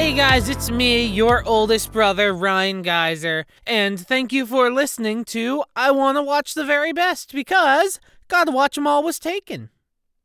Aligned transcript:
Hey 0.00 0.14
guys, 0.14 0.48
it's 0.48 0.70
me, 0.70 1.04
your 1.04 1.44
oldest 1.44 1.92
brother, 1.92 2.32
Ryan 2.32 2.80
Geyser, 2.80 3.44
and 3.66 4.00
thank 4.00 4.32
you 4.32 4.46
for 4.46 4.72
listening 4.72 5.26
to 5.26 5.62
I 5.76 5.90
Wanna 5.90 6.22
Watch 6.22 6.54
the 6.54 6.64
Very 6.64 6.90
Best 6.90 7.34
because 7.34 8.00
Gotta 8.26 8.50
Watch 8.50 8.78
'em 8.78 8.86
All 8.86 9.02
was 9.02 9.18
taken. 9.18 9.68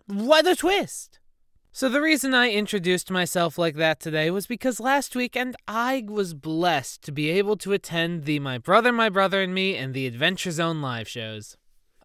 What 0.07 0.47
a 0.47 0.55
twist! 0.55 1.19
So, 1.73 1.89
the 1.89 1.99
reason 1.99 2.33
I 2.33 2.51
introduced 2.51 3.11
myself 3.11 3.57
like 3.57 3.75
that 3.75 3.99
today 3.99 4.31
was 4.31 4.47
because 4.47 4.79
last 4.79 5.13
weekend 5.13 5.57
I 5.67 6.05
was 6.07 6.33
blessed 6.33 7.01
to 7.01 7.11
be 7.11 7.29
able 7.31 7.57
to 7.57 7.73
attend 7.73 8.23
the 8.23 8.39
My 8.39 8.57
Brother, 8.57 8.93
My 8.93 9.09
Brother, 9.09 9.41
and 9.41 9.53
Me 9.53 9.75
and 9.75 9.93
the 9.93 10.07
Adventure 10.07 10.51
Zone 10.51 10.81
live 10.81 11.09
shows. 11.09 11.57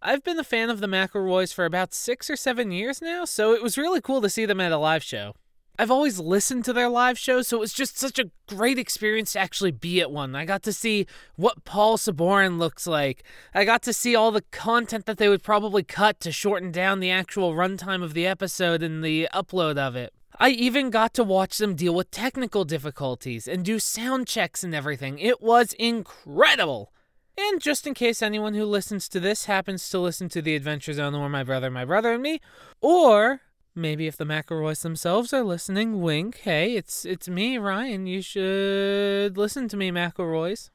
I've 0.02 0.24
been 0.24 0.40
a 0.40 0.44
fan 0.44 0.70
of 0.70 0.80
the 0.80 0.88
McElroys 0.88 1.54
for 1.54 1.66
about 1.66 1.94
six 1.94 2.28
or 2.28 2.34
seven 2.34 2.72
years 2.72 3.00
now, 3.00 3.24
so 3.24 3.54
it 3.54 3.62
was 3.62 3.78
really 3.78 4.00
cool 4.00 4.20
to 4.22 4.28
see 4.28 4.44
them 4.44 4.60
at 4.60 4.72
a 4.72 4.76
live 4.76 5.04
show. 5.04 5.34
I've 5.80 5.90
always 5.90 6.18
listened 6.18 6.66
to 6.66 6.74
their 6.74 6.90
live 6.90 7.18
shows, 7.18 7.48
so 7.48 7.56
it 7.56 7.60
was 7.60 7.72
just 7.72 7.98
such 7.98 8.18
a 8.18 8.30
great 8.46 8.78
experience 8.78 9.32
to 9.32 9.38
actually 9.38 9.70
be 9.70 10.02
at 10.02 10.10
one. 10.10 10.34
I 10.34 10.44
got 10.44 10.62
to 10.64 10.74
see 10.74 11.06
what 11.36 11.64
Paul 11.64 11.96
Sabourin 11.96 12.58
looks 12.58 12.86
like. 12.86 13.24
I 13.54 13.64
got 13.64 13.80
to 13.84 13.94
see 13.94 14.14
all 14.14 14.30
the 14.30 14.44
content 14.50 15.06
that 15.06 15.16
they 15.16 15.30
would 15.30 15.42
probably 15.42 15.82
cut 15.82 16.20
to 16.20 16.32
shorten 16.32 16.70
down 16.70 17.00
the 17.00 17.10
actual 17.10 17.54
runtime 17.54 18.02
of 18.02 18.12
the 18.12 18.26
episode 18.26 18.82
and 18.82 19.02
the 19.02 19.26
upload 19.32 19.78
of 19.78 19.96
it. 19.96 20.12
I 20.38 20.50
even 20.50 20.90
got 20.90 21.14
to 21.14 21.24
watch 21.24 21.56
them 21.56 21.76
deal 21.76 21.94
with 21.94 22.10
technical 22.10 22.66
difficulties 22.66 23.48
and 23.48 23.64
do 23.64 23.78
sound 23.78 24.26
checks 24.26 24.62
and 24.62 24.74
everything. 24.74 25.18
It 25.18 25.40
was 25.40 25.72
incredible. 25.78 26.92
And 27.38 27.58
just 27.58 27.86
in 27.86 27.94
case 27.94 28.20
anyone 28.20 28.52
who 28.52 28.66
listens 28.66 29.08
to 29.08 29.18
this 29.18 29.46
happens 29.46 29.88
to 29.88 29.98
listen 29.98 30.28
to 30.28 30.42
The 30.42 30.56
Adventure 30.56 30.92
Zone 30.92 31.14
or 31.14 31.30
My 31.30 31.42
Brother, 31.42 31.70
My 31.70 31.86
Brother 31.86 32.12
and 32.12 32.22
Me, 32.22 32.38
or 32.82 33.40
Maybe 33.74 34.06
if 34.06 34.16
the 34.16 34.24
McElroys 34.24 34.82
themselves 34.82 35.32
are 35.32 35.44
listening, 35.44 36.00
wink. 36.00 36.38
Hey, 36.38 36.74
it's 36.74 37.04
it's 37.04 37.28
me, 37.28 37.56
Ryan. 37.56 38.06
You 38.06 38.20
should 38.20 39.36
listen 39.36 39.68
to 39.68 39.76
me, 39.76 39.90
McElroys. 39.90 40.70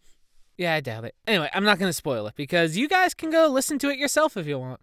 Yeah, 0.57 0.75
I 0.75 0.79
doubt 0.79 1.03
it. 1.03 1.15
Anyway, 1.27 1.49
I'm 1.53 1.65
not 1.65 1.77
going 1.77 1.89
to 1.89 1.93
spoil 1.93 2.27
it 2.27 2.35
because 2.35 2.77
you 2.77 2.87
guys 2.87 3.13
can 3.13 3.29
go 3.29 3.47
listen 3.47 3.77
to 3.79 3.89
it 3.89 3.99
yourself 3.99 4.37
if 4.37 4.47
you 4.47 4.57
want. 4.57 4.79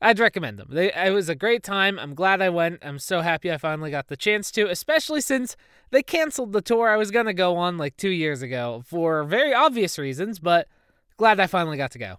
I'd 0.00 0.18
recommend 0.18 0.58
them. 0.58 0.66
They, 0.68 0.92
it 0.92 1.12
was 1.12 1.28
a 1.28 1.36
great 1.36 1.62
time. 1.62 1.96
I'm 2.00 2.14
glad 2.14 2.42
I 2.42 2.50
went. 2.50 2.80
I'm 2.82 2.98
so 2.98 3.20
happy 3.20 3.52
I 3.52 3.56
finally 3.56 3.92
got 3.92 4.08
the 4.08 4.16
chance 4.16 4.50
to, 4.52 4.68
especially 4.68 5.20
since 5.20 5.56
they 5.92 6.02
canceled 6.02 6.52
the 6.52 6.60
tour 6.60 6.88
I 6.88 6.96
was 6.96 7.12
going 7.12 7.26
to 7.26 7.32
go 7.32 7.56
on 7.56 7.78
like 7.78 7.96
two 7.96 8.10
years 8.10 8.42
ago 8.42 8.82
for 8.84 9.22
very 9.22 9.54
obvious 9.54 10.00
reasons, 10.00 10.40
but 10.40 10.66
glad 11.16 11.38
I 11.38 11.46
finally 11.46 11.76
got 11.76 11.92
to 11.92 12.00
go. 12.00 12.16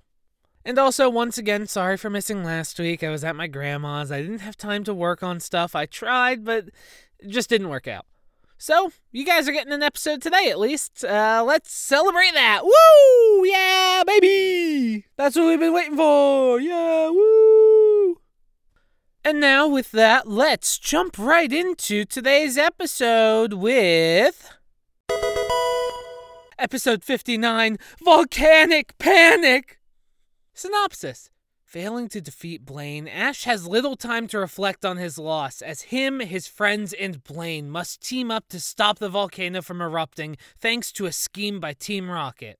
And 0.65 0.79
also, 0.79 1.09
once 1.09 1.37
again, 1.37 1.67
sorry 1.67 1.97
for 1.97 2.09
missing 2.09 2.43
last 2.43 2.79
week. 2.79 3.03
I 3.03 3.09
was 3.09 3.23
at 3.23 3.35
my 3.35 3.47
grandma's. 3.47 4.11
I 4.11 4.21
didn't 4.21 4.39
have 4.39 4.55
time 4.55 4.83
to 4.85 4.93
work 4.93 5.21
on 5.21 5.39
stuff. 5.41 5.75
I 5.75 5.85
tried, 5.85 6.45
but 6.45 6.69
it 7.19 7.27
just 7.27 7.49
didn't 7.49 7.69
work 7.69 7.87
out. 7.87 8.05
So, 8.57 8.93
you 9.11 9.25
guys 9.25 9.49
are 9.49 9.51
getting 9.51 9.73
an 9.73 9.83
episode 9.83 10.21
today 10.21 10.49
at 10.49 10.57
least. 10.57 11.03
Uh, 11.03 11.43
let's 11.45 11.73
celebrate 11.73 12.33
that. 12.33 12.63
Woo! 12.63 13.45
Yeah, 13.45 14.03
baby! 14.07 15.05
That's 15.17 15.35
what 15.35 15.47
we've 15.47 15.59
been 15.59 15.73
waiting 15.73 15.97
for. 15.97 16.61
Yeah, 16.61 17.09
woo! 17.09 18.21
And 19.25 19.41
now, 19.41 19.67
with 19.67 19.91
that, 19.91 20.29
let's 20.29 20.77
jump 20.77 21.17
right 21.17 21.51
into 21.51 22.05
today's 22.05 22.57
episode 22.57 23.51
with. 23.51 24.49
Episode 26.57 27.03
59 27.03 27.77
Volcanic 28.01 28.97
Panic! 28.97 29.79
Synopsis 30.53 31.31
Failing 31.63 32.07
to 32.09 32.21
defeat 32.21 32.63
Blaine, 32.63 33.07
Ash 33.07 33.45
has 33.45 33.65
little 33.65 33.95
time 33.95 34.27
to 34.27 34.37
reflect 34.37 34.85
on 34.85 34.97
his 34.97 35.17
loss, 35.17 35.63
as 35.63 35.83
him, 35.83 36.19
his 36.19 36.45
friends, 36.45 36.93
and 36.93 37.23
Blaine 37.23 37.71
must 37.71 38.07
team 38.07 38.29
up 38.29 38.47
to 38.49 38.59
stop 38.59 38.99
the 38.99 39.09
volcano 39.09 39.63
from 39.63 39.81
erupting 39.81 40.37
thanks 40.59 40.91
to 40.91 41.07
a 41.07 41.11
scheme 41.11 41.59
by 41.59 41.73
Team 41.73 42.11
Rocket. 42.11 42.59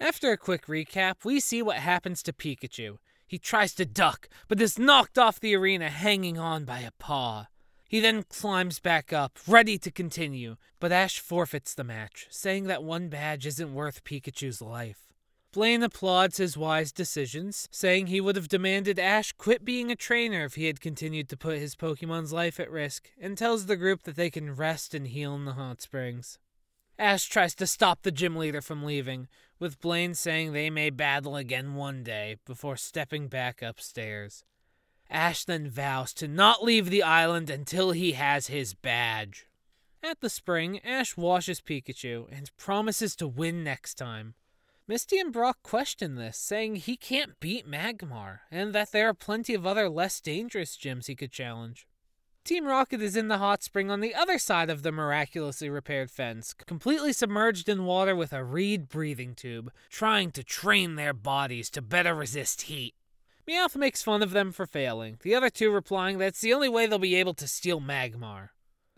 After 0.00 0.32
a 0.32 0.36
quick 0.36 0.66
recap, 0.66 1.24
we 1.24 1.38
see 1.38 1.62
what 1.62 1.76
happens 1.76 2.20
to 2.24 2.32
Pikachu. 2.32 2.98
He 3.24 3.38
tries 3.38 3.72
to 3.76 3.86
duck, 3.86 4.28
but 4.48 4.60
is 4.60 4.76
knocked 4.76 5.16
off 5.16 5.38
the 5.38 5.54
arena 5.54 5.90
hanging 5.90 6.38
on 6.38 6.64
by 6.64 6.80
a 6.80 6.90
paw. 6.98 7.46
He 7.88 8.00
then 8.00 8.24
climbs 8.24 8.80
back 8.80 9.12
up, 9.12 9.38
ready 9.46 9.78
to 9.78 9.92
continue, 9.92 10.56
but 10.80 10.90
Ash 10.90 11.20
forfeits 11.20 11.74
the 11.74 11.84
match, 11.84 12.26
saying 12.30 12.64
that 12.64 12.82
one 12.82 13.08
badge 13.08 13.46
isn't 13.46 13.72
worth 13.72 14.02
Pikachu's 14.02 14.60
life. 14.60 15.07
Blaine 15.50 15.82
applauds 15.82 16.36
his 16.36 16.58
wise 16.58 16.92
decisions, 16.92 17.68
saying 17.72 18.06
he 18.06 18.20
would 18.20 18.36
have 18.36 18.48
demanded 18.48 18.98
Ash 18.98 19.32
quit 19.32 19.64
being 19.64 19.90
a 19.90 19.96
trainer 19.96 20.44
if 20.44 20.56
he 20.56 20.66
had 20.66 20.80
continued 20.80 21.28
to 21.30 21.38
put 21.38 21.58
his 21.58 21.74
Pokemon's 21.74 22.32
life 22.32 22.60
at 22.60 22.70
risk, 22.70 23.10
and 23.18 23.36
tells 23.36 23.64
the 23.64 23.76
group 23.76 24.02
that 24.02 24.16
they 24.16 24.30
can 24.30 24.54
rest 24.54 24.94
and 24.94 25.06
heal 25.06 25.34
in 25.34 25.46
the 25.46 25.54
hot 25.54 25.80
springs. 25.80 26.38
Ash 26.98 27.26
tries 27.28 27.54
to 27.54 27.66
stop 27.66 28.02
the 28.02 28.10
gym 28.10 28.36
leader 28.36 28.60
from 28.60 28.84
leaving, 28.84 29.28
with 29.58 29.80
Blaine 29.80 30.14
saying 30.14 30.52
they 30.52 30.68
may 30.68 30.90
battle 30.90 31.36
again 31.36 31.74
one 31.74 32.02
day 32.02 32.36
before 32.44 32.76
stepping 32.76 33.28
back 33.28 33.62
upstairs. 33.62 34.44
Ash 35.08 35.44
then 35.44 35.70
vows 35.70 36.12
to 36.14 36.28
not 36.28 36.62
leave 36.62 36.90
the 36.90 37.02
island 37.02 37.48
until 37.48 37.92
he 37.92 38.12
has 38.12 38.48
his 38.48 38.74
badge. 38.74 39.46
At 40.02 40.20
the 40.20 40.28
spring, 40.28 40.80
Ash 40.84 41.16
washes 41.16 41.62
Pikachu 41.62 42.26
and 42.30 42.54
promises 42.58 43.16
to 43.16 43.26
win 43.26 43.64
next 43.64 43.94
time. 43.94 44.34
Misty 44.90 45.18
and 45.18 45.30
Brock 45.30 45.58
question 45.62 46.14
this, 46.14 46.38
saying 46.38 46.76
he 46.76 46.96
can't 46.96 47.38
beat 47.40 47.68
Magmar, 47.68 48.38
and 48.50 48.74
that 48.74 48.90
there 48.90 49.10
are 49.10 49.14
plenty 49.14 49.52
of 49.52 49.66
other 49.66 49.86
less 49.86 50.18
dangerous 50.18 50.78
gyms 50.78 51.08
he 51.08 51.14
could 51.14 51.30
challenge. 51.30 51.86
Team 52.42 52.64
Rocket 52.64 53.02
is 53.02 53.14
in 53.14 53.28
the 53.28 53.36
hot 53.36 53.62
spring 53.62 53.90
on 53.90 54.00
the 54.00 54.14
other 54.14 54.38
side 54.38 54.70
of 54.70 54.82
the 54.82 54.90
miraculously 54.90 55.68
repaired 55.68 56.10
fence, 56.10 56.54
completely 56.54 57.12
submerged 57.12 57.68
in 57.68 57.84
water 57.84 58.16
with 58.16 58.32
a 58.32 58.42
reed 58.42 58.88
breathing 58.88 59.34
tube, 59.34 59.70
trying 59.90 60.30
to 60.30 60.42
train 60.42 60.94
their 60.94 61.12
bodies 61.12 61.68
to 61.68 61.82
better 61.82 62.14
resist 62.14 62.62
heat. 62.62 62.94
Meowth 63.46 63.76
makes 63.76 64.02
fun 64.02 64.22
of 64.22 64.30
them 64.30 64.52
for 64.52 64.64
failing, 64.64 65.18
the 65.22 65.34
other 65.34 65.50
two 65.50 65.70
replying 65.70 66.16
that's 66.16 66.40
the 66.40 66.54
only 66.54 66.68
way 66.70 66.86
they'll 66.86 66.98
be 66.98 67.14
able 67.14 67.34
to 67.34 67.46
steal 67.46 67.78
Magmar. 67.78 68.48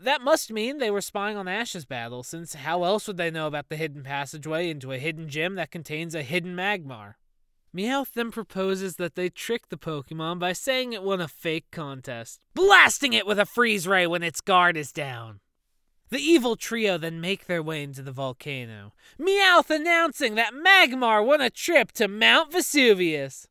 That 0.03 0.22
must 0.22 0.50
mean 0.50 0.78
they 0.78 0.91
were 0.91 1.03
spying 1.03 1.37
on 1.37 1.47
Ash's 1.47 1.84
battle, 1.84 2.22
since 2.22 2.55
how 2.55 2.84
else 2.84 3.06
would 3.06 3.19
they 3.19 3.31
know 3.31 3.47
about 3.47 3.69
the 3.69 3.77
hidden 3.77 4.03
passageway 4.03 4.71
into 4.71 4.93
a 4.93 4.99
hidden 4.99 5.28
gym 5.28 5.56
that 5.56 5.71
contains 5.71 6.15
a 6.15 6.22
hidden 6.22 6.56
Magmar? 6.56 7.16
Meowth 7.77 8.15
then 8.15 8.31
proposes 8.31 8.97
that 8.97 9.15
they 9.15 9.28
trick 9.28 9.69
the 9.69 9.77
Pokemon 9.77 10.38
by 10.38 10.55
saying 10.55 10.94
it 10.94 11.03
won 11.03 11.21
a 11.21 11.28
fake 11.28 11.66
contest, 11.71 12.41
blasting 12.55 13.12
it 13.12 13.27
with 13.27 13.38
a 13.38 13.44
freeze 13.44 13.87
ray 13.87 14.06
when 14.06 14.22
its 14.22 14.41
guard 14.41 14.75
is 14.75 14.91
down. 14.91 15.41
The 16.09 16.19
evil 16.19 16.56
trio 16.56 16.97
then 16.97 17.21
make 17.21 17.44
their 17.47 17.62
way 17.62 17.82
into 17.82 18.03
the 18.03 18.11
volcano, 18.11 18.94
Meowth 19.21 19.69
announcing 19.69 20.34
that 20.34 20.55
Magmar 20.55 21.25
won 21.25 21.43
a 21.43 21.50
trip 21.50 21.93
to 21.93 22.09
Mount 22.09 22.50
Vesuvius. 22.50 23.49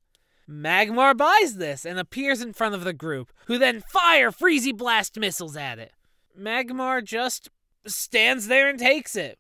Magmar 0.50 1.16
buys 1.16 1.58
this 1.58 1.86
and 1.86 2.00
appears 2.00 2.42
in 2.42 2.54
front 2.54 2.74
of 2.74 2.84
the 2.84 2.92
group, 2.92 3.32
who 3.46 3.60
then 3.60 3.82
fire 3.82 4.32
Freezy 4.32 4.76
Blast 4.76 5.20
missiles 5.20 5.56
at 5.56 5.78
it. 5.78 5.94
Magmar 6.40 7.04
just 7.04 7.50
stands 7.86 8.48
there 8.48 8.70
and 8.70 8.80
takes 8.80 9.16
it. 9.16 9.38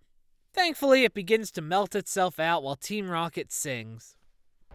Thankfully, 0.53 1.03
it 1.03 1.13
begins 1.13 1.51
to 1.51 1.61
melt 1.61 1.95
itself 1.95 2.39
out 2.39 2.63
while 2.63 2.75
Team 2.75 3.09
Rocket 3.09 3.51
sings. 3.51 4.15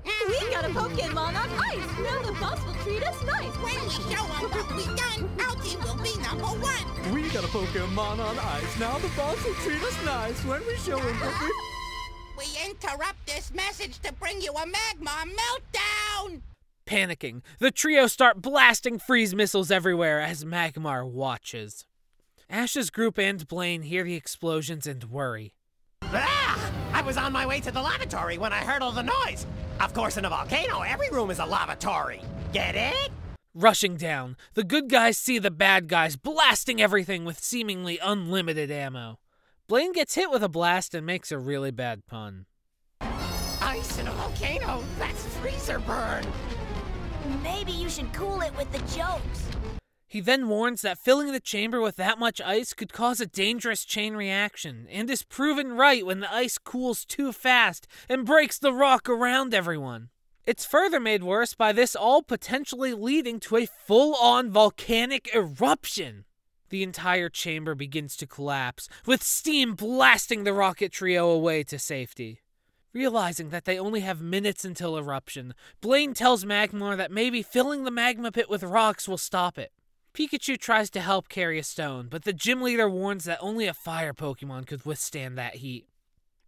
We 0.05 0.39
got 0.51 0.65
a 0.65 0.69
Pokemon 0.69 1.17
on 1.17 1.37
ice! 1.37 1.99
Now 1.99 2.23
the 2.23 2.33
boss 2.41 2.65
will 2.65 2.75
treat 2.75 3.03
us 3.03 3.23
nice! 3.25 3.55
When 3.57 3.83
we 3.83 3.91
show 3.91 4.25
them 4.27 4.51
what 4.51 4.77
we 4.77 4.85
done, 4.97 5.31
our 5.41 5.57
team 5.63 5.81
will 5.81 6.03
be 6.03 6.17
number 6.23 6.45
one! 6.45 7.13
We 7.15 7.29
got 7.31 7.45
a 7.45 7.49
Pokemon 7.49 8.19
on 8.19 8.39
ice. 8.39 8.79
Now 8.79 8.99
the 8.99 9.09
boss 9.17 9.43
will 9.45 9.55
treat 9.55 9.83
us 9.83 10.05
nice 10.05 10.45
when 10.45 10.67
we 10.67 10.77
show 10.77 10.99
him 10.99 11.17
what 11.21 11.41
we... 11.41 11.51
We 12.37 12.69
interrupt 12.69 13.27
this 13.27 13.53
message 13.55 14.01
to 14.01 14.13
bring 14.13 14.41
you 14.41 14.53
a 14.53 14.67
Magmar 14.67 15.25
meltdown! 15.31 16.43
Panicking, 16.87 17.43
the 17.59 17.71
trio 17.71 18.07
start 18.07 18.43
blasting 18.43 18.99
freeze 18.99 19.35
missiles 19.35 19.71
everywhere 19.71 20.21
as 20.21 20.45
Magmar 20.45 21.09
watches. 21.09 21.87
Ash's 22.51 22.91
group 22.91 23.19
and 23.19 23.47
Blaine 23.49 23.83
hear 23.83 24.05
the 24.05 24.15
explosions 24.15 24.87
and 24.87 25.05
worry. 25.05 25.55
Ah! 26.03 26.73
I 26.93 27.03
was 27.03 27.17
on 27.17 27.33
my 27.33 27.47
way 27.47 27.61
to 27.61 27.73
the 27.73 27.83
lavatory 27.83 28.39
when 28.39 28.53
I 28.53 28.59
heard 28.59 28.83
all 28.83 28.93
the 28.93 29.03
noise. 29.03 29.47
Of 29.81 29.95
course, 29.95 30.17
in 30.17 30.25
a 30.25 30.29
volcano, 30.29 30.83
every 30.83 31.11
room 31.11 31.31
is 31.31 31.39
a 31.39 31.45
lavatory. 31.45 32.21
Get 32.53 32.77
it? 32.77 33.11
Rushing 33.55 33.97
down, 33.97 34.37
the 34.55 34.65
good 34.65 34.89
guys 34.89 35.19
see 35.19 35.39
the 35.39 35.51
bad 35.51 35.89
guys 35.89 36.17
blasting 36.17 36.81
everything 36.81 37.25
with 37.25 37.39
seemingly 37.39 37.99
unlimited 38.03 38.71
ammo. 38.71 39.19
Blaine 39.67 39.93
gets 39.93 40.15
hit 40.15 40.31
with 40.31 40.43
a 40.43 40.49
blast 40.49 40.95
and 40.95 41.07
makes 41.07 41.33
a 41.33 41.39
really 41.39 41.71
bad 41.71 42.07
pun. 42.07 42.47
Ice 43.01 43.99
in 43.99 44.07
a 44.07 44.13
volcano? 44.13 44.83
That's 44.99 45.25
freezer 45.37 45.79
burn. 45.81 46.25
Maybe 47.43 47.73
you 47.73 47.89
should 47.89 48.13
cool 48.13 48.41
it 48.43 48.57
with 48.57 48.71
the 48.73 48.79
jokes. 48.97 49.49
He 50.15 50.21
then 50.21 50.49
warns 50.49 50.83
that 50.83 51.01
filling 51.01 51.33
the 51.33 51.41
chamber 51.41 51.81
with 51.81 51.97
that 51.97 52.21
much 52.21 52.41
ice 52.41 52.73
could 52.73 52.93
cause 52.93 53.21
a 53.21 53.27
dangerous 53.27 53.85
chain 53.85 54.15
reaction, 54.15 54.87
and 54.89 55.11
is 55.11 55.25
proven 55.25 55.73
right 55.73 56.07
when 56.07 56.21
the 56.21 56.33
ice 56.33 56.57
cools 56.57 57.05
too 57.05 57.33
fast 57.33 57.89
and 58.09 58.25
breaks 58.25 58.57
the 58.57 58.73
rock 58.73 59.09
around 59.09 59.53
everyone. 59.53 60.11
It's 60.47 60.65
further 60.65 61.01
made 61.01 61.25
worse 61.25 61.55
by 61.55 61.73
this 61.73 61.97
all 61.97 62.23
potentially 62.23 62.95
leading 62.95 63.41
to 63.41 63.57
a 63.57 63.67
full 63.67 64.15
on 64.15 64.53
volcanic 64.53 65.35
eruption. 65.35 66.27
The 66.69 66.85
entire 66.85 67.29
chamber 67.29 67.75
begins 67.75 68.17
to 68.19 68.27
collapse, 68.29 68.89
with 69.05 69.21
steam 69.21 69.75
blasting 69.75 70.45
the 70.45 70.53
rocket 70.53 70.93
trio 70.93 71.29
away 71.29 71.65
to 71.65 71.77
safety. 71.77 72.39
Realizing 72.93 73.49
that 73.49 73.65
they 73.65 73.81
only 73.81 74.03
have 74.03 74.21
minutes 74.21 74.65
until 74.65 74.97
eruption, 74.97 75.55
Blaine 75.81 76.15
tells 76.15 76.45
Magmar 76.45 76.97
that 76.97 77.11
maybe 77.11 77.43
filling 77.43 77.83
the 77.83 77.91
magma 77.91 78.31
pit 78.31 78.49
with 78.49 78.63
rocks 78.63 79.09
will 79.09 79.19
stop 79.19 79.59
it. 79.59 79.73
Pikachu 80.15 80.57
tries 80.57 80.91
to 80.91 81.01
help 81.01 81.29
carry 81.29 81.59
a 81.59 81.65
stone, 81.65 82.07
but 82.09 82.23
the 82.23 82.33
gym 82.33 82.63
leader 82.63 82.89
warns 82.89 83.25
that 83.25 83.39
only 83.41 83.67
a 83.67 83.75
fire 83.75 84.15
Pokemon 84.15 84.65
could 84.65 84.87
withstand 84.87 85.37
that 85.37 85.57
heat. 85.57 85.89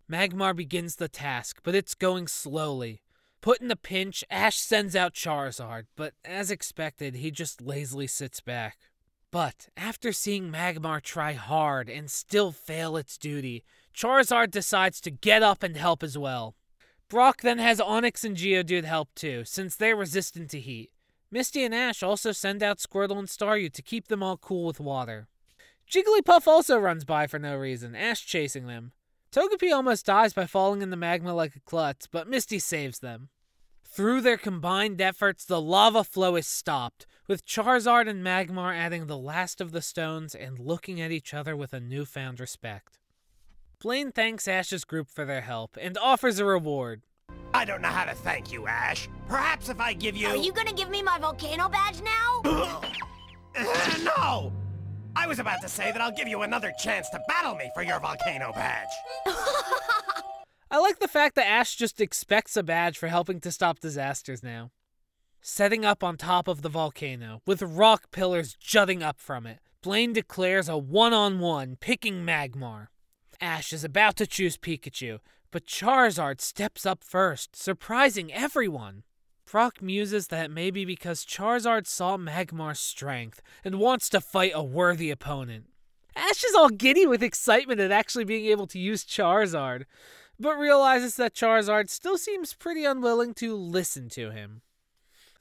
Magmar 0.09 0.55
begins 0.55 0.95
the 0.95 1.09
task, 1.09 1.59
but 1.65 1.75
it's 1.75 1.97
going 1.97 2.29
slowly. 2.29 3.03
Put 3.41 3.61
in 3.61 3.69
a 3.73 3.77
pinch, 3.77 4.23
Ash 4.31 4.57
sends 4.57 4.95
out 4.95 5.15
Charizard, 5.15 5.87
but 5.97 6.15
as 6.25 6.53
expected, 6.53 7.17
he 7.17 7.33
just 7.33 7.61
lazily 7.61 8.07
sits 8.07 8.41
back. 8.41 8.79
But 9.33 9.69
after 9.77 10.13
seeing 10.13 10.49
Magmar 10.49 11.03
try 11.03 11.33
hard 11.33 11.91
and 11.91 12.09
still 12.09 12.53
fail 12.53 12.97
its 12.97 13.19
duty, 13.19 13.65
Charizard 13.93 14.53
decides 14.53 15.01
to 15.01 15.11
get 15.11 15.43
up 15.43 15.65
and 15.65 15.77
help 15.77 16.05
as 16.05 16.17
well. 16.17 16.55
Brock 17.09 17.43
then 17.43 17.59
has 17.59 17.81
Onix 17.81 18.25
and 18.25 18.37
Geodude 18.37 18.85
help 18.85 19.09
too, 19.17 19.45
since 19.45 19.75
they're 19.75 19.97
resistant 19.97 20.51
to 20.51 20.61
heat. 20.61 20.93
Misty 21.31 21.65
and 21.65 21.75
Ash 21.75 22.03
also 22.03 22.33
send 22.33 22.63
out 22.63 22.79
Squirtle 22.79 23.19
and 23.19 23.29
Staryu 23.29 23.73
to 23.73 23.83
keep 23.83 24.09
them 24.09 24.23
all 24.23 24.37
cool 24.37 24.67
with 24.67 24.81
water. 24.81 25.29
Jigglypuff 25.91 26.47
also 26.47 26.79
runs 26.79 27.05
by 27.05 27.27
for 27.27 27.39
no 27.39 27.57
reason, 27.57 27.95
Ash 27.95 28.25
chasing 28.25 28.67
them. 28.67 28.93
Togepi 29.33 29.73
almost 29.73 30.07
dies 30.07 30.33
by 30.33 30.47
falling 30.47 30.83
in 30.83 30.91
the 30.91 30.97
magma 30.97 31.35
like 31.35 31.57
a 31.57 31.61
klutz, 31.61 32.07
but 32.07 32.29
Misty 32.29 32.59
saves 32.59 33.01
them. 33.01 33.29
Through 33.85 34.21
their 34.21 34.37
combined 34.37 35.01
efforts, 35.01 35.45
the 35.45 35.61
lava 35.61 36.05
flow 36.05 36.37
is 36.37 36.47
stopped, 36.47 37.07
with 37.27 37.47
Charizard 37.47 38.09
and 38.09 38.23
Magmar 38.23 38.75
adding 38.75 39.07
the 39.07 39.17
last 39.17 39.61
of 39.61 39.73
the 39.73 39.83
stones 39.83 40.35
and 40.35 40.59
looking 40.59 41.01
at 41.01 41.11
each 41.11 41.33
other 41.33 41.57
with 41.57 41.73
a 41.73 41.81
newfound 41.81 42.41
respect. 42.41 42.99
Blaine 43.79 44.13
thanks 44.13 44.49
Ash's 44.49 44.85
group 44.85 45.09
for 45.09 45.25
their 45.25 45.43
help 45.43 45.77
and 45.81 45.99
offers 45.99 46.39
a 46.39 46.45
reward. 46.45 47.03
I 47.55 47.65
don't 47.65 47.83
know 47.83 47.89
how 47.89 48.05
to 48.05 48.15
thank 48.15 48.53
you, 48.53 48.67
Ash. 48.67 49.09
Perhaps 49.29 49.69
if 49.69 49.81
I 49.81 49.93
give 49.93 50.17
you. 50.17 50.29
Are 50.29 50.37
you 50.37 50.53
gonna 50.53 50.73
give 50.73 50.91
me 50.91 51.03
my 51.03 51.19
volcano 51.19 51.69
badge 51.69 52.01
now? 52.03 52.83
Uh, 53.59 53.95
no! 54.19 54.53
I 55.17 55.27
was 55.27 55.39
about 55.39 55.63
to 55.63 55.69
say 55.71 55.91
that 55.91 55.99
I'll 55.99 56.13
give 56.13 56.29
you 56.29 56.43
another 56.43 56.75
chance 56.79 57.09
to 57.09 57.21
battle 57.27 57.55
me 57.55 57.71
for 57.73 57.83
your 57.83 57.99
volcano 57.99 58.53
badge. 58.53 58.91
I 60.71 60.79
like 60.79 60.99
the 60.99 61.09
fact 61.09 61.37
that 61.37 61.47
Ash 61.47 61.75
just 61.75 61.99
expects 61.99 62.55
a 62.55 62.63
badge 62.63 62.99
for 62.99 63.07
helping 63.07 63.41
to 63.41 63.51
stop 63.51 63.81
disasters 63.81 64.43
now. 64.43 64.73
Setting 65.41 65.87
up 65.87 66.05
on 66.05 66.19
top 66.19 66.49
of 66.49 66.61
the 66.61 66.69
volcano, 66.69 67.41
with 67.47 67.63
rock 67.63 68.11
pillars 68.11 68.55
jutting 68.61 69.03
up 69.03 69.19
from 69.19 69.47
it, 69.47 69.61
Blaine 69.81 70.13
declares 70.13 70.69
a 70.69 70.77
one 70.77 71.15
on 71.15 71.39
one, 71.39 71.77
picking 71.81 72.27
Magmar. 72.27 72.89
Ash 73.41 73.73
is 73.73 73.85
about 73.85 74.17
to 74.17 74.27
choose 74.27 74.59
Pikachu, 74.59 75.21
but 75.51 75.67
Charizard 75.67 76.41
steps 76.41 76.87
up 76.87 77.03
first, 77.03 77.57
surprising 77.57 78.33
everyone. 78.33 79.03
Brock 79.51 79.81
muses 79.81 80.27
that 80.29 80.47
it 80.47 80.51
may 80.51 80.71
be 80.71 80.85
because 80.85 81.25
Charizard 81.25 81.87
saw 81.87 82.17
Magmar's 82.17 82.81
strength 82.81 83.41
and 83.65 83.79
wants 83.79 84.09
to 84.11 84.21
fight 84.21 84.53
a 84.55 84.63
worthy 84.63 85.11
opponent. 85.11 85.67
Ash 86.17 86.43
is 86.43 86.55
all 86.55 86.69
giddy 86.69 87.07
with 87.07 87.23
excitement 87.23 87.81
at 87.81 87.93
actually 87.93 88.25
being 88.25 88.47
able 88.47 88.67
to 88.67 88.79
use 88.79 89.05
Charizard, 89.05 89.85
but 90.39 90.59
realizes 90.59 91.17
that 91.17 91.35
Charizard 91.35 91.91
still 91.91 92.19
seems 92.19 92.55
pretty 92.55 92.85
unwilling 92.85 93.35
to 93.35 93.55
listen 93.55 94.09
to 94.11 94.31
him. 94.31 94.63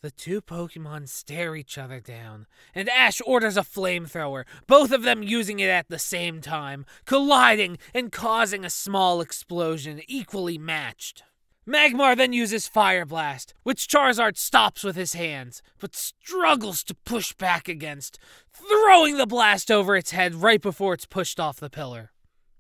The 0.06 0.12
two 0.12 0.40
Pokemon 0.40 1.10
stare 1.10 1.56
each 1.56 1.80
other 1.80 2.00
down, 2.00 2.46
and 2.76 2.88
Ash 2.90 3.24
orders 3.26 3.58
a 3.58 3.62
flamethrower, 3.62 4.44
both 4.68 4.92
of 4.92 5.02
them 5.02 5.24
using 5.24 5.60
it 5.60 5.68
at 5.68 5.88
the 5.88 5.98
same 5.98 6.42
time, 6.42 6.86
colliding 7.06 7.80
and 7.92 8.12
causing 8.12 8.64
a 8.64 8.70
small 8.70 9.20
explosion 9.20 10.02
equally 10.08 10.60
matched. 10.60 11.24
Magmar 11.68 12.16
then 12.16 12.34
uses 12.34 12.68
Fire 12.68 13.04
Blast, 13.04 13.56
which 13.64 13.88
Charizard 13.88 14.38
stops 14.38 14.84
with 14.84 14.96
his 14.96 15.14
hands, 15.14 15.64
but 15.80 15.96
struggles 15.96 16.84
to 16.84 16.94
push 16.94 17.34
back 17.34 17.68
against, 17.68 18.20
throwing 18.54 19.18
the 19.18 19.26
blast 19.26 19.72
over 19.72 19.96
its 19.96 20.12
head 20.12 20.36
right 20.36 20.62
before 20.62 20.94
it's 20.94 21.08
pushed 21.08 21.40
off 21.40 21.60
the 21.60 21.72
pillar. 21.72 22.12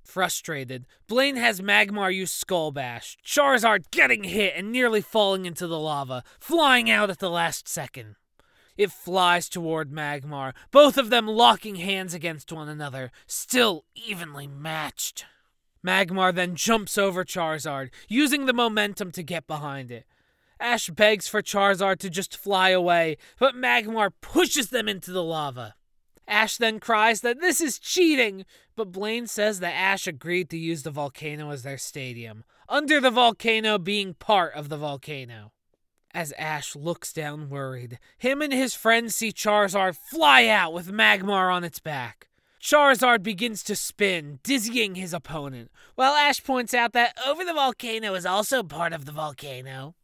Frustrated, 0.06 0.86
Blaine 1.07 1.36
has 1.36 1.62
Magmar 1.62 2.13
use 2.13 2.31
Skull 2.31 2.72
Bash, 2.72 3.18
Charizard 3.25 3.90
getting 3.92 4.24
hit 4.24 4.54
and 4.56 4.72
nearly 4.72 5.02
falling 5.02 5.46
into 5.46 5.68
the 5.68 5.80
lava, 5.80 6.24
flying 6.40 6.90
out 6.90 7.10
at 7.10 7.19
the 7.19 7.30
last 7.30 7.68
second. 7.68 8.16
It 8.78 8.92
flies 8.92 9.50
toward 9.50 9.92
Magmar, 9.92 10.54
both 10.72 10.98
of 10.98 11.10
them 11.10 11.28
locking 11.28 11.75
hands 11.75 12.13
against 12.13 12.52
one 12.52 12.69
another, 12.69 13.12
still 13.25 13.86
evenly 13.96 14.48
matched. 14.48 15.25
Magmar 15.86 16.34
then 16.34 16.56
jumps 16.56 16.98
over 16.98 17.25
Charizard, 17.25 17.90
using 18.07 18.46
the 18.46 18.54
momentum 18.54 19.12
to 19.12 19.24
get 19.24 19.48
behind 19.48 19.92
it. 19.92 20.06
Ash 20.60 20.90
begs 20.90 21.28
for 21.28 21.42
Charizard 21.42 22.00
to 22.00 22.10
just 22.10 22.38
fly 22.38 22.69
away, 22.69 23.18
but 23.40 23.56
Magmar 23.56 24.12
pushes 24.22 24.69
them 24.69 24.88
into 24.88 25.12
the 25.12 25.24
lava. 25.24 25.75
Ash 26.28 26.57
then 26.57 26.80
cries 26.80 27.22
that 27.22 27.40
this 27.40 27.62
is 27.62 27.78
cheating, 27.78 28.46
but 28.75 28.92
Blaine 28.92 29.27
says 29.27 29.60
that 29.60 29.74
Ash 29.74 30.07
agreed 30.07 30.50
to 30.50 30.57
use 30.57 30.83
the 30.83 30.92
volcano 30.92 31.50
as 31.51 31.63
their 31.63 31.77
stadium, 31.77 32.44
under 32.68 33.00
the 33.00 33.12
volcano 33.12 33.77
being 33.77 34.13
part 34.13 34.54
of 34.54 34.69
the 34.69 34.77
volcano. 34.77 35.51
As 36.13 36.31
Ash 36.33 36.75
looks 36.75 37.12
down 37.12 37.50
worried, 37.50 38.00
him 38.18 38.42
and 38.42 38.54
his 38.54 38.74
friends 38.74 39.16
see 39.16 39.31
Charizard 39.31 39.98
fly 39.98 40.48
out 40.48 40.74
with 40.74 40.92
Magmar 40.92 41.54
on 41.54 41.63
its 41.63 41.80
back. 41.80 42.30
Charizard 42.62 43.22
begins 43.22 43.62
to 43.63 43.75
spin, 43.75 44.39
dizzying 44.42 44.95
his 44.95 45.13
opponent, 45.13 45.69
while 45.95 46.13
Ash 46.13 46.44
points 46.44 46.74
out 46.74 46.94
that 46.94 47.18
over 47.28 47.45
the 47.45 47.54
volcano 47.54 48.16
is 48.16 48.25
also 48.25 48.63
part 48.63 48.94
of 48.94 49.06
the 49.06 49.12
volcano. 49.12 49.95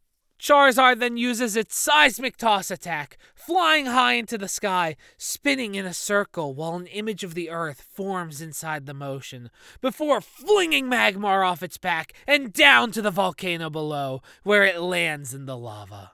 Charizard 0.42 0.98
then 0.98 1.16
uses 1.16 1.54
its 1.54 1.76
seismic 1.76 2.36
toss 2.36 2.68
attack, 2.68 3.16
flying 3.32 3.86
high 3.86 4.14
into 4.14 4.36
the 4.36 4.48
sky, 4.48 4.96
spinning 5.16 5.76
in 5.76 5.86
a 5.86 5.94
circle 5.94 6.52
while 6.52 6.74
an 6.74 6.88
image 6.88 7.22
of 7.22 7.34
the 7.34 7.48
Earth 7.48 7.80
forms 7.80 8.42
inside 8.42 8.84
the 8.84 8.92
motion, 8.92 9.50
before 9.80 10.20
flinging 10.20 10.86
Magmar 10.86 11.48
off 11.48 11.62
its 11.62 11.78
back 11.78 12.12
and 12.26 12.52
down 12.52 12.90
to 12.90 13.00
the 13.00 13.12
volcano 13.12 13.70
below, 13.70 14.20
where 14.42 14.64
it 14.64 14.80
lands 14.80 15.32
in 15.32 15.46
the 15.46 15.56
lava. 15.56 16.10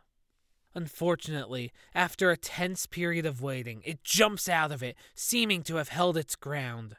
Unfortunately, 0.75 1.73
after 1.95 2.31
a 2.31 2.37
tense 2.37 2.85
period 2.85 3.25
of 3.25 3.41
waiting, 3.41 3.81
it 3.87 4.05
jumps 4.05 4.47
out 4.47 4.71
of 4.71 4.83
it, 4.83 4.95
seeming 5.15 5.63
to 5.63 5.77
have 5.77 5.89
held 5.89 6.19
its 6.19 6.37
ground, 6.37 6.97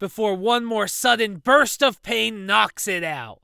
before 0.00 0.34
one 0.34 0.64
more 0.64 0.88
sudden 0.88 1.36
burst 1.36 1.84
of 1.84 2.02
pain 2.02 2.46
knocks 2.46 2.88
it 2.88 3.04
out. 3.04 3.43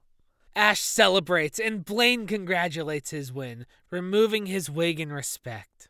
Ash 0.57 0.81
celebrates 0.81 1.59
and 1.59 1.85
Blaine 1.85 2.27
congratulates 2.27 3.11
his 3.11 3.33
win, 3.33 3.67
removing 3.91 4.47
his 4.47 4.69
wig 4.69 4.99
in 4.99 5.13
respect. 5.13 5.89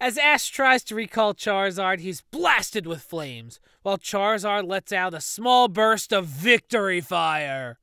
As 0.00 0.18
Ash 0.18 0.48
tries 0.48 0.82
to 0.84 0.94
recall 0.94 1.34
Charizard, 1.34 2.00
he's 2.00 2.22
blasted 2.30 2.86
with 2.86 3.02
flames, 3.02 3.60
while 3.82 3.98
Charizard 3.98 4.66
lets 4.66 4.92
out 4.92 5.14
a 5.14 5.20
small 5.20 5.68
burst 5.68 6.12
of 6.12 6.26
victory 6.26 7.00
fire. 7.00 7.78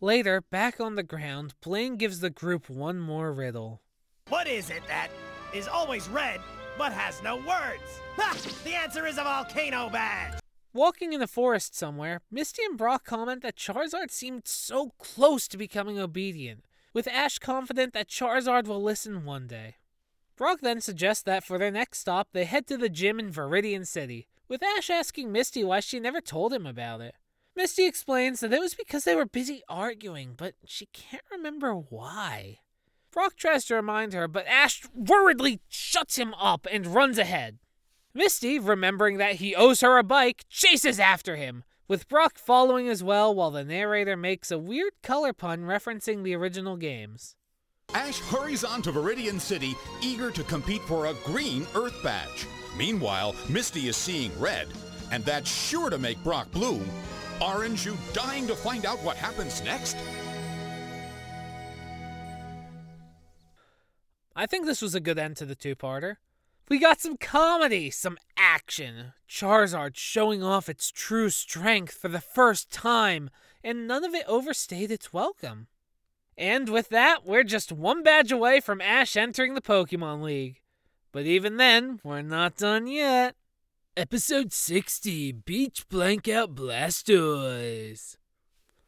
Later, 0.00 0.42
back 0.50 0.80
on 0.80 0.94
the 0.94 1.02
ground, 1.02 1.54
Blaine 1.60 1.96
gives 1.96 2.20
the 2.20 2.30
group 2.30 2.68
one 2.68 3.00
more 3.00 3.32
riddle. 3.32 3.82
What 4.28 4.46
is 4.46 4.70
it 4.70 4.82
that 4.86 5.08
is 5.54 5.66
always 5.66 6.08
red 6.08 6.40
but 6.76 6.92
has 6.92 7.22
no 7.22 7.36
words? 7.36 8.00
Ha! 8.16 8.36
The 8.62 8.74
answer 8.74 9.06
is 9.06 9.18
a 9.18 9.24
volcano 9.24 9.88
badge! 9.88 10.38
Walking 10.78 11.12
in 11.12 11.18
the 11.18 11.26
forest 11.26 11.74
somewhere, 11.74 12.20
Misty 12.30 12.62
and 12.62 12.78
Brock 12.78 13.04
comment 13.04 13.42
that 13.42 13.56
Charizard 13.56 14.12
seemed 14.12 14.46
so 14.46 14.92
close 15.00 15.48
to 15.48 15.56
becoming 15.56 15.98
obedient, 15.98 16.64
with 16.92 17.08
Ash 17.08 17.40
confident 17.40 17.94
that 17.94 18.06
Charizard 18.06 18.68
will 18.68 18.80
listen 18.80 19.24
one 19.24 19.48
day. 19.48 19.74
Brock 20.36 20.60
then 20.62 20.80
suggests 20.80 21.24
that 21.24 21.42
for 21.42 21.58
their 21.58 21.72
next 21.72 21.98
stop, 21.98 22.28
they 22.30 22.44
head 22.44 22.68
to 22.68 22.76
the 22.76 22.88
gym 22.88 23.18
in 23.18 23.32
Viridian 23.32 23.88
City, 23.88 24.28
with 24.46 24.62
Ash 24.62 24.88
asking 24.88 25.32
Misty 25.32 25.64
why 25.64 25.80
she 25.80 25.98
never 25.98 26.20
told 26.20 26.52
him 26.52 26.64
about 26.64 27.00
it. 27.00 27.16
Misty 27.56 27.84
explains 27.84 28.38
that 28.38 28.52
it 28.52 28.60
was 28.60 28.74
because 28.74 29.02
they 29.02 29.16
were 29.16 29.26
busy 29.26 29.62
arguing, 29.68 30.34
but 30.36 30.54
she 30.64 30.86
can't 30.92 31.24
remember 31.28 31.72
why. 31.74 32.60
Brock 33.10 33.34
tries 33.34 33.64
to 33.64 33.74
remind 33.74 34.12
her, 34.12 34.28
but 34.28 34.46
Ash 34.46 34.84
worriedly 34.94 35.58
shuts 35.66 36.14
him 36.14 36.34
up 36.34 36.68
and 36.70 36.86
runs 36.86 37.18
ahead. 37.18 37.58
Misty, 38.14 38.58
remembering 38.58 39.18
that 39.18 39.36
he 39.36 39.54
owes 39.54 39.80
her 39.82 39.98
a 39.98 40.02
bike, 40.02 40.44
chases 40.48 40.98
after 40.98 41.36
him, 41.36 41.62
with 41.86 42.08
Brock 42.08 42.38
following 42.38 42.88
as 42.88 43.02
well 43.02 43.34
while 43.34 43.50
the 43.50 43.64
narrator 43.64 44.16
makes 44.16 44.50
a 44.50 44.58
weird 44.58 44.92
color 45.02 45.32
pun 45.32 45.60
referencing 45.60 46.22
the 46.22 46.34
original 46.34 46.76
games. 46.76 47.36
Ash 47.94 48.18
hurries 48.20 48.64
on 48.64 48.82
to 48.82 48.92
Viridian 48.92 49.40
City, 49.40 49.74
eager 50.02 50.30
to 50.30 50.42
compete 50.44 50.82
for 50.82 51.06
a 51.06 51.14
green 51.24 51.66
Earth 51.74 52.02
badge. 52.02 52.46
Meanwhile, 52.76 53.34
Misty 53.48 53.88
is 53.88 53.96
seeing 53.96 54.38
red, 54.38 54.68
and 55.10 55.24
that's 55.24 55.50
sure 55.50 55.90
to 55.90 55.98
make 55.98 56.22
Brock 56.22 56.50
blue. 56.50 56.82
Aren't 57.40 57.84
you 57.84 57.96
dying 58.12 58.46
to 58.46 58.54
find 58.54 58.84
out 58.84 59.02
what 59.02 59.16
happens 59.16 59.62
next? 59.62 59.96
I 64.34 64.46
think 64.46 64.66
this 64.66 64.82
was 64.82 64.94
a 64.94 65.00
good 65.00 65.18
end 65.18 65.36
to 65.38 65.46
the 65.46 65.54
two 65.54 65.74
parter. 65.74 66.16
We 66.68 66.78
got 66.78 67.00
some 67.00 67.16
comedy, 67.16 67.90
some 67.90 68.18
action. 68.36 69.14
Charizard 69.26 69.96
showing 69.96 70.42
off 70.42 70.68
its 70.68 70.90
true 70.90 71.30
strength 71.30 71.94
for 71.94 72.08
the 72.08 72.20
first 72.20 72.70
time, 72.70 73.30
and 73.64 73.88
none 73.88 74.04
of 74.04 74.14
it 74.14 74.26
overstayed 74.28 74.90
its 74.90 75.10
welcome. 75.10 75.68
And 76.36 76.68
with 76.68 76.90
that, 76.90 77.24
we're 77.24 77.42
just 77.44 77.72
one 77.72 78.02
badge 78.02 78.30
away 78.30 78.60
from 78.60 78.82
Ash 78.82 79.16
entering 79.16 79.54
the 79.54 79.62
Pokemon 79.62 80.22
League. 80.22 80.60
But 81.10 81.24
even 81.24 81.56
then, 81.56 82.00
we're 82.04 82.20
not 82.20 82.56
done 82.56 82.86
yet. 82.86 83.34
Episode 83.96 84.52
60 84.52 85.32
Beach 85.32 85.88
Blankout 85.88 86.54
Blastoise. 86.54 88.16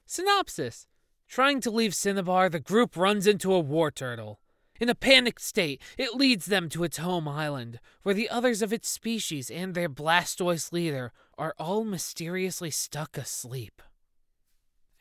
Synopsis 0.05 0.87
Trying 1.29 1.61
to 1.63 1.71
leave 1.71 1.95
Cinnabar, 1.95 2.51
the 2.51 2.61
group 2.61 2.95
runs 2.95 3.27
into 3.27 3.55
a 3.55 3.63
Wartortle. 3.63 4.37
In 4.81 4.89
a 4.89 4.95
panicked 4.95 5.43
state, 5.43 5.83
it 5.99 6.15
leads 6.15 6.47
them 6.47 6.71
to 6.71 6.85
its 6.85 6.97
home 6.97 7.29
island, 7.29 7.81
where 8.03 8.15
the 8.15 8.31
others 8.31 8.63
of 8.63 8.73
its 8.73 8.89
species 8.89 9.51
and 9.51 9.75
their 9.75 9.91
Blastoise 9.91 10.73
leader 10.73 11.13
are 11.37 11.55
all 11.59 11.85
mysteriously 11.85 12.71
stuck 12.71 13.19
asleep. 13.19 13.83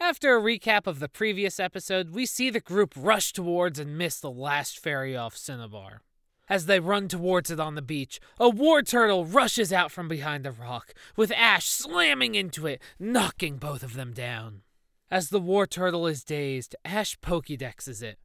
After 0.02 0.36
a 0.36 0.42
recap 0.42 0.86
of 0.86 1.00
the 1.00 1.08
previous 1.08 1.62
episode, 1.62 2.10
we 2.12 2.26
see 2.26 2.50
the 2.50 2.60
group 2.60 2.94
rush 2.94 3.32
towards 3.32 3.80
and 3.80 3.98
miss 3.98 4.20
the 4.20 4.30
last 4.30 4.78
ferry 4.78 5.16
off 5.16 5.38
Cinnabar. 5.38 6.02
As 6.50 6.66
they 6.66 6.82
run 6.82 7.08
towards 7.08 7.50
it 7.50 7.60
on 7.60 7.76
the 7.76 7.82
beach, 7.82 8.20
a 8.38 8.50
Wartortle 8.50 9.34
rushes 9.34 9.72
out 9.72 9.92
from 9.92 10.10
behind 10.10 10.46
a 10.46 10.52
rock, 10.52 10.94
with 11.16 11.32
Ash 11.32 11.68
slamming 11.68 12.36
into 12.36 12.68
it, 12.68 12.82
knocking 13.00 13.58
both 13.58 13.84
of 13.84 13.94
them 13.94 14.14
down. 14.14 14.64
As 15.10 15.30
the 15.30 15.40
Wartortle 15.40 16.10
is 16.10 16.26
dazed, 16.26 16.76
Ash 16.84 17.18
Pokédexes 17.20 18.04
it. 18.04 18.18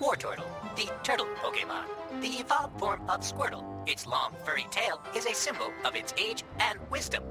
Wartortle, 0.00 0.46
the 0.76 0.88
turtle 1.02 1.26
Pokemon, 1.42 1.86
the 2.20 2.38
evolved 2.38 2.78
form 2.78 3.00
of 3.10 3.20
Squirtle. 3.20 3.64
Its 3.88 4.06
long, 4.06 4.32
furry 4.44 4.66
tail 4.70 5.02
is 5.16 5.26
a 5.26 5.34
symbol 5.34 5.72
of 5.84 5.96
its 5.96 6.14
age 6.16 6.44
and 6.60 6.78
wisdom. 6.88 7.24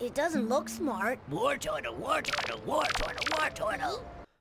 It 0.00 0.14
doesn't 0.14 0.48
look 0.48 0.70
smart. 0.70 1.18
Wartortle, 1.30 1.98
Wartortle, 2.00 2.60
Wartortle, 2.62 3.24
Wartortle. 3.32 4.00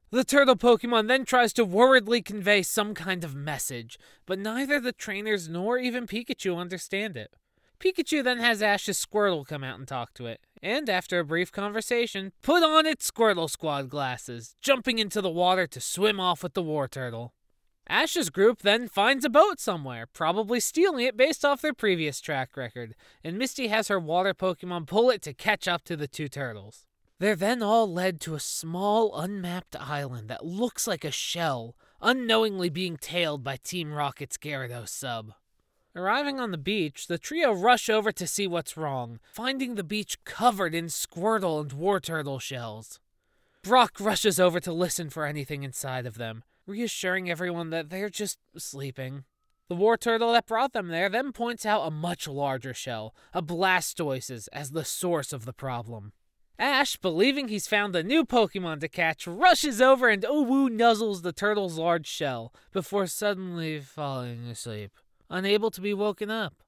The 0.10 0.24
turtle 0.24 0.56
Pokemon 0.56 1.10
then 1.10 1.26
tries 1.26 1.52
to 1.54 1.66
worriedly 1.66 2.22
convey 2.22 2.62
some 2.64 2.94
kind 2.94 3.26
of 3.26 3.36
message, 3.36 4.00
but 4.26 4.40
neither 4.40 4.80
the 4.80 4.94
trainers 4.94 5.50
nor 5.50 5.78
even 5.78 6.08
Pikachu 6.08 6.58
understand 6.58 7.18
it. 7.18 7.36
Pikachu 7.80 8.24
then 8.24 8.38
has 8.40 8.62
Ash's 8.62 9.04
Squirtle 9.04 9.46
come 9.46 9.64
out 9.64 9.80
and 9.80 9.88
talk 9.88 10.14
to 10.14 10.28
it, 10.28 10.40
and 10.62 10.90
after 10.90 11.20
a 11.20 11.26
brief 11.26 11.52
conversation, 11.52 12.32
put 12.42 12.64
on 12.64 12.86
its 12.86 13.10
Squirtle 13.10 13.50
Squad 13.50 13.90
glasses, 13.90 14.56
jumping 14.62 15.00
into 15.00 15.22
the 15.22 15.30
water 15.30 15.68
to 15.68 15.82
swim 15.82 16.20
off 16.20 16.44
with 16.44 16.54
the 16.54 16.64
Wartortle. 16.64 17.32
Ash's 17.88 18.30
group 18.30 18.62
then 18.62 18.88
finds 18.88 19.26
a 19.26 19.30
boat 19.30 19.60
somewhere, 19.60 20.06
probably 20.08 20.60
stealing 20.60 21.06
it 21.06 21.18
based 21.18 21.44
off 21.44 21.62
their 21.62 21.74
previous 21.74 22.22
track 22.22 22.56
record, 22.56 22.96
and 23.24 23.38
Misty 23.38 23.68
has 23.68 23.88
her 23.88 24.00
water 24.00 24.34
Pokemon 24.34 24.88
pull 24.88 25.10
it 25.10 25.22
to 25.24 25.34
catch 25.34 25.68
up 25.68 25.84
to 25.86 25.98
the 25.98 26.08
two 26.08 26.30
turtles. 26.30 26.86
They're 27.20 27.36
then 27.36 27.62
all 27.62 27.92
led 27.92 28.20
to 28.22 28.36
a 28.36 28.40
small, 28.40 29.16
unmapped 29.20 29.76
island 29.76 30.28
that 30.30 30.46
looks 30.46 30.88
like 30.88 31.04
a 31.04 31.12
shell, 31.12 31.76
unknowingly 32.02 32.70
being 32.70 32.98
tailed 32.98 33.44
by 33.44 33.58
Team 33.58 33.94
Rocket's 33.94 34.38
Gyarados 34.38 34.90
sub. 34.90 35.34
Arriving 35.94 36.40
on 36.40 36.52
the 36.52 36.58
beach, 36.58 37.08
the 37.08 37.18
trio 37.18 37.52
rush 37.52 37.90
over 37.90 38.14
to 38.14 38.26
see 38.26 38.48
what's 38.48 38.78
wrong, 38.78 39.20
finding 39.34 39.76
the 39.76 39.84
beach 39.84 40.24
covered 40.24 40.74
in 40.74 40.86
Squirtle 40.86 41.60
and 41.60 41.72
Wartortle 41.72 42.40
shells. 42.40 43.00
Brock 43.62 44.00
rushes 44.00 44.40
over 44.40 44.62
to 44.62 44.72
listen 44.72 45.10
for 45.10 45.26
anything 45.26 45.64
inside 45.64 46.06
of 46.06 46.18
them, 46.18 46.44
reassuring 46.66 47.30
everyone 47.30 47.72
that 47.72 47.90
they're 47.90 48.10
just 48.10 48.40
sleeping. 48.58 49.26
The 49.68 49.76
Wartortle 49.76 50.34
that 50.34 50.48
brought 50.48 50.72
them 50.72 50.88
there 50.88 51.10
then 51.10 51.34
points 51.34 51.66
out 51.66 51.86
a 51.86 51.92
much 51.92 52.26
larger 52.26 52.74
shell, 52.74 53.14
a 53.34 53.42
Blastoise's, 53.42 54.48
as 54.50 54.72
the 54.72 54.86
source 54.86 55.34
of 55.34 55.44
the 55.44 55.54
problem. 55.54 56.14
Ash, 56.58 56.96
believing 56.96 57.50
he's 57.50 57.68
found 57.68 57.96
a 57.96 58.04
new 58.04 58.24
Pokemon 58.24 58.80
to 58.80 58.88
catch, 58.88 59.28
rushes 59.28 59.82
over 59.82 60.08
and 60.08 60.24
Owu 60.24 60.70
nuzzles 60.70 61.22
the 61.22 61.34
turtle's 61.34 61.78
large 61.78 62.08
shell 62.08 62.54
before 62.72 63.08
suddenly 63.08 63.80
falling 63.80 64.48
asleep, 64.48 64.92
unable 65.32 65.72
to 65.72 65.82
be 65.82 65.94
woken 65.94 66.30
up. 66.30 66.62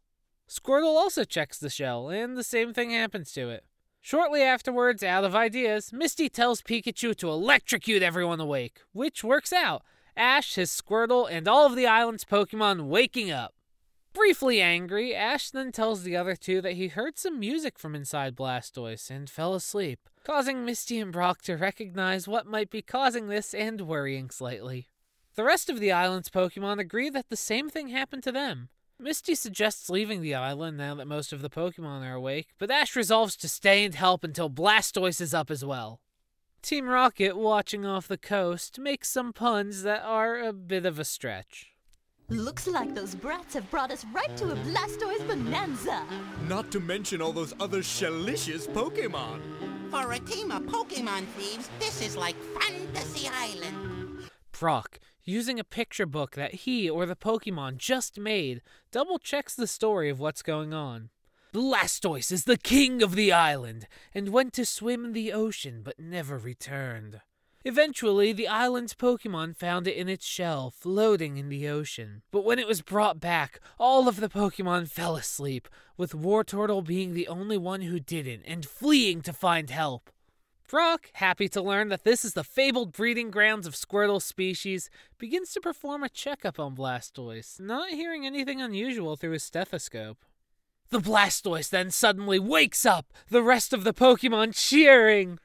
Squirtle 0.50 0.96
also 0.96 1.24
checks 1.24 1.60
the 1.60 1.70
shell, 1.70 2.10
and 2.10 2.36
the 2.36 2.43
same 2.43 2.74
thing 2.74 2.89
happens 2.89 3.32
to 3.34 3.50
it. 3.50 3.63
Shortly 4.01 4.41
afterwards, 4.41 5.03
out 5.03 5.24
of 5.24 5.36
ideas, 5.36 5.93
Misty 5.93 6.27
tells 6.29 6.62
Pikachu 6.62 7.15
to 7.15 7.29
electrocute 7.29 8.03
everyone 8.03 8.39
awake, 8.39 8.82
which 8.91 9.24
works 9.24 9.53
out. 9.53 9.84
Ash, 10.17 10.55
his 10.55 10.70
Squirtle, 10.70 11.27
and 11.32 11.48
all 11.48 11.65
of 11.65 11.75
the 11.75 11.88
island's 11.88 12.25
Pokemon 12.25 12.88
waking 12.88 13.32
up. 13.32 13.53
Briefly 14.13 14.62
angry, 14.62 15.15
Ash 15.15 15.50
then 15.50 15.72
tells 15.72 16.03
the 16.03 16.15
other 16.15 16.36
two 16.36 16.62
that 16.62 16.74
he 16.74 16.89
heard 16.89 17.17
some 17.17 17.39
music 17.39 17.79
from 17.79 17.96
inside 17.96 18.36
Blastoise 18.36 19.10
and 19.10 19.29
fell 19.29 19.55
asleep, 19.55 20.08
causing 20.24 20.65
Misty 20.65 21.00
and 21.00 21.12
Brock 21.12 21.41
to 21.43 21.55
recognize 21.55 22.27
what 22.27 22.46
might 22.46 22.70
be 22.70 22.84
causing 22.84 23.27
this 23.27 23.55
and 23.55 23.82
worrying 23.82 24.29
slightly. 24.29 24.88
The 25.35 25.43
rest 25.43 25.67
of 25.67 25.79
the 25.79 25.91
island's 25.91 26.29
Pokemon 26.29 26.79
agree 26.79 27.09
that 27.09 27.29
the 27.29 27.35
same 27.35 27.67
thing 27.67 27.87
happened 27.87 28.21
to 28.23 28.31
them. 28.31 28.69
Misty 28.99 29.33
suggests 29.33 29.89
leaving 29.89 30.21
the 30.21 30.35
island 30.35 30.77
now 30.77 30.93
that 30.93 31.07
most 31.07 31.33
of 31.33 31.41
the 31.41 31.49
Pokemon 31.49 32.05
are 32.05 32.13
awake, 32.13 32.49
but 32.59 32.69
Ash 32.69 32.95
resolves 32.95 33.35
to 33.37 33.49
stay 33.49 33.83
and 33.83 33.95
help 33.95 34.23
until 34.23 34.47
Blastoise 34.47 35.19
is 35.19 35.33
up 35.33 35.49
as 35.49 35.65
well. 35.65 35.99
Team 36.61 36.87
Rocket, 36.87 37.35
watching 37.35 37.83
off 37.83 38.07
the 38.07 38.17
coast, 38.17 38.77
makes 38.77 39.09
some 39.09 39.33
puns 39.33 39.81
that 39.81 40.03
are 40.03 40.39
a 40.39 40.53
bit 40.53 40.85
of 40.85 40.99
a 40.99 41.03
stretch. 41.03 41.71
Looks 42.29 42.67
like 42.67 42.93
those 42.93 43.15
brats 43.15 43.55
have 43.55 43.69
brought 43.71 43.91
us 43.91 44.05
right 44.13 44.37
to 44.37 44.51
a 44.51 44.55
Blastoise 44.55 45.27
bonanza. 45.27 46.03
Not 46.47 46.71
to 46.71 46.79
mention 46.79 47.23
all 47.23 47.33
those 47.33 47.55
other 47.59 47.81
shelicious 47.81 48.67
Pokemon. 48.67 49.41
For 49.89 50.11
a 50.11 50.19
team 50.19 50.51
of 50.51 50.61
Pokemon 50.63 51.25
thieves, 51.37 51.69
this 51.79 52.01
is 52.01 52.15
like 52.15 52.35
Fantasy 52.61 53.27
Island. 53.33 54.29
Brock, 54.57 54.99
using 55.24 55.60
a 55.60 55.63
picture 55.63 56.06
book 56.06 56.36
that 56.36 56.53
he 56.53 56.89
or 56.89 57.06
the 57.06 57.15
Pokemon 57.15 57.77
just 57.77 58.20
made, 58.20 58.62
double 58.92 59.20
checks 59.20 59.56
the 59.56 59.68
story 59.68 60.10
of 60.10 60.20
what's 60.20 60.42
going 60.42 60.74
on. 60.74 61.10
Blastoise 61.53 62.32
is 62.32 62.46
the 62.46 62.58
king 62.58 63.03
of 63.03 63.15
the 63.15 63.32
island 63.32 63.88
and 64.13 64.30
went 64.30 64.53
to 64.53 64.65
swim 64.65 65.06
in 65.06 65.13
the 65.13 65.32
ocean 65.32 65.82
but 65.84 66.00
never 66.00 66.38
returned. 66.38 67.22
Eventually, 67.65 68.34
the 68.34 68.48
island's 68.48 68.94
Pokemon 68.94 69.56
found 69.56 69.88
it 69.88 69.96
in 69.96 70.10
its 70.10 70.25
shell, 70.25 70.70
floating 70.70 71.38
in 71.38 71.48
the 71.48 71.68
ocean. 71.70 72.22
But 72.30 72.44
when 72.44 72.60
it 72.60 72.68
was 72.68 72.82
brought 72.82 73.22
back, 73.22 73.62
all 73.80 74.10
of 74.10 74.20
the 74.20 74.27
Pokemon 74.27 74.89
fell 74.89 75.15
asleep, 75.15 75.70
with 75.96 76.12
Wartortle 76.12 76.84
being 76.84 77.13
the 77.13 77.30
only 77.30 77.58
one 77.58 77.84
who 77.84 78.01
didn't 78.01 78.44
and 78.46 78.65
fleeing 78.65 79.22
to 79.22 79.32
find 79.32 79.70
help. 79.70 80.10
Brock, 80.74 81.12
happy 81.13 81.48
to 81.50 81.62
learn 81.62 81.89
that 81.89 82.03
this 82.03 82.25
is 82.25 82.34
the 82.34 82.44
fabled 82.44 82.94
breeding 82.94 83.30
grounds 83.30 83.68
of 83.68 83.75
Squirtle 83.75 84.20
species, 84.20 84.89
begins 85.20 85.53
to 85.53 85.62
perform 85.62 86.01
a 86.01 86.10
checkup 86.10 86.60
on 86.60 86.75
Blastoise, 86.75 87.60
not 87.60 87.89
hearing 87.89 88.25
anything 88.25 88.60
unusual 88.60 89.15
through 89.15 89.34
his 89.34 89.44
stethoscope. 89.44 90.25
The 90.89 90.98
Blastoise 90.98 91.70
then 91.70 91.92
suddenly 91.92 92.39
wakes 92.39 92.88
up, 92.88 93.13
the 93.30 93.44
rest 93.44 93.72
of 93.72 93.84
the 93.84 93.94
Pokemon 93.94 94.56
cheering. 94.56 95.38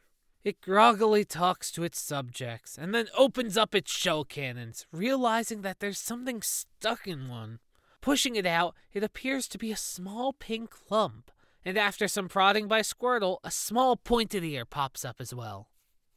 It 0.45 0.63
groggily 0.63 1.27
talks 1.27 1.71
to 1.73 1.85
its 1.85 2.01
subjects 2.01 2.79
and 2.79 2.95
then 2.95 3.09
opens 3.15 3.59
up 3.59 3.75
its 3.75 3.93
shell 3.93 4.25
cannons, 4.25 4.87
realizing 4.93 5.61
that 5.61 5.81
there's 5.81 5.99
something 5.99 6.41
stuck 6.41 7.07
in 7.07 7.29
one. 7.29 7.59
Pushing 8.01 8.35
it 8.35 8.47
out, 8.47 8.75
it 8.95 9.05
appears 9.05 9.47
to 9.49 9.59
be 9.59 9.73
a 9.73 9.77
small 9.77 10.33
pink 10.33 10.73
lump, 10.89 11.31
and 11.69 11.77
after 11.77 12.09
some 12.09 12.29
prodding 12.29 12.67
by 12.67 12.81
Squirtle, 12.81 13.37
a 13.45 13.51
small 13.51 13.95
pointed 13.95 14.43
ear 14.43 14.65
pops 14.65 15.05
up 15.05 15.17
as 15.21 15.35
well. 15.35 15.69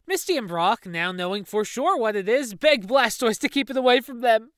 Misty 0.07 0.37
and 0.37 0.47
Brock, 0.47 0.85
now 0.85 1.11
knowing 1.11 1.43
for 1.43 1.65
sure 1.65 1.97
what 1.97 2.15
it 2.15 2.29
is, 2.29 2.53
beg 2.53 2.87
Blastoise 2.87 3.37
to 3.39 3.49
keep 3.49 3.69
it 3.69 3.75
away 3.75 3.99
from 3.99 4.21
them. 4.21 4.51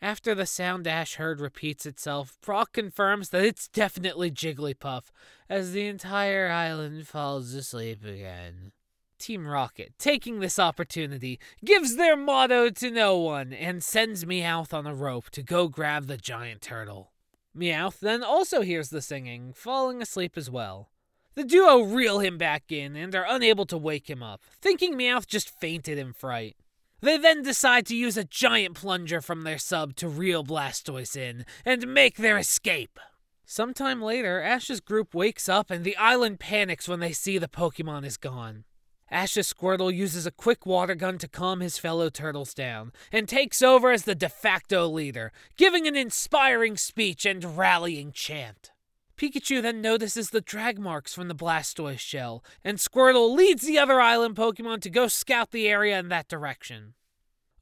After 0.00 0.36
the 0.36 0.46
sound 0.46 0.86
Ash 0.86 1.16
heard 1.16 1.40
repeats 1.40 1.84
itself, 1.84 2.38
Brock 2.42 2.72
confirms 2.74 3.30
that 3.30 3.44
it's 3.44 3.66
definitely 3.66 4.30
Jigglypuff, 4.30 5.10
as 5.50 5.72
the 5.72 5.88
entire 5.88 6.48
island 6.48 7.08
falls 7.08 7.52
asleep 7.52 8.04
again. 8.04 8.70
Team 9.18 9.48
Rocket, 9.48 9.94
taking 9.98 10.38
this 10.38 10.60
opportunity, 10.60 11.40
gives 11.64 11.96
their 11.96 12.16
motto 12.16 12.70
to 12.70 12.92
no 12.92 13.18
one 13.18 13.52
and 13.52 13.82
sends 13.82 14.24
Meowth 14.24 14.72
on 14.72 14.86
a 14.86 14.94
rope 14.94 15.28
to 15.30 15.42
go 15.42 15.66
grab 15.66 16.06
the 16.06 16.16
giant 16.16 16.62
turtle. 16.62 17.10
Meowth 17.56 18.00
then 18.00 18.22
also 18.22 18.60
hears 18.60 18.90
the 18.90 19.00
singing, 19.00 19.52
falling 19.52 20.02
asleep 20.02 20.36
as 20.36 20.50
well. 20.50 20.90
The 21.34 21.44
duo 21.44 21.80
reel 21.80 22.20
him 22.20 22.38
back 22.38 22.70
in 22.70 22.96
and 22.96 23.14
are 23.14 23.26
unable 23.28 23.66
to 23.66 23.78
wake 23.78 24.08
him 24.08 24.22
up, 24.22 24.42
thinking 24.60 24.94
Meowth 24.94 25.26
just 25.26 25.50
fainted 25.60 25.98
in 25.98 26.12
fright. 26.12 26.56
They 27.00 27.18
then 27.18 27.42
decide 27.42 27.86
to 27.86 27.96
use 27.96 28.16
a 28.16 28.24
giant 28.24 28.74
plunger 28.74 29.20
from 29.20 29.42
their 29.42 29.58
sub 29.58 29.96
to 29.96 30.08
reel 30.08 30.42
Blastoise 30.42 31.16
in 31.16 31.44
and 31.64 31.92
make 31.92 32.16
their 32.16 32.38
escape. 32.38 32.98
Sometime 33.44 34.02
later, 34.02 34.40
Ash's 34.40 34.80
group 34.80 35.14
wakes 35.14 35.48
up 35.48 35.70
and 35.70 35.84
the 35.84 35.96
island 35.96 36.40
panics 36.40 36.88
when 36.88 37.00
they 37.00 37.12
see 37.12 37.38
the 37.38 37.48
Pokemon 37.48 38.04
is 38.04 38.16
gone. 38.16 38.64
Ash's 39.10 39.52
Squirtle 39.52 39.94
uses 39.94 40.26
a 40.26 40.32
quick 40.32 40.66
water 40.66 40.94
gun 40.94 41.18
to 41.18 41.28
calm 41.28 41.60
his 41.60 41.78
fellow 41.78 42.10
turtles 42.10 42.52
down 42.52 42.92
and 43.12 43.28
takes 43.28 43.62
over 43.62 43.92
as 43.92 44.02
the 44.02 44.16
de 44.16 44.28
facto 44.28 44.88
leader, 44.88 45.32
giving 45.56 45.86
an 45.86 45.94
inspiring 45.94 46.76
speech 46.76 47.24
and 47.24 47.56
rallying 47.56 48.10
chant. 48.10 48.72
Pikachu 49.16 49.62
then 49.62 49.80
notices 49.80 50.30
the 50.30 50.40
drag 50.40 50.78
marks 50.78 51.14
from 51.14 51.28
the 51.28 51.34
Blastoise 51.34 52.00
shell, 52.00 52.44
and 52.64 52.78
Squirtle 52.78 53.34
leads 53.34 53.62
the 53.62 53.78
other 53.78 54.00
island 54.00 54.34
Pokemon 54.34 54.80
to 54.82 54.90
go 54.90 55.06
scout 55.06 55.52
the 55.52 55.68
area 55.68 55.98
in 55.98 56.08
that 56.08 56.28
direction. 56.28 56.94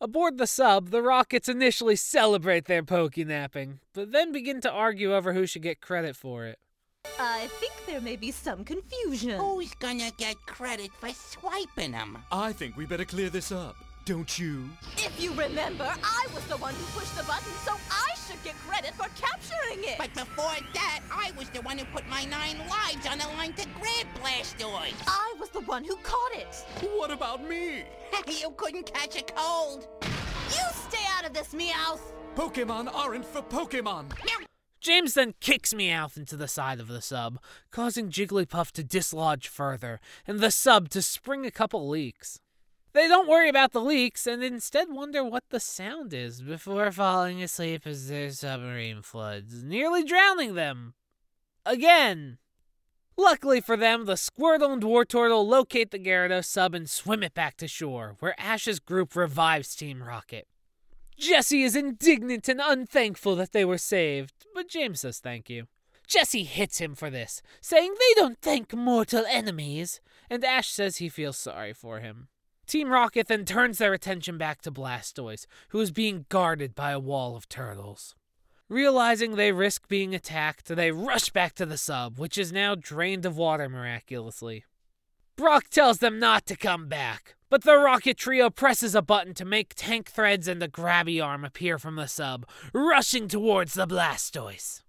Aboard 0.00 0.38
the 0.38 0.46
sub, 0.46 0.90
the 0.90 1.02
Rockets 1.02 1.48
initially 1.48 1.94
celebrate 1.94 2.64
their 2.64 2.82
Pokenapping, 2.82 3.78
but 3.92 4.12
then 4.12 4.32
begin 4.32 4.60
to 4.62 4.70
argue 4.70 5.14
over 5.14 5.32
who 5.32 5.46
should 5.46 5.62
get 5.62 5.80
credit 5.80 6.16
for 6.16 6.44
it. 6.46 6.58
I 7.18 7.46
think 7.60 7.72
there 7.86 8.00
may 8.00 8.16
be 8.16 8.30
some 8.30 8.64
confusion. 8.64 9.38
Who's 9.38 9.72
gonna 9.74 10.10
get 10.16 10.36
credit 10.46 10.90
for 10.98 11.10
swiping 11.10 11.92
them? 11.92 12.18
I 12.32 12.52
think 12.52 12.76
we 12.76 12.86
better 12.86 13.04
clear 13.04 13.30
this 13.30 13.52
up, 13.52 13.76
don't 14.04 14.38
you? 14.38 14.68
If 14.96 15.20
you 15.20 15.30
remember, 15.30 15.84
I 16.02 16.26
was 16.34 16.44
the 16.46 16.56
one 16.56 16.74
who 16.74 16.84
pushed 16.98 17.16
the 17.16 17.22
button, 17.24 17.52
so 17.64 17.72
I 17.90 18.14
should 18.26 18.42
get 18.42 18.54
credit 18.66 18.94
for 18.94 19.06
capturing 19.20 19.84
it. 19.84 19.96
But 19.98 20.12
before 20.14 20.56
that, 20.74 21.00
I 21.12 21.30
was 21.38 21.48
the 21.50 21.60
one 21.62 21.78
who 21.78 21.84
put 21.86 22.06
my 22.08 22.24
nine 22.24 22.58
lives 22.68 23.06
on 23.06 23.18
the 23.18 23.28
line 23.36 23.52
to 23.54 23.68
grab 23.80 24.06
Blastoise. 24.20 24.94
I 25.06 25.34
was 25.38 25.50
the 25.50 25.60
one 25.60 25.84
who 25.84 25.96
caught 25.96 26.32
it. 26.34 26.64
What 26.96 27.10
about 27.10 27.46
me? 27.48 27.84
you 28.40 28.50
couldn't 28.56 28.92
catch 28.92 29.20
a 29.20 29.24
cold. 29.24 29.86
You 30.02 30.64
stay 30.88 31.04
out 31.16 31.26
of 31.26 31.32
this, 31.32 31.54
Meowth. 31.54 32.12
Pokemon 32.34 32.92
aren't 32.92 33.24
for 33.24 33.42
Pokemon. 33.42 34.10
James 34.84 35.14
then 35.14 35.32
kicks 35.40 35.72
Meowth 35.72 36.18
into 36.18 36.36
the 36.36 36.46
side 36.46 36.78
of 36.78 36.88
the 36.88 37.00
sub, 37.00 37.38
causing 37.70 38.10
Jigglypuff 38.10 38.70
to 38.72 38.84
dislodge 38.84 39.48
further, 39.48 39.98
and 40.26 40.40
the 40.40 40.50
sub 40.50 40.90
to 40.90 41.00
spring 41.00 41.46
a 41.46 41.50
couple 41.50 41.88
leaks. 41.88 42.38
They 42.92 43.08
don't 43.08 43.26
worry 43.26 43.48
about 43.48 43.72
the 43.72 43.80
leaks 43.80 44.26
and 44.26 44.44
instead 44.44 44.88
wonder 44.90 45.24
what 45.24 45.44
the 45.48 45.58
sound 45.58 46.12
is 46.12 46.42
before 46.42 46.92
falling 46.92 47.42
asleep 47.42 47.86
as 47.86 48.08
their 48.08 48.30
submarine 48.30 49.00
floods, 49.00 49.64
nearly 49.64 50.04
drowning 50.04 50.54
them. 50.54 50.92
Again. 51.64 52.36
Luckily 53.16 53.62
for 53.62 53.78
them, 53.78 54.04
the 54.04 54.14
Squirtle 54.14 54.74
and 54.74 54.82
Wartortle 54.82 55.46
locate 55.46 55.92
the 55.92 55.98
Gyarados 55.98 56.44
sub 56.44 56.74
and 56.74 56.90
swim 56.90 57.22
it 57.22 57.32
back 57.32 57.56
to 57.56 57.66
shore, 57.66 58.16
where 58.20 58.38
Ash's 58.38 58.80
group 58.80 59.16
revives 59.16 59.74
Team 59.74 60.02
Rocket. 60.02 60.46
Jessie 61.16 61.62
is 61.62 61.76
indignant 61.76 62.48
and 62.48 62.60
unthankful 62.62 63.36
that 63.36 63.52
they 63.52 63.64
were 63.64 63.78
saved, 63.78 64.46
but 64.54 64.68
James 64.68 65.00
says 65.00 65.18
thank 65.20 65.48
you. 65.48 65.66
Jessie 66.06 66.44
hits 66.44 66.78
him 66.78 66.94
for 66.94 67.08
this, 67.08 67.40
saying 67.60 67.94
they 67.94 68.20
don't 68.20 68.40
thank 68.40 68.74
mortal 68.74 69.24
enemies, 69.28 70.00
and 70.28 70.44
Ash 70.44 70.68
says 70.68 70.98
he 70.98 71.08
feels 71.08 71.38
sorry 71.38 71.72
for 71.72 72.00
him. 72.00 72.28
Team 72.66 72.90
Rocket 72.90 73.28
then 73.28 73.44
turns 73.44 73.78
their 73.78 73.92
attention 73.92 74.38
back 74.38 74.62
to 74.62 74.70
Blastoise, 74.70 75.46
who 75.68 75.80
is 75.80 75.90
being 75.90 76.26
guarded 76.28 76.74
by 76.74 76.90
a 76.92 76.98
wall 76.98 77.36
of 77.36 77.48
turtles. 77.48 78.14
Realizing 78.68 79.36
they 79.36 79.52
risk 79.52 79.88
being 79.88 80.14
attacked, 80.14 80.66
they 80.66 80.90
rush 80.90 81.30
back 81.30 81.54
to 81.54 81.66
the 81.66 81.76
sub, 81.76 82.18
which 82.18 82.38
is 82.38 82.52
now 82.52 82.74
drained 82.74 83.26
of 83.26 83.36
water 83.36 83.68
miraculously. 83.68 84.64
Brock 85.36 85.68
tells 85.68 85.98
them 85.98 86.20
not 86.20 86.46
to 86.46 86.56
come 86.56 86.86
back, 86.86 87.34
but 87.50 87.64
the 87.64 87.76
Rocket 87.76 88.16
Trio 88.16 88.50
presses 88.50 88.94
a 88.94 89.02
button 89.02 89.34
to 89.34 89.44
make 89.44 89.74
tank 89.74 90.08
threads 90.08 90.46
and 90.46 90.62
a 90.62 90.68
grabby 90.68 91.20
arm 91.24 91.44
appear 91.44 91.76
from 91.76 91.96
the 91.96 92.06
sub, 92.06 92.46
rushing 92.72 93.26
towards 93.26 93.74
the 93.74 93.86
Blastoise. 93.86 94.82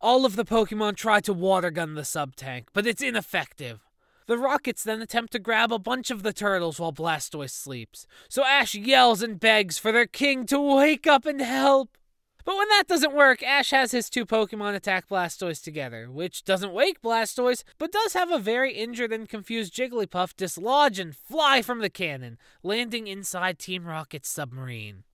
All 0.00 0.24
of 0.24 0.36
the 0.36 0.44
Pokemon 0.44 0.96
try 0.96 1.18
to 1.20 1.32
water 1.32 1.72
gun 1.72 1.94
the 1.94 2.04
sub 2.04 2.36
tank, 2.36 2.68
but 2.72 2.86
it's 2.86 3.02
ineffective. 3.02 3.80
The 4.26 4.38
Rockets 4.38 4.84
then 4.84 5.02
attempt 5.02 5.32
to 5.32 5.40
grab 5.40 5.72
a 5.72 5.80
bunch 5.80 6.12
of 6.12 6.22
the 6.22 6.32
turtles 6.32 6.78
while 6.78 6.92
Blastoise 6.92 7.50
sleeps, 7.50 8.06
so 8.28 8.44
Ash 8.44 8.76
yells 8.76 9.20
and 9.20 9.40
begs 9.40 9.78
for 9.78 9.90
their 9.90 10.06
king 10.06 10.46
to 10.46 10.60
wake 10.60 11.08
up 11.08 11.26
and 11.26 11.40
help. 11.40 11.98
But 12.44 12.56
when 12.56 12.68
that 12.70 12.88
doesn't 12.88 13.14
work, 13.14 13.42
Ash 13.42 13.70
has 13.70 13.92
his 13.92 14.10
two 14.10 14.26
Pokemon 14.26 14.74
attack 14.74 15.08
Blastoise 15.08 15.62
together, 15.62 16.10
which 16.10 16.44
doesn't 16.44 16.72
wake 16.72 17.00
Blastoise, 17.00 17.62
but 17.78 17.92
does 17.92 18.14
have 18.14 18.32
a 18.32 18.38
very 18.38 18.72
injured 18.74 19.12
and 19.12 19.28
confused 19.28 19.74
Jigglypuff 19.74 20.36
dislodge 20.36 20.98
and 20.98 21.16
fly 21.16 21.62
from 21.62 21.80
the 21.80 21.90
cannon, 21.90 22.38
landing 22.62 23.06
inside 23.06 23.58
Team 23.58 23.84
Rocket's 23.84 24.28
submarine. 24.28 25.04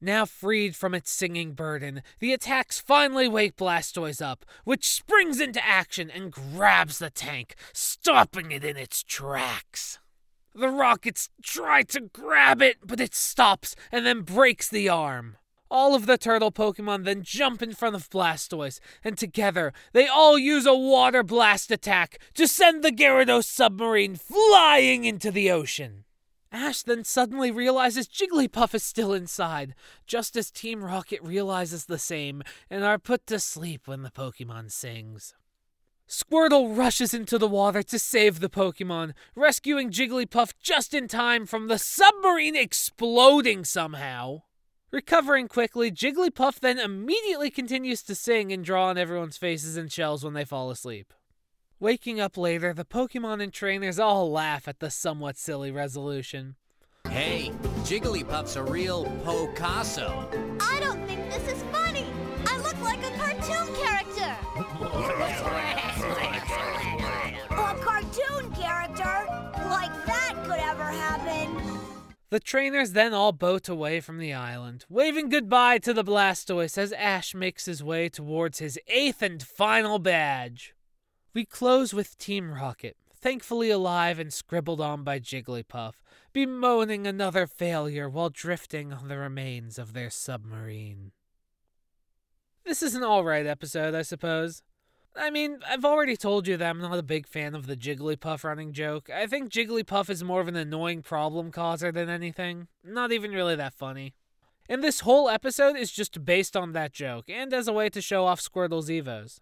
Now 0.00 0.24
freed 0.26 0.76
from 0.76 0.94
its 0.94 1.10
singing 1.10 1.52
burden, 1.54 2.02
the 2.20 2.32
attacks 2.32 2.80
finally 2.80 3.26
wake 3.26 3.56
Blastoise 3.56 4.22
up, 4.22 4.46
which 4.64 4.88
springs 4.88 5.40
into 5.40 5.64
action 5.66 6.08
and 6.10 6.30
grabs 6.30 7.00
the 7.00 7.10
tank, 7.10 7.56
stopping 7.72 8.52
it 8.52 8.64
in 8.64 8.76
its 8.76 9.02
tracks. 9.02 9.98
The 10.54 10.68
Rockets 10.68 11.28
try 11.42 11.82
to 11.84 12.00
grab 12.00 12.62
it, 12.62 12.78
but 12.84 13.00
it 13.00 13.14
stops 13.14 13.74
and 13.90 14.06
then 14.06 14.22
breaks 14.22 14.68
the 14.68 14.88
arm. 14.88 15.36
All 15.70 15.94
of 15.94 16.06
the 16.06 16.16
turtle 16.16 16.50
Pokemon 16.50 17.04
then 17.04 17.22
jump 17.22 17.62
in 17.62 17.74
front 17.74 17.94
of 17.94 18.08
Blastoise, 18.08 18.80
and 19.04 19.18
together 19.18 19.72
they 19.92 20.06
all 20.06 20.38
use 20.38 20.64
a 20.64 20.74
water 20.74 21.22
blast 21.22 21.70
attack 21.70 22.18
to 22.34 22.48
send 22.48 22.82
the 22.82 22.90
Gyarados 22.90 23.44
submarine 23.44 24.16
flying 24.16 25.04
into 25.04 25.30
the 25.30 25.50
ocean. 25.50 26.04
Ash 26.50 26.82
then 26.82 27.04
suddenly 27.04 27.50
realizes 27.50 28.08
Jigglypuff 28.08 28.74
is 28.74 28.82
still 28.82 29.12
inside, 29.12 29.74
just 30.06 30.34
as 30.36 30.50
Team 30.50 30.82
Rocket 30.82 31.22
realizes 31.22 31.84
the 31.84 31.98
same 31.98 32.42
and 32.70 32.82
are 32.82 32.98
put 32.98 33.26
to 33.26 33.38
sleep 33.38 33.86
when 33.86 34.02
the 34.02 34.10
Pokemon 34.10 34.72
sings. 34.72 35.34
Squirtle 36.08 36.74
rushes 36.74 37.12
into 37.12 37.36
the 37.36 37.46
water 37.46 37.82
to 37.82 37.98
save 37.98 38.40
the 38.40 38.48
Pokemon, 38.48 39.12
rescuing 39.34 39.90
Jigglypuff 39.90 40.54
just 40.62 40.94
in 40.94 41.06
time 41.06 41.44
from 41.44 41.68
the 41.68 41.76
submarine 41.76 42.56
exploding 42.56 43.62
somehow. 43.62 44.40
Recovering 44.90 45.48
quickly, 45.48 45.90
Jigglypuff 45.90 46.60
then 46.60 46.78
immediately 46.78 47.50
continues 47.50 48.02
to 48.04 48.14
sing 48.14 48.50
and 48.52 48.64
draw 48.64 48.86
on 48.86 48.96
everyone's 48.96 49.36
faces 49.36 49.76
and 49.76 49.92
shells 49.92 50.24
when 50.24 50.32
they 50.32 50.46
fall 50.46 50.70
asleep. 50.70 51.12
Waking 51.78 52.20
up 52.20 52.38
later, 52.38 52.72
the 52.72 52.86
Pokemon 52.86 53.42
and 53.42 53.52
trainers 53.52 53.98
all 53.98 54.30
laugh 54.30 54.66
at 54.66 54.80
the 54.80 54.90
somewhat 54.90 55.36
silly 55.36 55.70
resolution. 55.70 56.56
Hey, 57.06 57.52
Jigglypuff's 57.84 58.56
a 58.56 58.62
real 58.62 59.04
Picasso. 59.24 60.26
I 60.58 60.80
don't 60.80 61.06
think 61.06 61.30
this 61.30 61.46
is 61.52 61.62
funny. 61.64 62.06
I 62.46 62.56
look 62.56 62.80
like 62.80 63.04
a 63.04 63.10
cartoon 63.18 63.68
character. 63.76 64.34
a 67.50 67.74
cartoon 67.84 68.50
character? 68.52 69.26
Like 69.68 69.92
that 70.06 70.32
could 70.46 70.60
ever 70.60 70.84
happen. 70.84 71.67
The 72.30 72.40
trainers 72.40 72.92
then 72.92 73.14
all 73.14 73.32
boat 73.32 73.70
away 73.70 74.00
from 74.00 74.18
the 74.18 74.34
island, 74.34 74.84
waving 74.90 75.30
goodbye 75.30 75.78
to 75.78 75.94
the 75.94 76.04
Blastoise 76.04 76.76
as 76.76 76.92
Ash 76.92 77.34
makes 77.34 77.64
his 77.64 77.82
way 77.82 78.10
towards 78.10 78.58
his 78.58 78.78
eighth 78.86 79.22
and 79.22 79.42
final 79.42 79.98
badge. 79.98 80.74
We 81.32 81.46
close 81.46 81.94
with 81.94 82.18
Team 82.18 82.52
Rocket, 82.52 82.98
thankfully 83.18 83.70
alive 83.70 84.18
and 84.18 84.30
scribbled 84.30 84.80
on 84.80 85.04
by 85.04 85.20
Jigglypuff, 85.20 85.94
bemoaning 86.34 87.06
another 87.06 87.46
failure 87.46 88.10
while 88.10 88.28
drifting 88.28 88.92
on 88.92 89.08
the 89.08 89.16
remains 89.16 89.78
of 89.78 89.94
their 89.94 90.10
submarine. 90.10 91.12
This 92.66 92.82
is 92.82 92.94
an 92.94 93.02
alright 93.02 93.46
episode, 93.46 93.94
I 93.94 94.02
suppose. 94.02 94.62
I 95.18 95.30
mean, 95.30 95.58
I've 95.68 95.84
already 95.84 96.16
told 96.16 96.46
you 96.46 96.56
that 96.56 96.70
I'm 96.70 96.80
not 96.80 96.98
a 96.98 97.02
big 97.02 97.26
fan 97.26 97.54
of 97.54 97.66
the 97.66 97.76
Jigglypuff 97.76 98.44
running 98.44 98.72
joke. 98.72 99.10
I 99.10 99.26
think 99.26 99.50
Jigglypuff 99.50 100.08
is 100.08 100.22
more 100.22 100.40
of 100.40 100.48
an 100.48 100.56
annoying 100.56 101.02
problem 101.02 101.50
causer 101.50 101.90
than 101.90 102.08
anything. 102.08 102.68
Not 102.84 103.10
even 103.10 103.32
really 103.32 103.56
that 103.56 103.74
funny. 103.74 104.14
And 104.68 104.82
this 104.82 105.00
whole 105.00 105.28
episode 105.28 105.76
is 105.76 105.90
just 105.90 106.24
based 106.24 106.56
on 106.56 106.72
that 106.72 106.92
joke, 106.92 107.28
and 107.28 107.52
as 107.52 107.68
a 107.68 107.72
way 107.72 107.88
to 107.88 108.02
show 108.02 108.26
off 108.26 108.40
Squirtle's 108.40 108.88
Evos. 108.88 109.40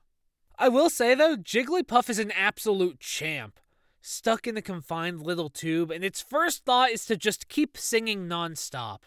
I 0.59 0.69
will 0.69 0.89
say 0.89 1.15
though, 1.15 1.37
Jigglypuff 1.37 2.09
is 2.09 2.19
an 2.19 2.31
absolute 2.31 3.01
champ. 3.01 3.61
Stuck 4.01 4.47
in 4.47 4.57
a 4.57 4.62
confined 4.62 5.21
little 5.21 5.51
tube, 5.51 5.91
and 5.91 6.05
its 6.05 6.23
first 6.23 6.65
thought 6.65 6.91
is 6.91 7.05
to 7.07 7.17
just 7.17 7.49
keep 7.49 7.77
singing 7.77 8.29
nonstop. 8.29 9.01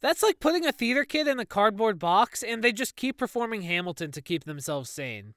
That's 0.00 0.22
like 0.22 0.40
putting 0.40 0.64
a 0.64 0.72
theater 0.72 1.04
kid 1.04 1.28
in 1.28 1.38
a 1.38 1.44
cardboard 1.44 1.98
box 1.98 2.42
and 2.42 2.64
they 2.64 2.72
just 2.72 2.96
keep 2.96 3.18
performing 3.18 3.62
Hamilton 3.62 4.10
to 4.12 4.22
keep 4.22 4.44
themselves 4.44 4.88
sane. 4.88 5.34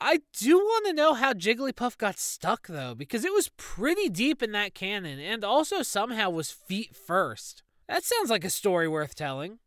I 0.00 0.22
do 0.32 0.58
want 0.58 0.86
to 0.86 0.92
know 0.92 1.14
how 1.14 1.32
Jigglypuff 1.32 1.96
got 1.96 2.18
stuck 2.18 2.66
though, 2.66 2.94
because 2.94 3.24
it 3.24 3.32
was 3.32 3.50
pretty 3.56 4.08
deep 4.08 4.42
in 4.42 4.52
that 4.52 4.74
cannon 4.74 5.18
and 5.18 5.44
also 5.44 5.82
somehow 5.82 6.30
was 6.30 6.50
feet 6.50 6.94
first. 6.94 7.62
That 7.88 8.04
sounds 8.04 8.30
like 8.30 8.44
a 8.44 8.50
story 8.50 8.88
worth 8.88 9.14
telling. 9.14 9.58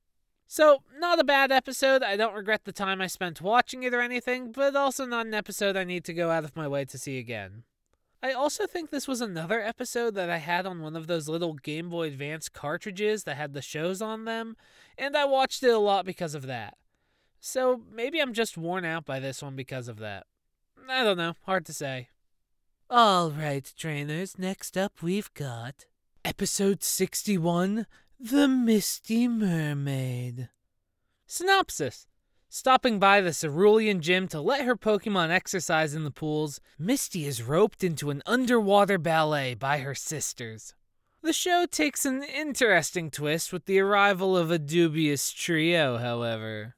So, 0.49 0.81
not 0.97 1.19
a 1.19 1.25
bad 1.25 1.51
episode. 1.51 2.03
I 2.03 2.15
don't 2.15 2.33
regret 2.33 2.63
the 2.63 2.71
time 2.71 3.01
I 3.01 3.07
spent 3.07 3.41
watching 3.41 3.83
it 3.83 3.93
or 3.93 3.99
anything, 3.99 4.53
but 4.53 4.77
also 4.77 5.05
not 5.05 5.25
an 5.25 5.33
episode 5.33 5.75
I 5.75 5.83
need 5.83 6.05
to 6.05 6.13
go 6.13 6.31
out 6.31 6.45
of 6.45 6.55
my 6.55 6.67
way 6.67 6.85
to 6.85 6.97
see 6.97 7.19
again. 7.19 7.63
I 8.23 8.31
also 8.31 8.65
think 8.65 8.89
this 8.89 9.07
was 9.07 9.21
another 9.21 9.61
episode 9.61 10.15
that 10.15 10.29
I 10.29 10.37
had 10.37 10.65
on 10.65 10.81
one 10.81 10.95
of 10.95 11.07
those 11.07 11.29
little 11.29 11.53
Game 11.53 11.89
Boy 11.89 12.07
Advance 12.07 12.49
cartridges 12.49 13.25
that 13.25 13.37
had 13.37 13.53
the 13.53 13.61
shows 13.61 14.01
on 14.01 14.25
them, 14.25 14.55
and 14.97 15.15
I 15.15 15.25
watched 15.25 15.61
it 15.63 15.69
a 15.69 15.77
lot 15.77 16.05
because 16.05 16.33
of 16.33 16.47
that. 16.47 16.77
So 17.39 17.81
maybe 17.91 18.19
I'm 18.19 18.33
just 18.33 18.57
worn 18.57 18.85
out 18.85 19.05
by 19.05 19.19
this 19.19 19.41
one 19.41 19.55
because 19.55 19.87
of 19.87 19.99
that. 19.99 20.25
I 20.89 21.03
don't 21.03 21.17
know, 21.17 21.33
hard 21.43 21.65
to 21.65 21.73
say. 21.73 22.09
All 22.89 23.31
right, 23.31 23.71
trainers, 23.77 24.37
next 24.37 24.77
up 24.77 25.01
we've 25.01 25.33
got 25.33 25.85
Episode 26.23 26.83
61 26.83 27.85
The 28.19 28.47
Misty 28.47 29.27
Mermaid. 29.27 30.49
Synopsis 31.25 32.07
Stopping 32.49 32.97
by 32.97 33.19
the 33.19 33.33
Cerulean 33.33 33.99
gym 33.99 34.29
to 34.29 34.39
let 34.39 34.63
her 34.63 34.77
Pokemon 34.77 35.31
exercise 35.31 35.93
in 35.93 36.05
the 36.05 36.11
pools, 36.11 36.61
Misty 36.79 37.25
is 37.25 37.43
roped 37.43 37.83
into 37.83 38.09
an 38.09 38.23
underwater 38.25 38.97
ballet 38.97 39.53
by 39.53 39.79
her 39.79 39.93
sisters. 39.93 40.73
The 41.21 41.33
show 41.33 41.65
takes 41.69 42.05
an 42.05 42.23
interesting 42.23 43.11
twist 43.11 43.51
with 43.51 43.65
the 43.65 43.79
arrival 43.79 44.37
of 44.37 44.49
a 44.49 44.57
dubious 44.57 45.33
trio, 45.33 45.97
however. 45.97 46.76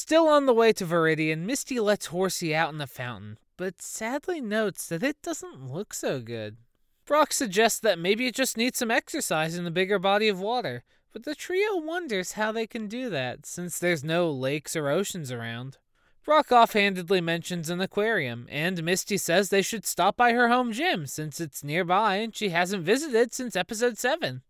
Still 0.00 0.28
on 0.28 0.46
the 0.46 0.54
way 0.54 0.72
to 0.74 0.86
Viridian, 0.86 1.40
Misty 1.40 1.80
lets 1.80 2.06
Horsea 2.06 2.54
out 2.54 2.70
in 2.70 2.78
the 2.78 2.86
fountain, 2.86 3.36
but 3.56 3.82
sadly 3.82 4.40
notes 4.40 4.86
that 4.86 5.02
it 5.02 5.20
doesn't 5.22 5.72
look 5.72 5.92
so 5.92 6.20
good. 6.20 6.56
Brock 7.04 7.32
suggests 7.32 7.80
that 7.80 7.98
maybe 7.98 8.28
it 8.28 8.36
just 8.36 8.56
needs 8.56 8.78
some 8.78 8.92
exercise 8.92 9.56
in 9.56 9.64
the 9.64 9.72
bigger 9.72 9.98
body 9.98 10.28
of 10.28 10.38
water, 10.38 10.84
but 11.12 11.24
the 11.24 11.34
trio 11.34 11.76
wonders 11.78 12.34
how 12.34 12.52
they 12.52 12.64
can 12.64 12.86
do 12.86 13.10
that 13.10 13.44
since 13.44 13.76
there's 13.80 14.04
no 14.04 14.30
lakes 14.30 14.76
or 14.76 14.88
oceans 14.88 15.32
around. 15.32 15.78
Brock 16.24 16.52
offhandedly 16.52 17.20
mentions 17.20 17.68
an 17.68 17.80
aquarium, 17.80 18.46
and 18.48 18.84
Misty 18.84 19.16
says 19.16 19.48
they 19.48 19.62
should 19.62 19.84
stop 19.84 20.16
by 20.16 20.30
her 20.30 20.46
home 20.46 20.70
gym 20.70 21.08
since 21.08 21.40
it's 21.40 21.64
nearby 21.64 22.18
and 22.18 22.36
she 22.36 22.50
hasn't 22.50 22.84
visited 22.84 23.34
since 23.34 23.56
episode 23.56 23.98
7. 23.98 24.42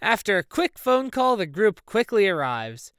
After 0.00 0.38
a 0.38 0.44
quick 0.44 0.78
phone 0.78 1.10
call, 1.10 1.36
the 1.36 1.46
group 1.46 1.84
quickly 1.86 2.28
arrives. 2.28 2.92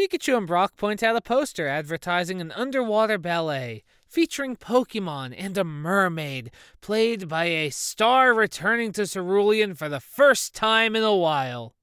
Pikachu 0.00 0.34
and 0.34 0.46
Brock 0.46 0.78
point 0.78 1.02
out 1.02 1.14
a 1.14 1.20
poster 1.20 1.68
advertising 1.68 2.40
an 2.40 2.52
underwater 2.52 3.18
ballet 3.18 3.84
featuring 4.08 4.56
Pokemon 4.56 5.34
and 5.36 5.58
a 5.58 5.62
mermaid, 5.62 6.50
played 6.80 7.28
by 7.28 7.44
a 7.44 7.68
star 7.68 8.32
returning 8.32 8.92
to 8.92 9.06
Cerulean 9.06 9.74
for 9.74 9.90
the 9.90 10.00
first 10.00 10.54
time 10.54 10.96
in 10.96 11.02
a 11.02 11.14
while. 11.14 11.74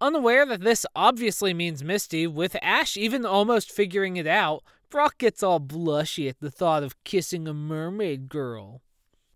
Unaware 0.00 0.46
that 0.46 0.60
this 0.60 0.86
obviously 0.94 1.52
means 1.52 1.82
Misty, 1.82 2.28
with 2.28 2.56
Ash 2.62 2.96
even 2.96 3.26
almost 3.26 3.72
figuring 3.72 4.16
it 4.18 4.28
out, 4.28 4.62
Brock 4.88 5.18
gets 5.18 5.42
all 5.42 5.58
blushy 5.58 6.28
at 6.28 6.38
the 6.38 6.52
thought 6.52 6.84
of 6.84 7.02
kissing 7.02 7.48
a 7.48 7.52
mermaid 7.52 8.28
girl. 8.28 8.82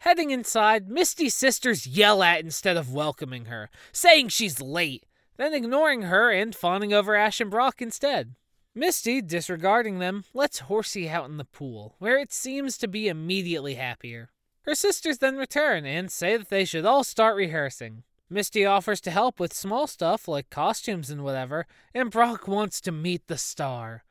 Heading 0.02 0.30
inside, 0.30 0.88
Misty's 0.88 1.34
sisters 1.34 1.88
yell 1.88 2.22
at 2.22 2.44
instead 2.44 2.76
of 2.76 2.92
welcoming 2.92 3.46
her, 3.46 3.68
saying 3.90 4.28
she's 4.28 4.60
late, 4.60 5.02
then 5.38 5.54
ignoring 5.54 6.02
her 6.02 6.30
and 6.30 6.54
fawning 6.54 6.92
over 6.92 7.14
Ash 7.14 7.40
and 7.40 7.50
Brock 7.50 7.80
instead. 7.80 8.34
Misty, 8.74 9.22
disregarding 9.22 9.98
them, 9.98 10.24
lets 10.34 10.60
Horsea 10.60 11.08
out 11.08 11.30
in 11.30 11.38
the 11.38 11.44
pool, 11.44 11.94
where 11.98 12.18
it 12.18 12.32
seems 12.32 12.76
to 12.78 12.86
be 12.86 13.08
immediately 13.08 13.74
happier. 13.76 14.30
Her 14.62 14.74
sisters 14.74 15.18
then 15.18 15.36
return 15.36 15.86
and 15.86 16.12
say 16.12 16.36
that 16.36 16.50
they 16.50 16.64
should 16.64 16.84
all 16.84 17.02
start 17.02 17.36
rehearsing. 17.36 18.02
Misty 18.28 18.66
offers 18.66 19.00
to 19.00 19.10
help 19.10 19.40
with 19.40 19.54
small 19.54 19.86
stuff 19.86 20.28
like 20.28 20.50
costumes 20.50 21.08
and 21.08 21.24
whatever, 21.24 21.66
and 21.94 22.10
Brock 22.10 22.46
wants 22.46 22.80
to 22.82 22.92
meet 22.92 23.26
the 23.26 23.38
star. 23.38 24.04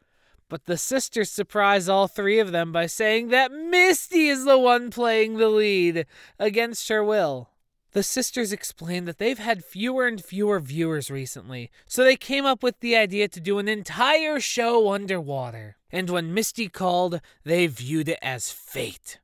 But 0.50 0.66
the 0.66 0.78
sisters 0.78 1.30
surprise 1.30 1.88
all 1.88 2.08
three 2.08 2.40
of 2.40 2.52
them 2.52 2.72
by 2.72 2.88
saying 2.88 3.28
that 3.30 3.52
Misty 3.52 4.30
is 4.30 4.46
the 4.46 4.58
one 4.58 4.90
playing 4.90 5.38
the 5.38 5.50
lead, 5.50 6.06
against 6.40 6.90
her 6.90 7.04
will. 7.04 7.50
The 7.92 8.04
sisters 8.04 8.52
explain 8.52 9.06
that 9.06 9.18
they've 9.18 9.40
had 9.40 9.64
fewer 9.64 10.08
and 10.08 10.24
fewer 10.24 10.60
viewers 10.60 11.10
recently, 11.10 11.72
so 11.88 12.04
they 12.04 12.16
came 12.16 12.46
up 12.46 12.62
with 12.62 12.80
the 12.80 12.96
idea 12.96 13.28
to 13.30 13.40
do 13.40 13.60
an 13.60 13.68
entire 13.68 14.40
show 14.40 14.92
underwater. 14.92 15.78
And 15.92 16.10
when 16.10 16.34
Misty 16.34 16.68
called, 16.68 17.22
they 17.44 17.66
viewed 17.68 18.10
it 18.10 18.20
as 18.22 18.52
fate. 18.52 19.20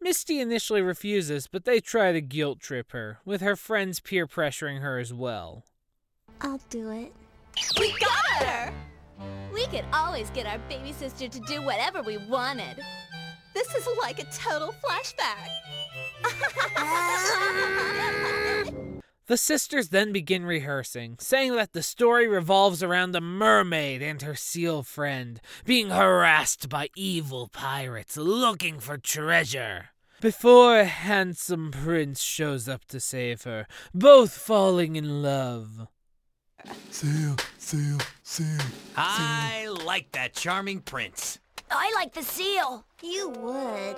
Misty 0.00 0.40
initially 0.40 0.82
refuses, 0.82 1.46
but 1.46 1.64
they 1.64 1.78
try 1.78 2.12
to 2.12 2.20
guilt 2.20 2.60
trip 2.60 2.90
her, 2.92 3.18
with 3.24 3.40
her 3.40 3.54
friends 3.54 4.00
peer 4.00 4.26
pressuring 4.26 4.80
her 4.80 4.98
as 4.98 5.12
well. 5.12 5.64
I'll 6.40 6.60
do 6.70 6.90
it. 6.90 7.12
We 7.78 7.92
got 8.00 8.42
her! 8.42 8.74
We 9.52 9.66
could 9.66 9.84
always 9.92 10.30
get 10.30 10.46
our 10.46 10.58
baby 10.68 10.92
sister 10.92 11.28
to 11.28 11.40
do 11.40 11.62
whatever 11.62 12.02
we 12.02 12.16
wanted. 12.16 12.82
This 13.54 13.72
is 13.74 13.86
like 14.00 14.18
a 14.18 14.24
total 14.24 14.74
flashback. 14.82 15.48
The 19.26 19.38
sisters 19.38 19.88
then 19.88 20.12
begin 20.12 20.44
rehearsing, 20.44 21.16
saying 21.18 21.56
that 21.56 21.72
the 21.72 21.82
story 21.82 22.28
revolves 22.28 22.82
around 22.82 23.16
a 23.16 23.20
mermaid 23.20 24.02
and 24.02 24.20
her 24.20 24.34
seal 24.34 24.82
friend 24.82 25.40
being 25.64 25.88
harassed 25.88 26.68
by 26.68 26.90
evil 26.94 27.48
pirates 27.48 28.18
looking 28.18 28.78
for 28.78 28.98
treasure. 28.98 29.90
Before 30.20 30.78
a 30.78 30.84
handsome 30.84 31.70
prince 31.70 32.20
shows 32.20 32.68
up 32.68 32.84
to 32.88 33.00
save 33.00 33.44
her, 33.44 33.66
both 33.94 34.32
falling 34.32 34.96
in 34.96 35.22
love. 35.22 35.88
Seal, 36.90 37.36
seal, 37.56 37.98
seal. 38.22 38.60
I 38.96 39.66
like 39.86 40.12
that 40.12 40.34
charming 40.34 40.80
prince. 40.80 41.38
I 41.70 41.90
like 41.94 42.12
the 42.12 42.22
seal. 42.22 42.84
You 43.02 43.30
would. 43.30 43.96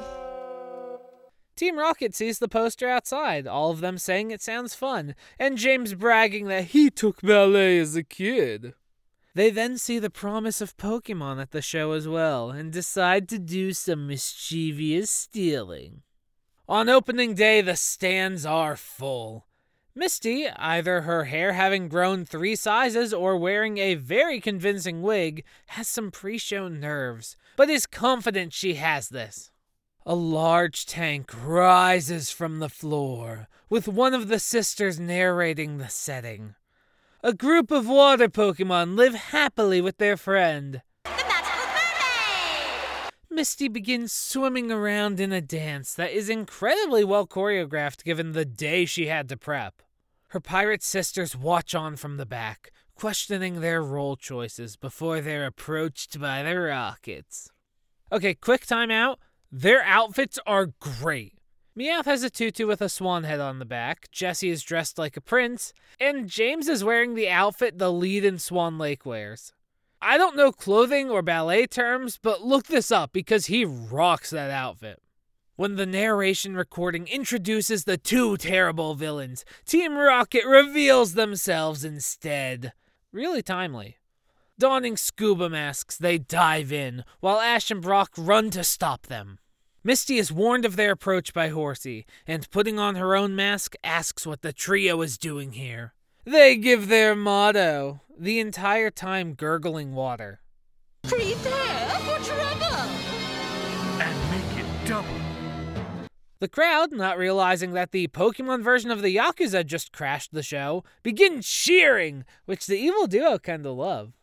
Team 1.56 1.78
Rocket 1.78 2.14
sees 2.14 2.40
the 2.40 2.48
poster 2.48 2.88
outside, 2.88 3.46
all 3.46 3.70
of 3.70 3.80
them 3.80 3.96
saying 3.96 4.30
it 4.32 4.42
sounds 4.42 4.74
fun, 4.74 5.14
and 5.38 5.56
James 5.56 5.94
bragging 5.94 6.48
that 6.48 6.66
he 6.66 6.90
took 6.90 7.22
ballet 7.22 7.78
as 7.78 7.94
a 7.94 8.02
kid. 8.02 8.74
They 9.34 9.50
then 9.50 9.78
see 9.78 9.98
the 10.00 10.10
promise 10.10 10.60
of 10.60 10.76
Pokemon 10.76 11.40
at 11.40 11.52
the 11.52 11.62
show 11.62 11.92
as 11.92 12.08
well, 12.08 12.50
and 12.50 12.72
decide 12.72 13.28
to 13.28 13.38
do 13.38 13.72
some 13.72 14.08
mischievous 14.08 15.10
stealing. 15.10 16.02
On 16.68 16.88
opening 16.88 17.34
day, 17.34 17.60
the 17.60 17.76
stands 17.76 18.44
are 18.44 18.76
full. 18.76 19.46
Misty, 19.94 20.48
either 20.48 21.02
her 21.02 21.24
hair 21.24 21.52
having 21.52 21.88
grown 21.88 22.24
three 22.24 22.56
sizes 22.56 23.14
or 23.14 23.36
wearing 23.36 23.78
a 23.78 23.94
very 23.94 24.40
convincing 24.40 25.02
wig, 25.02 25.44
has 25.66 25.86
some 25.86 26.10
pre 26.10 26.36
show 26.36 26.66
nerves, 26.66 27.36
but 27.56 27.70
is 27.70 27.86
confident 27.86 28.52
she 28.52 28.74
has 28.74 29.08
this. 29.08 29.52
A 30.06 30.14
large 30.14 30.84
tank 30.84 31.32
rises 31.42 32.28
from 32.30 32.58
the 32.58 32.68
floor, 32.68 33.48
with 33.70 33.88
one 33.88 34.12
of 34.12 34.28
the 34.28 34.38
sisters 34.38 35.00
narrating 35.00 35.78
the 35.78 35.88
setting. 35.88 36.56
A 37.22 37.32
group 37.32 37.70
of 37.70 37.88
water 37.88 38.28
Pokemon 38.28 38.98
live 38.98 39.14
happily 39.14 39.80
with 39.80 39.96
their 39.96 40.18
friend. 40.18 40.82
The 41.04 41.10
Magical 41.10 41.64
Mermaid! 41.72 43.12
Misty 43.30 43.68
begins 43.68 44.12
swimming 44.12 44.70
around 44.70 45.20
in 45.20 45.32
a 45.32 45.40
dance 45.40 45.94
that 45.94 46.12
is 46.12 46.28
incredibly 46.28 47.02
well 47.02 47.26
choreographed 47.26 48.04
given 48.04 48.32
the 48.32 48.44
day 48.44 48.84
she 48.84 49.06
had 49.06 49.26
to 49.30 49.38
prep. 49.38 49.80
Her 50.28 50.40
pirate 50.40 50.82
sisters 50.82 51.34
watch 51.34 51.74
on 51.74 51.96
from 51.96 52.18
the 52.18 52.26
back, 52.26 52.72
questioning 52.94 53.62
their 53.62 53.82
role 53.82 54.16
choices 54.16 54.76
before 54.76 55.22
they're 55.22 55.46
approached 55.46 56.20
by 56.20 56.42
the 56.42 56.60
rockets. 56.60 57.48
Okay, 58.12 58.34
quick 58.34 58.66
timeout. 58.66 59.16
Their 59.56 59.84
outfits 59.84 60.36
are 60.48 60.72
great. 60.80 61.34
Meowth 61.78 62.06
has 62.06 62.24
a 62.24 62.28
tutu 62.28 62.66
with 62.66 62.82
a 62.82 62.88
swan 62.88 63.22
head 63.22 63.38
on 63.38 63.60
the 63.60 63.64
back, 63.64 64.10
Jessie 64.10 64.50
is 64.50 64.64
dressed 64.64 64.98
like 64.98 65.16
a 65.16 65.20
prince, 65.20 65.72
and 66.00 66.28
James 66.28 66.66
is 66.66 66.82
wearing 66.82 67.14
the 67.14 67.30
outfit 67.30 67.78
the 67.78 67.92
lead 67.92 68.24
in 68.24 68.40
Swan 68.40 68.78
Lake 68.78 69.06
wears. 69.06 69.52
I 70.02 70.18
don't 70.18 70.34
know 70.34 70.50
clothing 70.50 71.08
or 71.08 71.22
ballet 71.22 71.68
terms, 71.68 72.18
but 72.20 72.42
look 72.42 72.66
this 72.66 72.90
up 72.90 73.12
because 73.12 73.46
he 73.46 73.64
rocks 73.64 74.30
that 74.30 74.50
outfit. 74.50 75.00
When 75.54 75.76
the 75.76 75.86
narration 75.86 76.56
recording 76.56 77.06
introduces 77.06 77.84
the 77.84 77.96
two 77.96 78.36
terrible 78.36 78.96
villains, 78.96 79.44
Team 79.64 79.94
Rocket 79.94 80.44
reveals 80.44 81.14
themselves 81.14 81.84
instead. 81.84 82.72
Really 83.12 83.40
timely. 83.40 83.98
Donning 84.58 84.96
scuba 84.96 85.48
masks, 85.48 85.96
they 85.96 86.18
dive 86.18 86.72
in, 86.72 87.04
while 87.20 87.38
Ash 87.38 87.70
and 87.70 87.80
Brock 87.80 88.10
run 88.18 88.50
to 88.50 88.64
stop 88.64 89.06
them. 89.06 89.38
Misty 89.86 90.16
is 90.16 90.32
warned 90.32 90.64
of 90.64 90.76
their 90.76 90.92
approach 90.92 91.34
by 91.34 91.50
Horsea, 91.50 92.06
and 92.26 92.50
putting 92.50 92.78
on 92.78 92.94
her 92.94 93.14
own 93.14 93.36
mask, 93.36 93.74
asks 93.84 94.26
what 94.26 94.40
the 94.40 94.50
trio 94.50 95.02
is 95.02 95.18
doing 95.18 95.52
here. 95.52 95.92
They 96.24 96.56
give 96.56 96.88
their 96.88 97.14
motto, 97.14 98.00
the 98.18 98.40
entire 98.40 98.90
time 98.90 99.34
gurgling 99.34 99.92
water. 99.92 100.40
Prepare 101.02 101.34
for 102.00 102.18
trouble! 102.24 102.76
And 104.00 104.30
make 104.30 104.64
it 104.64 104.88
double. 104.88 106.08
The 106.38 106.48
crowd, 106.48 106.90
not 106.90 107.18
realizing 107.18 107.72
that 107.72 107.92
the 107.92 108.08
Pokemon 108.08 108.64
version 108.64 108.90
of 108.90 109.02
the 109.02 109.14
Yakuza 109.14 109.66
just 109.66 109.92
crashed 109.92 110.32
the 110.32 110.42
show, 110.42 110.82
begin 111.02 111.42
cheering, 111.42 112.24
which 112.46 112.66
the 112.66 112.78
evil 112.78 113.06
duo 113.06 113.38
kinda 113.38 113.70
love. 113.70 114.14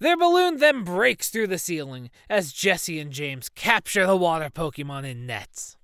Their 0.00 0.16
balloon 0.16 0.58
then 0.58 0.84
breaks 0.84 1.28
through 1.28 1.48
the 1.48 1.58
ceiling 1.58 2.10
as 2.30 2.52
Jessie 2.52 3.00
and 3.00 3.10
James 3.10 3.48
capture 3.48 4.06
the 4.06 4.16
water 4.16 4.48
Pokemon 4.48 5.04
in 5.04 5.26
nets. 5.26 5.76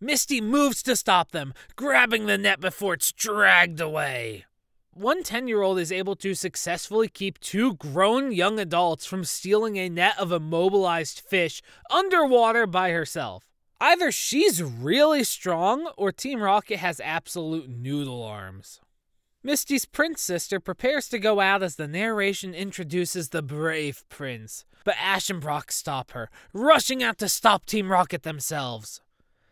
Misty 0.00 0.40
moves 0.40 0.80
to 0.84 0.94
stop 0.94 1.32
them, 1.32 1.52
grabbing 1.74 2.26
the 2.26 2.38
net 2.38 2.60
before 2.60 2.94
it's 2.94 3.10
dragged 3.10 3.80
away. 3.80 4.44
One 4.92 5.24
10 5.24 5.48
year 5.48 5.62
old 5.62 5.80
is 5.80 5.90
able 5.90 6.14
to 6.16 6.34
successfully 6.34 7.08
keep 7.08 7.40
two 7.40 7.74
grown 7.74 8.30
young 8.30 8.60
adults 8.60 9.06
from 9.06 9.24
stealing 9.24 9.76
a 9.76 9.88
net 9.88 10.16
of 10.18 10.30
immobilized 10.30 11.20
fish 11.20 11.60
underwater 11.90 12.64
by 12.64 12.90
herself. 12.90 13.44
Either 13.80 14.12
she's 14.12 14.62
really 14.62 15.24
strong 15.24 15.90
or 15.96 16.12
Team 16.12 16.40
Rocket 16.40 16.78
has 16.78 17.00
absolute 17.00 17.68
noodle 17.68 18.22
arms. 18.22 18.80
Misty's 19.42 19.84
prince 19.84 20.20
sister 20.20 20.58
prepares 20.58 21.08
to 21.08 21.18
go 21.18 21.38
out 21.38 21.62
as 21.62 21.76
the 21.76 21.86
narration 21.86 22.54
introduces 22.54 23.28
the 23.28 23.42
brave 23.42 24.02
prince, 24.08 24.64
but 24.84 24.96
Ash 25.00 25.30
and 25.30 25.40
Brock 25.40 25.70
stop 25.70 26.10
her, 26.10 26.28
rushing 26.52 27.04
out 27.04 27.18
to 27.18 27.28
stop 27.28 27.64
Team 27.64 27.92
Rocket 27.92 28.24
themselves. 28.24 29.00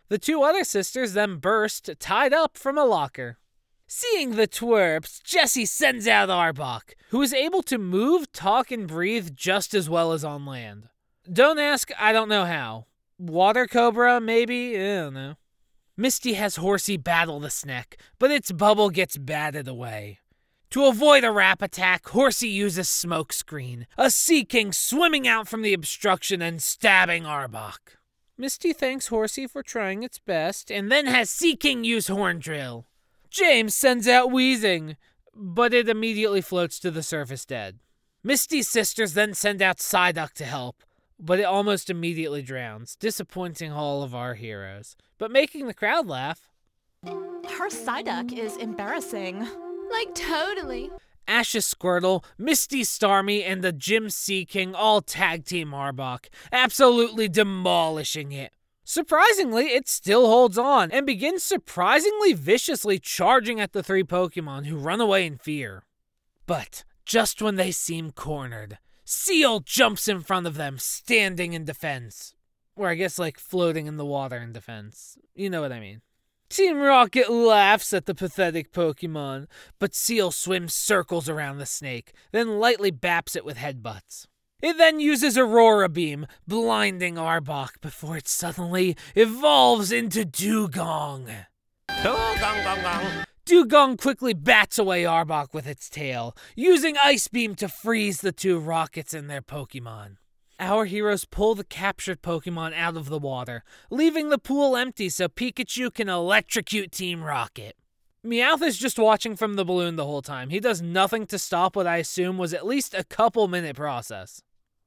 The 0.09 0.19
two 0.19 0.43
other 0.43 0.65
sisters 0.65 1.13
then 1.13 1.37
burst, 1.37 1.89
tied 2.01 2.33
up 2.33 2.57
from 2.57 2.77
a 2.77 2.85
locker. 2.85 3.39
Seeing 3.87 4.33
the 4.33 4.49
twerps, 4.49 5.23
Jessie 5.23 5.65
sends 5.65 6.09
out 6.09 6.29
Arbok, 6.29 6.95
who 7.11 7.23
is 7.23 7.33
able 7.33 7.63
to 7.63 7.79
move, 7.79 8.33
talk, 8.33 8.73
and 8.73 8.89
breathe 8.89 9.37
just 9.37 9.73
as 9.73 9.89
well 9.89 10.11
as 10.11 10.25
on 10.25 10.45
land. 10.45 10.89
Don't 11.33 11.61
ask, 11.61 11.91
I 11.97 12.13
don't 12.13 12.29
know 12.29 12.45
how. 12.45 12.87
Water 13.19 13.69
Cobra, 13.69 14.21
maybe? 14.21 14.77
I 14.77 14.97
don't 14.97 15.15
know. 15.15 15.35
Misty 15.97 16.35
has 16.35 16.57
Horsea 16.57 16.99
battle 16.99 17.41
the 17.41 17.49
snake, 17.49 17.99
but 18.19 18.31
its 18.31 18.53
bubble 18.53 18.91
gets 18.91 19.17
batted 19.17 19.67
away. 19.67 20.19
To 20.71 20.87
avoid 20.87 21.25
a 21.25 21.31
wrap 21.31 21.63
attack, 21.63 22.09
Horsea 22.09 22.49
uses 22.49 22.89
Smokescreen, 22.89 23.87
a 23.97 24.11
Seaking 24.11 24.73
swimming 24.73 25.27
out 25.27 25.49
from 25.49 25.63
the 25.63 25.73
obstruction 25.73 26.43
and 26.43 26.61
stabbing 26.61 27.23
Arbok. 27.23 27.97
Misty 28.37 28.75
thanks 28.75 29.07
Horsea 29.07 29.47
for 29.47 29.63
trying 29.63 30.03
its 30.03 30.19
best 30.19 30.71
and 30.71 30.93
then 30.93 31.07
has 31.07 31.31
Seaking 31.31 31.85
use 31.85 32.09
Horn 32.09 32.41
Drill. 32.41 32.85
James 33.31 33.75
sends 33.75 34.07
out 34.07 34.31
Wheezing, 34.31 34.97
but 35.35 35.73
it 35.73 35.89
immediately 35.89 36.43
floats 36.43 36.79
to 36.81 36.91
the 36.91 37.03
surface 37.03 37.47
dead. 37.47 37.79
Misty's 38.23 38.69
sisters 38.69 39.15
then 39.15 39.33
send 39.33 39.63
out 39.63 39.79
Psyduck 39.79 40.33
to 40.33 40.45
help, 40.45 40.83
but 41.19 41.41
it 41.41 41.45
almost 41.45 41.89
immediately 41.89 42.43
drowns, 42.43 42.97
disappointing 42.97 43.73
all 43.73 44.03
of 44.03 44.15
our 44.15 44.35
heroes, 44.35 44.97
but 45.19 45.31
making 45.31 45.67
the 45.67 45.75
crowd 45.75 46.07
laugh. 46.07 46.49
Her 47.05 47.69
Psyduck 47.69 48.37
is 48.37 48.57
embarrassing. 48.57 49.47
Like, 49.91 50.15
totally. 50.15 50.91
Ash's 51.29 51.73
Squirtle, 51.73 52.25
Misty 52.39 52.83
Starmie, 52.83 53.45
and 53.45 53.63
the 53.63 53.73
Gym 53.73 54.11
Seaking 54.11 54.75
all 54.75 55.01
tag 55.01 55.45
team 55.45 55.71
Arbok, 55.71 56.27
absolutely 56.53 57.29
demolishing 57.29 58.33
it. 58.33 58.53
Surprisingly, 58.85 59.65
it 59.65 59.89
still 59.89 60.29
holds 60.29 60.57
on 60.57 60.93
and 60.93 61.05
begins 61.05 61.43
surprisingly 61.43 62.33
viciously 62.33 63.01
charging 63.01 63.61
at 63.61 63.73
the 63.73 63.83
three 63.83 64.05
Pokemon 64.05 64.67
who 64.67 64.77
run 64.77 65.01
away 65.01 65.27
in 65.27 65.39
fear. 65.39 65.83
But 66.47 66.85
just 67.05 67.43
when 67.43 67.57
they 67.57 67.73
seem 67.73 68.13
cornered, 68.13 68.79
Seal 69.05 69.59
jumps 69.59 70.07
in 70.07 70.21
front 70.21 70.47
of 70.47 70.55
them, 70.55 70.79
standing 70.79 71.53
in 71.53 71.65
defense. 71.65 72.36
Or 72.77 72.89
I 72.89 72.95
guess 72.95 73.19
like 73.19 73.39
floating 73.39 73.87
in 73.87 73.97
the 73.97 74.05
water 74.05 74.37
in 74.37 74.53
defense. 74.53 75.17
You 75.35 75.51
know 75.51 75.63
what 75.63 75.73
I 75.73 75.81
mean. 75.81 76.03
Team 76.49 76.79
Rocket 76.79 77.31
laughs 77.31 77.93
at 77.93 78.07
the 78.07 78.15
pathetic 78.15 78.71
Pokemon, 78.71 79.47
but 79.81 79.95
Seal 79.95 80.31
swims 80.31 80.75
circles 80.75 81.29
around 81.29 81.59
the 81.59 81.67
snake, 81.67 82.13
then 82.31 82.61
lightly 82.61 82.93
baps 82.93 83.35
it 83.35 83.45
with 83.45 83.57
headbutts. 83.57 84.27
It 84.63 84.79
then 84.79 85.01
uses 85.01 85.37
Aurora 85.37 85.89
Beam, 85.89 86.27
blinding 86.47 87.17
Arbok 87.17 87.81
before 87.81 88.17
it 88.17 88.29
suddenly 88.29 88.97
evolves 89.17 89.91
into 89.91 90.21
Dewgong. 90.21 91.47
Dewgong, 91.91 92.65
gong, 92.65 92.83
gong. 92.83 93.25
Dewgong 93.45 93.99
quickly 93.99 94.33
bats 94.33 94.79
away 94.79 95.03
Arbok 95.03 95.53
with 95.53 95.67
its 95.67 95.91
tail, 95.91 96.37
using 96.55 96.97
Ice 97.03 97.29
Beam 97.29 97.55
to 97.57 97.69
freeze 97.69 98.21
the 98.21 98.33
two 98.33 98.59
rockets 98.59 99.13
and 99.13 99.29
their 99.29 99.43
Pokemon. 99.43 100.17
Our 100.59 100.87
heroes 100.87 101.27
pull 101.27 101.55
the 101.55 101.65
captured 101.65 102.23
Pokemon 102.23 102.75
out 102.75 102.97
of 102.97 103.11
the 103.11 103.19
water, 103.19 103.63
leaving 103.91 104.31
the 104.31 104.39
pool 104.39 104.75
empty 104.75 105.11
so 105.11 105.29
Pikachu 105.29 105.93
can 105.93 106.09
electrocute 106.09 106.93
Team 106.93 107.23
Rocket. 107.23 107.77
Meowth 108.25 108.63
is 108.63 108.79
just 108.79 108.99
watching 108.99 109.37
from 109.37 109.55
the 109.55 109.67
balloon 109.67 109.97
the 109.97 110.07
whole 110.07 110.23
time. 110.23 110.49
He 110.49 110.59
does 110.59 110.81
nothing 110.81 111.27
to 111.27 111.39
stop 111.39 111.77
what 111.77 111.87
I 111.87 111.99
assume 111.99 112.39
was 112.39 112.55
at 112.55 112.67
least 112.67 112.95
a 112.95 113.05
couple 113.05 113.47
minute 113.49 113.77
process. 113.77 114.43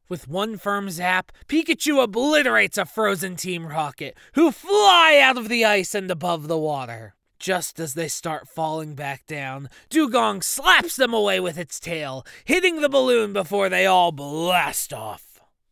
With 0.10 0.28
one 0.28 0.58
firm 0.58 0.90
zap, 0.90 1.32
Pikachu 1.48 2.04
obliterates 2.04 2.80
a 2.80 2.86
frozen 2.86 3.36
Team 3.36 3.68
Rocket, 3.68 4.18
who 4.34 4.52
fly 4.52 5.20
out 5.22 5.38
of 5.38 5.50
the 5.50 5.64
ice 5.64 5.94
and 5.94 6.10
above 6.10 6.48
the 6.48 6.58
water. 6.58 7.14
Just 7.38 7.80
as 7.80 7.94
they 7.94 8.08
start 8.08 8.48
falling 8.48 8.96
back 8.96 9.28
down, 9.28 9.70
Dewgong 9.92 10.44
slaps 10.44 10.96
them 10.96 11.14
away 11.14 11.40
with 11.40 11.60
its 11.60 11.80
tail, 11.80 12.26
hitting 12.44 12.82
the 12.82 12.90
balloon 12.90 13.34
before 13.34 13.70
they 13.70 13.86
all 13.86 14.12
blast 14.12 14.92
off. 14.92 15.29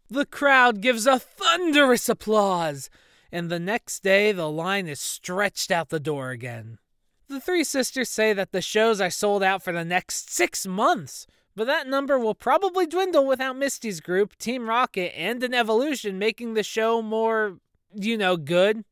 The 0.10 0.26
crowd 0.26 0.80
gives 0.80 1.06
a 1.06 1.20
thunderous 1.20 2.08
applause, 2.08 2.89
and 3.30 3.50
the 3.50 3.60
next 3.60 4.04
day 4.04 4.32
the 4.32 4.50
line 4.50 4.88
is 4.88 5.02
stretched 5.02 5.70
out 5.70 5.89
the 5.89 6.00
door 6.00 6.30
again. 6.30 6.80
The 7.28 7.41
three 7.41 7.65
sisters 7.65 8.10
say 8.10 8.32
that 8.32 8.54
the 8.54 8.62
shows 8.62 9.02
are 9.02 9.10
sold 9.10 9.43
out 9.43 9.62
for 9.62 9.74
the 9.74 9.84
next 9.84 10.30
six 10.30 10.65
months, 10.65 11.28
but 11.58 11.67
that 11.67 11.88
number 11.88 12.17
will 12.17 12.36
probably 12.36 12.88
dwindle 12.88 13.26
without 13.26 13.58
Misty's 13.58 14.00
group, 14.00 14.38
Team 14.38 14.70
Rocket, 14.70 15.17
and 15.17 15.43
an 15.43 15.54
evolution 15.54 16.17
making 16.17 16.54
the 16.54 16.63
show 16.63 17.02
more, 17.02 17.58
you 17.93 18.17
know, 18.17 18.38
good. 18.38 18.86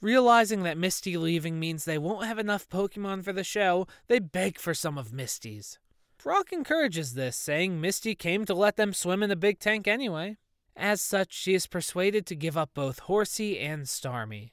Realizing 0.00 0.64
that 0.64 0.76
Misty 0.76 1.16
leaving 1.16 1.60
means 1.60 1.84
they 1.84 1.96
won't 1.96 2.26
have 2.26 2.40
enough 2.40 2.68
Pokemon 2.68 3.22
for 3.22 3.32
the 3.32 3.44
show, 3.44 3.86
they 4.08 4.18
beg 4.18 4.58
for 4.58 4.74
some 4.74 4.98
of 4.98 5.12
Misty's. 5.12 5.78
Brock 6.20 6.52
encourages 6.52 7.14
this, 7.14 7.36
saying 7.36 7.80
Misty 7.80 8.16
came 8.16 8.44
to 8.46 8.54
let 8.54 8.74
them 8.74 8.92
swim 8.92 9.22
in 9.22 9.28
the 9.28 9.36
big 9.36 9.60
tank 9.60 9.86
anyway. 9.86 10.36
As 10.76 11.00
such, 11.00 11.32
she 11.32 11.54
is 11.54 11.66
persuaded 11.66 12.26
to 12.26 12.36
give 12.36 12.56
up 12.56 12.70
both 12.74 13.00
Horsea 13.00 13.58
and 13.58 13.84
Starmie. 13.84 14.50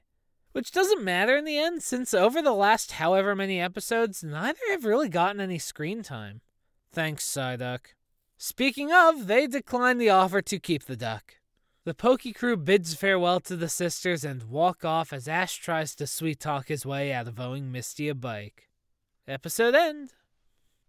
Which 0.54 0.72
doesn't 0.72 1.04
matter 1.04 1.36
in 1.36 1.46
the 1.46 1.58
end, 1.58 1.84
since 1.84 2.14
over 2.14 2.42
the 2.42 2.54
last 2.54 2.94
however 2.94 3.36
many 3.36 3.60
episodes, 3.60 4.24
neither 4.24 4.60
have 4.70 4.86
really 4.86 5.10
gotten 5.10 5.42
any 5.42 5.60
screen 5.60 6.04
time. 6.04 6.42
Thanks, 6.92 7.26
Psyduck. 7.26 7.96
Speaking 8.38 8.92
of, 8.94 9.28
they 9.28 9.48
decline 9.48 9.98
the 9.98 10.10
offer 10.10 10.42
to 10.44 10.60
keep 10.60 10.86
the 10.86 10.96
duck. 10.96 11.36
The 11.86 11.94
Poke 11.94 12.22
Crew 12.36 12.56
bids 12.56 12.94
farewell 12.94 13.42
to 13.42 13.58
the 13.58 13.68
sisters 13.68 14.24
and 14.24 14.44
walk 14.44 14.86
off 14.86 15.12
as 15.12 15.28
Ash 15.28 15.58
tries 15.58 15.96
to 15.96 16.08
sweet 16.08 16.40
talk 16.40 16.70
his 16.70 16.86
way 16.86 17.12
out 17.12 17.28
of 17.28 17.40
owing 17.40 17.72
Misty 17.72 18.08
a 18.08 18.16
bike. 18.16 18.70
Episode 19.28 19.76
end. 19.76 20.14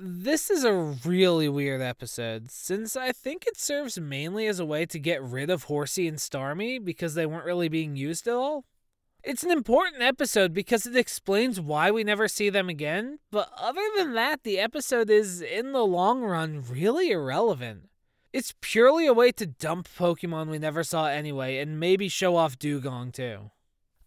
This 0.00 0.50
is 0.50 0.64
a 0.64 0.72
really 0.72 1.48
weird 1.48 1.80
episode, 1.80 2.50
since 2.50 2.96
I 2.96 3.12
think 3.12 3.46
it 3.46 3.56
serves 3.56 3.96
mainly 3.96 4.48
as 4.48 4.58
a 4.58 4.66
way 4.66 4.86
to 4.86 4.98
get 4.98 5.22
rid 5.22 5.50
of 5.50 5.64
Horsea 5.64 6.08
and 6.08 6.18
Starmie 6.18 6.84
because 6.84 7.14
they 7.14 7.26
weren't 7.26 7.44
really 7.44 7.68
being 7.68 7.94
used 7.94 8.26
at 8.26 8.34
all. 8.34 8.64
It's 9.22 9.44
an 9.44 9.52
important 9.52 10.02
episode 10.02 10.52
because 10.52 10.84
it 10.84 10.96
explains 10.96 11.60
why 11.60 11.92
we 11.92 12.02
never 12.02 12.26
see 12.26 12.50
them 12.50 12.68
again, 12.68 13.20
but 13.30 13.52
other 13.56 13.84
than 13.96 14.14
that, 14.14 14.42
the 14.42 14.58
episode 14.58 15.10
is, 15.10 15.40
in 15.40 15.70
the 15.70 15.86
long 15.86 16.22
run, 16.22 16.64
really 16.68 17.12
irrelevant. 17.12 17.88
It's 18.32 18.52
purely 18.60 19.06
a 19.06 19.14
way 19.14 19.30
to 19.30 19.46
dump 19.46 19.88
Pokemon 19.96 20.48
we 20.48 20.58
never 20.58 20.82
saw 20.82 21.06
anyway, 21.06 21.58
and 21.58 21.78
maybe 21.78 22.08
show 22.08 22.34
off 22.34 22.58
Dewgong 22.58 23.12
too. 23.12 23.52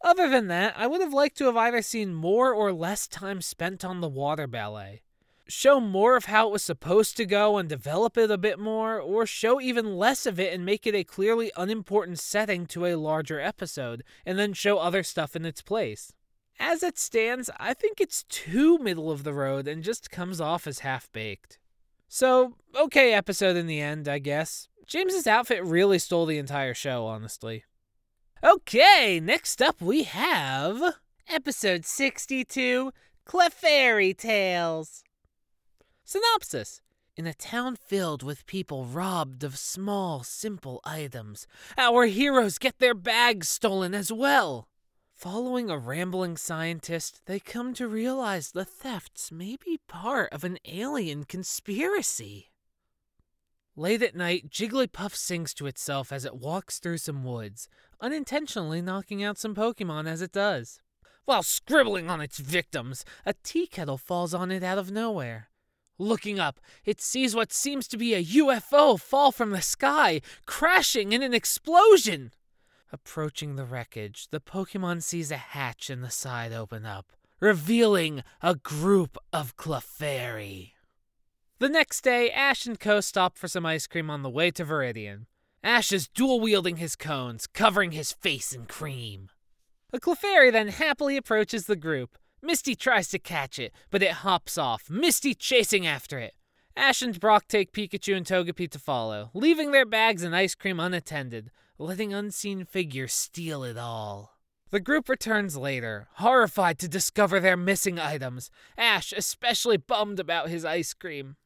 Other 0.04 0.30
than 0.30 0.47
that, 0.50 0.73
I 0.78 0.86
would 0.86 1.00
have 1.00 1.13
liked 1.13 1.38
to 1.38 1.45
have 1.45 1.56
either 1.56 1.82
seen 1.82 2.13
more 2.13 2.54
or 2.54 2.73
less 2.73 3.08
time 3.08 3.41
spent 3.41 3.86
on 3.86 4.02
the 4.02 4.10
water 4.10 4.47
ballet 4.47 5.04
show 5.47 5.79
more 5.79 6.15
of 6.15 6.25
how 6.25 6.47
it 6.47 6.51
was 6.51 6.63
supposed 6.63 7.17
to 7.17 7.25
go 7.25 7.57
and 7.57 7.67
develop 7.69 8.17
it 8.17 8.31
a 8.31 8.38
bit 8.38 8.60
more, 8.60 8.99
or 8.99 9.25
show 9.25 9.60
even 9.62 9.97
less 9.97 10.25
of 10.25 10.39
it 10.39 10.53
and 10.53 10.65
make 10.65 10.86
it 10.88 10.95
a 10.95 11.03
clearly 11.03 11.51
unimportant 11.55 12.19
setting 12.19 12.65
to 12.67 12.86
a 12.86 12.95
larger 12.95 13.39
episode, 13.39 14.03
and 14.25 14.38
then 14.38 14.53
show 14.53 14.77
other 14.77 15.03
stuff 15.03 15.36
in 15.36 15.45
its 15.45 15.62
place. 15.62 16.13
As 16.60 16.81
it 16.81 16.97
stands, 16.97 17.49
I 17.60 17.73
think 17.73 18.01
it's 18.01 18.23
too 18.23 18.77
middle 18.79 19.12
of 19.12 19.23
the 19.23 19.33
road 19.33 19.67
and 19.67 19.83
just 19.83 20.10
comes 20.10 20.41
off 20.41 20.65
as 20.65 20.79
half 20.79 21.12
baked. 21.12 21.60
So, 22.07 22.53
okay 22.75 23.13
episode 23.13 23.55
in 23.55 23.67
the 23.67 23.81
end, 23.81 24.07
I 24.07 24.19
guess. 24.19 24.67
James's 24.88 25.27
outfit 25.27 25.63
really 25.63 25.99
stole 25.99 26.25
the 26.25 26.38
entire 26.38 26.73
show, 26.73 27.05
honestly. 27.05 27.65
Okay, 28.43 29.19
next 29.19 29.62
up 29.62 29.81
we 29.81 30.03
have 30.03 30.95
episode 31.27 31.86
62 31.86 32.91
Clefairy 33.27 34.17
Tales. 34.17 35.03
Synopsis 36.10 36.80
In 37.17 37.28
a 37.28 37.34
town 37.34 37.76
filled 37.76 38.24
with 38.24 38.46
people 38.46 38.86
robbed 38.86 39.43
of 39.43 39.58
small, 39.58 40.24
simple 40.24 40.80
items, 40.86 41.48
our 41.78 42.06
heroes 42.06 42.58
get 42.58 42.80
their 42.80 42.93
bags 42.93 43.50
stolen 43.50 43.93
as 43.93 44.10
well. 44.10 44.70
Following 45.13 45.70
a 45.70 45.78
rambling 45.78 46.38
scientist, 46.38 47.24
they 47.26 47.41
come 47.41 47.74
to 47.74 47.89
realize 47.89 48.52
the 48.52 48.63
thefts 48.63 49.34
may 49.34 49.58
be 49.58 49.82
part 49.89 50.32
of 50.32 50.46
an 50.46 50.60
alien 50.63 51.26
conspiracy. 51.26 52.52
Late 53.76 54.02
at 54.02 54.15
night, 54.15 54.50
Jigglypuff 54.50 55.13
sings 55.13 55.54
to 55.56 55.67
itself 55.67 56.13
as 56.13 56.24
it 56.24 56.38
walks 56.38 56.80
through 56.80 57.00
some 57.00 57.26
woods, 57.26 57.67
unintentionally 58.00 58.82
knocking 58.82 59.26
out 59.26 59.38
some 59.38 59.54
Pokemon 59.54 60.08
as 60.08 60.22
it 60.22 60.32
does. 60.32 60.80
While 61.26 61.43
scribbling 61.43 62.10
on 62.10 62.22
its 62.22 62.38
victims, 62.38 63.04
a 63.26 63.34
tea 63.43 63.67
kettle 63.67 63.98
falls 63.98 64.34
on 64.34 64.52
it 64.52 64.63
out 64.63 64.78
of 64.78 64.89
nowhere. 64.89 65.50
Looking 65.99 66.39
up, 66.39 66.60
it 66.86 67.01
sees 67.01 67.36
what 67.36 67.51
seems 67.51 67.88
to 67.88 67.97
be 67.97 68.13
a 68.13 68.23
UFO 68.23 68.99
fall 68.99 69.31
from 69.31 69.49
the 69.49 69.62
sky, 69.62 70.21
crashing 70.45 71.12
in 71.12 71.23
an 71.23 71.33
explosion. 71.33 72.31
Approaching 72.91 73.55
the 73.55 73.65
wreckage, 73.65 74.27
the 74.29 74.39
Pokemon 74.39 75.01
sees 75.03 75.31
a 75.31 75.38
hatch 75.38 75.89
in 75.89 76.01
the 76.01 76.12
side 76.12 76.53
open 76.53 76.86
up, 76.86 77.12
revealing 77.39 78.23
a 78.41 78.55
group 78.55 79.17
of 79.33 79.57
Clefairy. 79.57 80.73
The 81.60 81.69
next 81.69 82.01
day, 82.01 82.29
Ash 82.29 82.67
and 82.67 82.79
Co 82.79 83.01
stop 83.01 83.36
for 83.36 83.47
some 83.47 83.65
ice 83.65 83.88
cream 83.88 84.12
on 84.12 84.21
the 84.21 84.29
way 84.29 84.51
to 84.51 84.63
Viridian. 84.63 85.25
Ash 85.63 85.91
is 85.91 86.07
dual 86.07 86.39
wielding 86.39 86.77
his 86.77 86.95
cones, 86.95 87.47
covering 87.47 87.91
his 87.91 88.12
face 88.12 88.53
in 88.53 88.67
cream. 88.67 89.29
A 89.91 89.99
Clefairy 89.99 90.51
then 90.51 90.67
happily 90.67 91.17
approaches 91.17 91.65
the 91.65 91.75
group. 91.75 92.17
Misty 92.41 92.76
tries 92.76 93.08
to 93.10 93.19
catch 93.19 93.58
it, 93.58 93.73
but 93.89 94.04
it 94.04 94.23
hops 94.23 94.58
off, 94.58 94.89
Misty 94.89 95.34
chasing 95.34 95.88
after 95.88 96.19
it. 96.19 96.36
Ash 96.76 97.02
and 97.02 97.19
Brock 97.19 97.45
take 97.47 97.73
Pikachu 97.73 98.15
and 98.15 98.26
Togepi 98.26 98.69
to 98.69 98.80
follow, 98.80 99.32
leaving 99.34 99.71
their 99.71 99.86
bags 99.86 100.21
and 100.21 100.36
ice 100.36 100.54
cream 100.54 100.80
unattended, 100.80 101.50
letting 101.80 102.13
unseen 102.13 102.65
figures 102.65 103.13
steal 103.13 103.63
it 103.63 103.78
all. 103.78 104.38
The 104.69 104.80
group 104.80 105.10
returns 105.10 105.58
later, 105.58 106.08
horrified 106.15 106.78
to 106.80 106.88
discover 106.88 107.39
their 107.39 107.58
missing 107.58 107.97
items, 108.00 108.52
Ash 108.78 109.12
especially 109.12 109.78
bummed 109.78 110.19
about 110.19 110.50
his 110.50 110.65
ice 110.65 110.93
cream. 110.93 111.38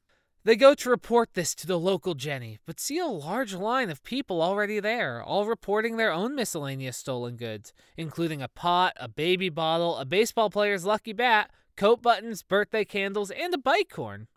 They 0.43 0.55
go 0.55 0.73
to 0.73 0.89
report 0.89 1.35
this 1.35 1.53
to 1.55 1.67
the 1.67 1.77
local 1.77 2.15
Jenny, 2.15 2.57
but 2.65 2.79
see 2.79 2.97
a 2.97 3.05
large 3.05 3.53
line 3.53 3.91
of 3.91 4.03
people 4.03 4.41
already 4.41 4.79
there, 4.79 5.21
all 5.21 5.45
reporting 5.45 5.97
their 5.97 6.11
own 6.11 6.33
miscellaneous 6.33 6.97
stolen 6.97 7.35
goods, 7.35 7.73
including 7.95 8.41
a 8.41 8.47
pot, 8.47 8.93
a 8.97 9.07
baby 9.07 9.49
bottle, 9.49 9.97
a 9.97 10.05
baseball 10.05 10.49
player's 10.49 10.83
lucky 10.83 11.13
bat, 11.13 11.51
coat 11.77 12.01
buttons, 12.01 12.41
birthday 12.41 12.83
candles, 12.83 13.29
and 13.29 13.53
a 13.53 13.57
bike 13.59 13.93
horn. 13.93 14.27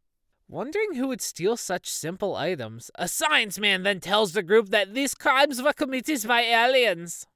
Wondering 0.46 0.94
who 0.94 1.08
would 1.08 1.22
steal 1.22 1.56
such 1.56 1.88
simple 1.88 2.36
items, 2.36 2.90
a 2.96 3.08
science 3.08 3.58
man 3.58 3.82
then 3.82 3.98
tells 3.98 4.34
the 4.34 4.42
group 4.42 4.68
that 4.68 4.92
these 4.92 5.14
crimes 5.14 5.62
were 5.62 5.72
committed 5.72 6.28
by 6.28 6.42
aliens. 6.42 7.26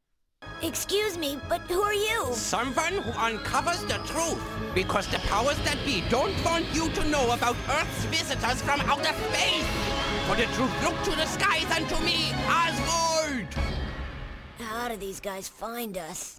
Excuse 0.60 1.16
me, 1.16 1.38
but 1.48 1.60
who 1.62 1.80
are 1.82 1.94
you? 1.94 2.26
Someone 2.32 2.94
who 2.94 3.12
uncovers 3.12 3.84
the 3.84 3.98
truth. 4.06 4.42
Because 4.74 5.06
the 5.06 5.18
powers 5.20 5.58
that 5.60 5.78
be 5.84 6.02
don't 6.08 6.34
want 6.44 6.66
you 6.74 6.88
to 6.90 7.04
know 7.08 7.30
about 7.30 7.54
Earth's 7.70 8.04
visitors 8.06 8.60
from 8.62 8.80
outer 8.80 9.04
space. 9.04 9.64
For 10.26 10.34
the 10.34 10.46
truth, 10.54 10.82
look 10.82 11.00
to 11.04 11.10
the 11.10 11.26
skies 11.26 11.66
and 11.70 11.88
to 11.88 12.00
me, 12.00 12.32
Oswald! 12.48 13.46
How 14.58 14.88
do 14.88 14.96
these 14.96 15.20
guys 15.20 15.46
find 15.46 15.96
us? 15.96 16.36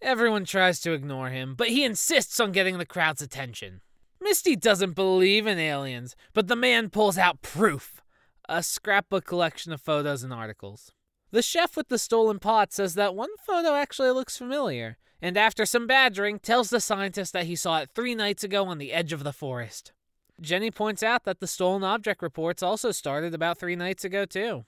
Everyone 0.00 0.44
tries 0.44 0.80
to 0.82 0.92
ignore 0.92 1.30
him, 1.30 1.56
but 1.56 1.68
he 1.68 1.84
insists 1.84 2.38
on 2.38 2.52
getting 2.52 2.78
the 2.78 2.86
crowd's 2.86 3.22
attention. 3.22 3.80
Misty 4.20 4.54
doesn't 4.54 4.94
believe 4.94 5.48
in 5.48 5.58
aliens, 5.58 6.14
but 6.32 6.46
the 6.46 6.56
man 6.56 6.90
pulls 6.90 7.18
out 7.18 7.42
proof 7.42 8.02
a 8.48 8.62
scrapbook 8.62 9.24
collection 9.24 9.72
of 9.72 9.80
photos 9.80 10.22
and 10.22 10.32
articles. 10.32 10.92
The 11.32 11.42
chef 11.42 11.76
with 11.76 11.88
the 11.88 11.98
stolen 11.98 12.40
pot 12.40 12.72
says 12.72 12.94
that 12.94 13.14
one 13.14 13.30
photo 13.38 13.74
actually 13.74 14.10
looks 14.10 14.36
familiar, 14.36 14.98
and 15.22 15.36
after 15.36 15.64
some 15.64 15.86
badgering, 15.86 16.40
tells 16.40 16.70
the 16.70 16.80
scientist 16.80 17.32
that 17.32 17.46
he 17.46 17.54
saw 17.54 17.78
it 17.78 17.90
three 17.94 18.16
nights 18.16 18.42
ago 18.42 18.66
on 18.66 18.78
the 18.78 18.92
edge 18.92 19.12
of 19.12 19.22
the 19.22 19.32
forest. 19.32 19.92
Jenny 20.40 20.70
points 20.70 21.02
out 21.02 21.24
that 21.24 21.38
the 21.38 21.46
stolen 21.46 21.84
object 21.84 22.22
reports 22.22 22.62
also 22.62 22.90
started 22.90 23.32
about 23.32 23.58
three 23.58 23.76
nights 23.76 24.04
ago, 24.04 24.24
too. 24.24 24.64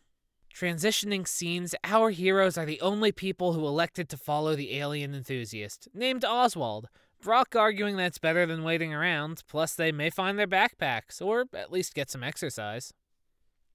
Transitioning 0.55 1.27
scenes, 1.27 1.75
our 1.83 2.11
heroes 2.11 2.59
are 2.59 2.67
the 2.67 2.81
only 2.81 3.11
people 3.11 3.55
who 3.55 3.67
elected 3.67 4.09
to 4.11 4.17
follow 4.17 4.55
the 4.55 4.79
alien 4.79 5.15
enthusiast, 5.15 5.89
named 5.95 6.25
Oswald. 6.25 6.89
Brock 7.23 7.57
arguing 7.57 7.97
that 7.97 8.07
it's 8.07 8.19
better 8.19 8.47
than 8.47 8.63
waiting 8.63 8.93
around, 8.93 9.43
plus 9.49 9.75
they 9.75 9.91
may 9.91 10.11
find 10.11 10.39
their 10.39 10.47
backpacks, 10.47 11.23
or 11.23 11.47
at 11.55 11.73
least 11.73 11.95
get 11.95 12.11
some 12.11 12.23
exercise. 12.23 12.93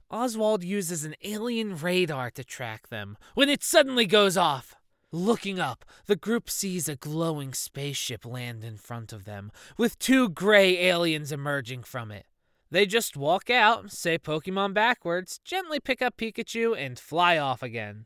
Oswald 0.09 0.63
uses 0.63 1.03
an 1.03 1.15
alien 1.21 1.75
radar 1.75 2.31
to 2.31 2.43
track 2.43 2.87
them 2.87 3.17
when 3.33 3.49
it 3.49 3.61
suddenly 3.61 4.05
goes 4.05 4.37
off. 4.37 4.73
Looking 5.11 5.59
up, 5.59 5.83
the 6.05 6.15
group 6.15 6.49
sees 6.49 6.87
a 6.87 6.95
glowing 6.95 7.53
spaceship 7.53 8.25
land 8.25 8.63
in 8.63 8.77
front 8.77 9.11
of 9.11 9.25
them, 9.25 9.51
with 9.77 9.99
two 9.99 10.29
gray 10.29 10.77
aliens 10.87 11.31
emerging 11.31 11.83
from 11.83 12.11
it. 12.11 12.25
They 12.71 12.85
just 12.85 13.17
walk 13.17 13.49
out, 13.49 13.91
say 13.91 14.17
Pokemon 14.17 14.73
backwards, 14.73 15.39
gently 15.43 15.79
pick 15.79 16.01
up 16.01 16.17
Pikachu, 16.17 16.77
and 16.77 16.99
fly 16.99 17.37
off 17.37 17.63
again. 17.63 18.05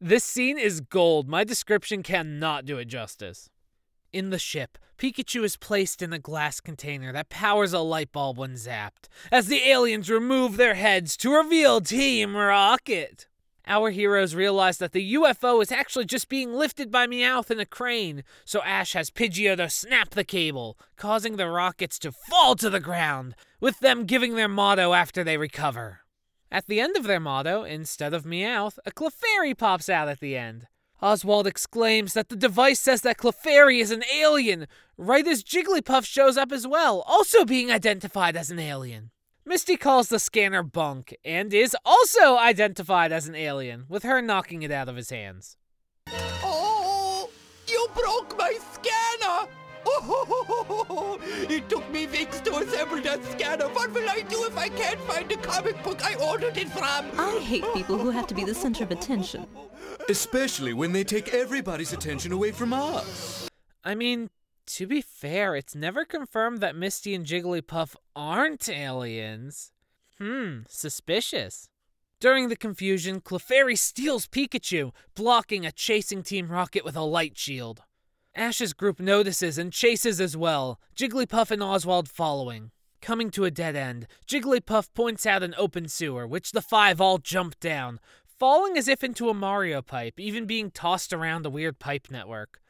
This 0.00 0.24
scene 0.24 0.58
is 0.58 0.80
gold. 0.80 1.28
My 1.28 1.44
description 1.44 2.02
cannot 2.02 2.64
do 2.64 2.76
it 2.78 2.86
justice. 2.86 3.48
In 4.12 4.28
the 4.28 4.38
ship, 4.38 4.76
Pikachu 4.98 5.42
is 5.42 5.56
placed 5.56 6.02
in 6.02 6.12
a 6.12 6.18
glass 6.18 6.60
container 6.60 7.14
that 7.14 7.30
powers 7.30 7.72
a 7.72 7.78
light 7.78 8.12
bulb 8.12 8.36
when 8.36 8.56
zapped, 8.56 9.08
as 9.30 9.46
the 9.46 9.62
aliens 9.66 10.10
remove 10.10 10.58
their 10.58 10.74
heads 10.74 11.16
to 11.16 11.34
reveal 11.34 11.80
Team 11.80 12.36
Rocket. 12.36 13.26
Our 13.66 13.90
heroes 13.90 14.34
realize 14.34 14.76
that 14.78 14.92
the 14.92 15.14
UFO 15.14 15.62
is 15.62 15.72
actually 15.72 16.04
just 16.04 16.28
being 16.28 16.52
lifted 16.52 16.90
by 16.90 17.06
Meowth 17.06 17.50
in 17.50 17.58
a 17.58 17.64
crane, 17.64 18.22
so 18.44 18.60
Ash 18.64 18.92
has 18.92 19.10
Pidgeotto 19.10 19.70
snap 19.70 20.10
the 20.10 20.24
cable, 20.24 20.78
causing 20.96 21.36
the 21.36 21.48
rockets 21.48 21.98
to 22.00 22.12
fall 22.12 22.54
to 22.56 22.68
the 22.68 22.80
ground, 22.80 23.34
with 23.60 23.80
them 23.80 24.04
giving 24.04 24.34
their 24.34 24.48
motto 24.48 24.92
after 24.92 25.24
they 25.24 25.38
recover. 25.38 26.00
At 26.50 26.66
the 26.66 26.80
end 26.80 26.98
of 26.98 27.04
their 27.04 27.20
motto, 27.20 27.64
instead 27.64 28.12
of 28.12 28.24
Meowth, 28.24 28.78
a 28.84 28.90
Clefairy 28.90 29.56
pops 29.56 29.88
out 29.88 30.08
at 30.08 30.20
the 30.20 30.36
end. 30.36 30.66
Oswald 31.02 31.48
exclaims 31.48 32.14
that 32.14 32.28
the 32.28 32.36
device 32.36 32.78
says 32.78 33.00
that 33.00 33.18
Clefairy 33.18 33.80
is 33.80 33.90
an 33.90 34.04
alien, 34.14 34.68
right 34.96 35.26
as 35.26 35.42
Jigglypuff 35.42 36.04
shows 36.06 36.36
up 36.36 36.52
as 36.52 36.64
well, 36.64 37.02
also 37.08 37.44
being 37.44 37.72
identified 37.72 38.36
as 38.36 38.52
an 38.52 38.60
alien. 38.60 39.10
Misty 39.44 39.76
calls 39.76 40.08
the 40.08 40.20
scanner 40.20 40.62
bunk 40.62 41.16
and 41.24 41.52
is 41.52 41.76
also 41.84 42.36
identified 42.36 43.10
as 43.10 43.26
an 43.26 43.34
alien, 43.34 43.86
with 43.88 44.04
her 44.04 44.22
knocking 44.22 44.62
it 44.62 44.70
out 44.70 44.88
of 44.88 44.94
his 44.94 45.10
hands. 45.10 45.56
Oh, 46.06 47.28
you 47.66 47.88
broke 47.94 48.38
my 48.38 48.56
scanner! 48.72 49.50
Oh, 49.86 51.18
it 51.48 51.68
took 51.68 51.88
me 51.90 52.06
weeks 52.06 52.40
to 52.40 52.56
assemble 52.56 53.00
that 53.02 53.24
scanner. 53.24 53.68
What 53.68 53.92
will 53.92 54.08
I 54.08 54.22
do 54.22 54.44
if 54.44 54.56
I 54.56 54.68
can't 54.68 55.00
find 55.00 55.28
the 55.28 55.36
comic 55.36 55.82
book 55.82 56.04
I 56.04 56.14
ordered 56.16 56.56
it 56.56 56.68
from? 56.68 57.10
I 57.18 57.38
hate 57.42 57.64
people 57.74 57.98
who 57.98 58.10
have 58.10 58.26
to 58.28 58.34
be 58.34 58.44
the 58.44 58.54
center 58.54 58.84
of 58.84 58.90
attention. 58.90 59.46
Especially 60.08 60.72
when 60.72 60.92
they 60.92 61.04
take 61.04 61.32
everybody's 61.34 61.92
attention 61.92 62.32
away 62.32 62.52
from 62.52 62.72
us. 62.72 63.48
I 63.84 63.94
mean, 63.94 64.30
to 64.66 64.86
be 64.86 65.00
fair, 65.00 65.56
it's 65.56 65.74
never 65.74 66.04
confirmed 66.04 66.60
that 66.60 66.76
Misty 66.76 67.14
and 67.14 67.26
Jigglypuff 67.26 67.96
aren't 68.14 68.68
aliens. 68.68 69.72
Hmm, 70.18 70.60
suspicious. 70.68 71.68
During 72.20 72.48
the 72.48 72.56
confusion, 72.56 73.20
Clefairy 73.20 73.76
steals 73.76 74.28
Pikachu, 74.28 74.92
blocking 75.16 75.66
a 75.66 75.72
chasing 75.72 76.22
Team 76.22 76.48
Rocket 76.48 76.84
with 76.84 76.94
a 76.94 77.02
light 77.02 77.36
shield. 77.36 77.82
Ash's 78.34 78.72
group 78.72 78.98
notices 78.98 79.58
and 79.58 79.70
chases 79.70 80.18
as 80.18 80.36
well, 80.36 80.80
Jigglypuff 80.96 81.50
and 81.50 81.62
Oswald 81.62 82.08
following. 82.08 82.70
Coming 83.02 83.30
to 83.32 83.44
a 83.44 83.50
dead 83.50 83.76
end, 83.76 84.06
Jigglypuff 84.26 84.88
points 84.94 85.26
out 85.26 85.42
an 85.42 85.54
open 85.58 85.86
sewer, 85.86 86.26
which 86.26 86.52
the 86.52 86.62
five 86.62 86.98
all 86.98 87.18
jump 87.18 87.60
down, 87.60 88.00
falling 88.38 88.78
as 88.78 88.88
if 88.88 89.04
into 89.04 89.28
a 89.28 89.34
Mario 89.34 89.82
pipe, 89.82 90.18
even 90.18 90.46
being 90.46 90.70
tossed 90.70 91.12
around 91.12 91.44
a 91.44 91.50
weird 91.50 91.78
pipe 91.78 92.08
network. 92.10 92.60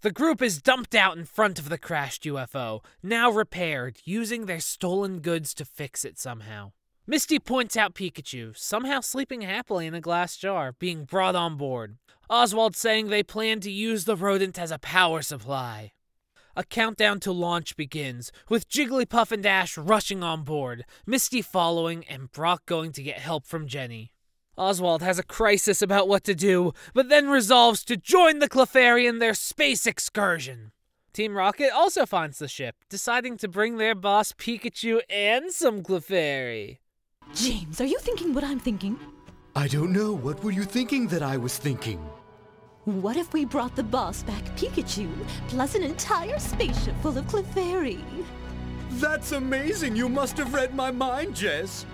The 0.00 0.10
group 0.10 0.40
is 0.40 0.62
dumped 0.62 0.94
out 0.94 1.18
in 1.18 1.26
front 1.26 1.58
of 1.58 1.68
the 1.68 1.76
crashed 1.76 2.24
UFO, 2.24 2.82
now 3.02 3.30
repaired, 3.30 3.98
using 4.04 4.46
their 4.46 4.60
stolen 4.60 5.20
goods 5.20 5.52
to 5.54 5.66
fix 5.66 6.02
it 6.02 6.18
somehow. 6.18 6.72
Misty 7.10 7.40
points 7.40 7.76
out 7.76 7.94
Pikachu, 7.94 8.56
somehow 8.56 9.00
sleeping 9.00 9.40
happily 9.40 9.84
in 9.84 9.96
a 9.96 10.00
glass 10.00 10.36
jar, 10.36 10.74
being 10.78 11.02
brought 11.02 11.34
on 11.34 11.56
board. 11.56 11.96
Oswald 12.30 12.76
saying 12.76 13.08
they 13.08 13.24
plan 13.24 13.58
to 13.62 13.70
use 13.72 14.04
the 14.04 14.14
rodent 14.14 14.56
as 14.60 14.70
a 14.70 14.78
power 14.78 15.20
supply. 15.20 15.90
A 16.54 16.62
countdown 16.62 17.18
to 17.18 17.32
launch 17.32 17.76
begins, 17.76 18.30
with 18.48 18.68
Jigglypuff 18.68 19.32
and 19.32 19.44
Ash 19.44 19.76
rushing 19.76 20.22
on 20.22 20.44
board, 20.44 20.84
Misty 21.04 21.42
following, 21.42 22.04
and 22.04 22.30
Brock 22.30 22.64
going 22.64 22.92
to 22.92 23.02
get 23.02 23.18
help 23.18 23.44
from 23.44 23.66
Jenny. 23.66 24.12
Oswald 24.56 25.02
has 25.02 25.18
a 25.18 25.24
crisis 25.24 25.82
about 25.82 26.06
what 26.06 26.22
to 26.22 26.34
do, 26.36 26.72
but 26.94 27.08
then 27.08 27.28
resolves 27.28 27.84
to 27.86 27.96
join 27.96 28.38
the 28.38 28.48
Clefairy 28.48 29.08
in 29.08 29.18
their 29.18 29.34
space 29.34 29.84
excursion. 29.84 30.70
Team 31.12 31.36
Rocket 31.36 31.72
also 31.74 32.06
finds 32.06 32.38
the 32.38 32.46
ship, 32.46 32.76
deciding 32.88 33.36
to 33.38 33.48
bring 33.48 33.78
their 33.78 33.96
boss 33.96 34.30
Pikachu 34.30 35.00
and 35.10 35.50
some 35.50 35.82
Clefairy. 35.82 36.79
James, 37.34 37.80
are 37.80 37.86
you 37.86 37.98
thinking 38.00 38.34
what 38.34 38.44
I'm 38.44 38.58
thinking? 38.58 38.98
I 39.54 39.68
don't 39.68 39.92
know. 39.92 40.12
What 40.12 40.42
were 40.42 40.50
you 40.50 40.64
thinking 40.64 41.06
that 41.08 41.22
I 41.22 41.36
was 41.36 41.56
thinking? 41.56 41.98
What 42.84 43.16
if 43.16 43.32
we 43.32 43.44
brought 43.44 43.76
the 43.76 43.82
boss 43.82 44.22
back 44.22 44.44
Pikachu, 44.56 45.08
plus 45.48 45.74
an 45.74 45.82
entire 45.82 46.38
spaceship 46.38 46.94
full 47.02 47.16
of 47.16 47.24
Clefairy? 47.26 48.02
That's 48.92 49.32
amazing. 49.32 49.96
You 49.96 50.08
must 50.08 50.36
have 50.38 50.54
read 50.54 50.74
my 50.74 50.90
mind, 50.90 51.36
Jess. 51.36 51.86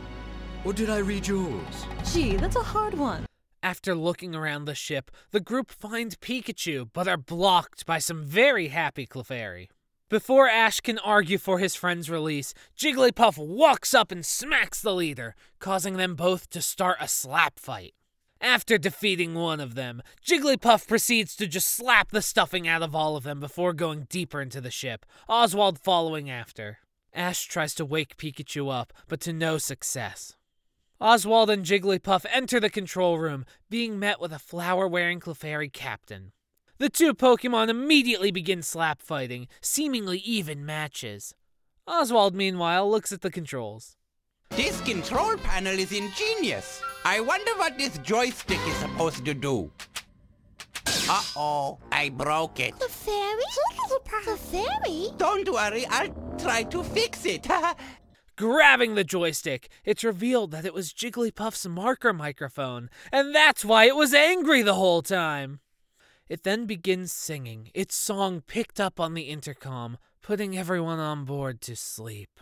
Or 0.65 0.73
did 0.73 0.91
I 0.91 0.99
read 0.99 1.27
yours? 1.27 1.87
Gee, 2.13 2.37
that's 2.37 2.57
a 2.57 2.63
hard 2.63 2.95
one. 2.95 3.27
After 3.63 3.95
looking 3.95 4.35
around 4.35 4.65
the 4.65 4.75
ship, 4.75 5.11
the 5.33 5.41
group 5.41 5.71
find 5.71 6.19
Pikachu, 6.21 6.89
but 6.93 7.09
are 7.09 7.17
blocked 7.17 7.85
by 7.85 7.99
some 7.99 8.25
very 8.25 8.69
happy 8.69 9.07
Clefairy. 9.07 9.69
Before 10.09 10.49
Ash 10.49 10.79
can 10.79 11.01
argue 11.01 11.37
for 11.37 11.59
his 11.59 11.75
friend's 11.75 12.09
release, 12.09 12.55
Jigglypuff 12.79 13.37
walks 13.37 13.93
up 13.93 14.13
and 14.13 14.25
smacks 14.25 14.81
the 14.81 14.95
leader, 14.95 15.35
causing 15.59 15.97
them 15.97 16.15
both 16.15 16.49
to 16.51 16.63
start 16.63 16.99
a 17.01 17.09
slap 17.09 17.59
fight. 17.59 17.93
After 18.41 18.79
defeating 18.79 19.35
one 19.35 19.59
of 19.59 19.75
them, 19.75 20.03
Jigglypuff 20.25 20.87
proceeds 20.87 21.35
to 21.37 21.49
just 21.49 21.67
slap 21.67 22.13
the 22.13 22.23
stuffing 22.23 22.69
out 22.69 22.85
of 22.85 22.95
all 22.95 23.17
of 23.17 23.25
them 23.25 23.41
before 23.41 23.73
going 23.73 24.07
deeper 24.09 24.41
into 24.41 24.61
the 24.61 24.71
ship, 24.71 25.05
Oswald 25.29 25.77
following 25.81 26.31
after. 26.31 26.79
Ash 27.13 27.45
tries 27.47 27.75
to 27.75 27.85
wake 27.85 28.17
Pikachu 28.17 28.73
up, 28.73 28.93
but 29.09 29.21
to 29.23 29.33
no 29.33 29.59
success. 29.59 30.37
Oswald 31.01 31.51
and 31.51 31.65
Jigglypuff 31.65 32.25
enter 32.33 32.61
the 32.61 32.71
control 32.71 33.19
room, 33.19 33.45
being 33.69 33.99
met 33.99 34.21
with 34.21 34.33
a 34.33 34.39
flower 34.39 34.87
wearing 34.87 35.19
Clefairy 35.19 35.73
captain. 35.73 36.31
The 36.79 36.91
two 36.91 37.15
Pokemon 37.15 37.71
immediately 37.71 38.31
begin 38.31 38.63
slap 38.63 39.01
fighting, 39.01 39.49
seemingly 39.63 40.19
even 40.19 40.67
matches. 40.67 41.35
Oswald, 41.87 42.35
meanwhile, 42.35 42.91
looks 42.91 43.13
at 43.13 43.23
the 43.23 43.31
controls. 43.31 43.97
This 44.51 44.79
control 44.83 45.39
panel 45.39 45.79
is 45.79 45.91
ingenious. 45.91 46.83
I 47.03 47.21
wonder 47.21 47.51
what 47.57 47.79
this 47.79 47.97
joystick 47.99 48.61
is 48.67 48.77
supposed 48.77 49.25
to 49.25 49.33
do. 49.33 49.71
Uh-oh, 51.09 51.79
I 51.91 52.11
broke 52.11 52.61
it. 52.61 52.79
The 52.79 52.89
fairy? 52.89 53.43
The 54.27 54.37
fairy? 54.37 55.09
Don't 55.17 55.51
worry, 55.51 55.87
I'll 55.87 56.37
try 56.39 56.65
to 56.65 56.85
fix 56.85 57.25
it. 57.25 57.47
Grabbing 58.37 58.97
the 58.97 59.05
joystick, 59.05 59.71
it's 59.87 60.05
revealed 60.05 60.51
that 60.51 60.67
it 60.67 60.75
was 60.75 60.93
Jigglypuff's 60.93 61.67
marker 61.67 62.13
microphone, 62.13 62.91
and 63.11 63.35
that's 63.35 63.65
why 63.65 63.87
it 63.87 63.97
was 63.97 64.13
angry 64.13 64.61
the 64.61 64.75
whole 64.75 65.01
time. 65.01 65.61
It 66.29 66.43
then 66.43 66.67
begins 66.67 67.13
singing, 67.13 67.71
its 67.73 67.95
song 67.95 68.41
picked 68.41 68.81
up 68.81 68.99
on 68.99 69.15
the 69.15 69.23
intercom, 69.23 69.97
putting 70.23 70.59
everyone 70.59 70.99
on 70.99 71.25
board 71.25 71.61
to 71.63 71.77
sleep. 71.77 72.41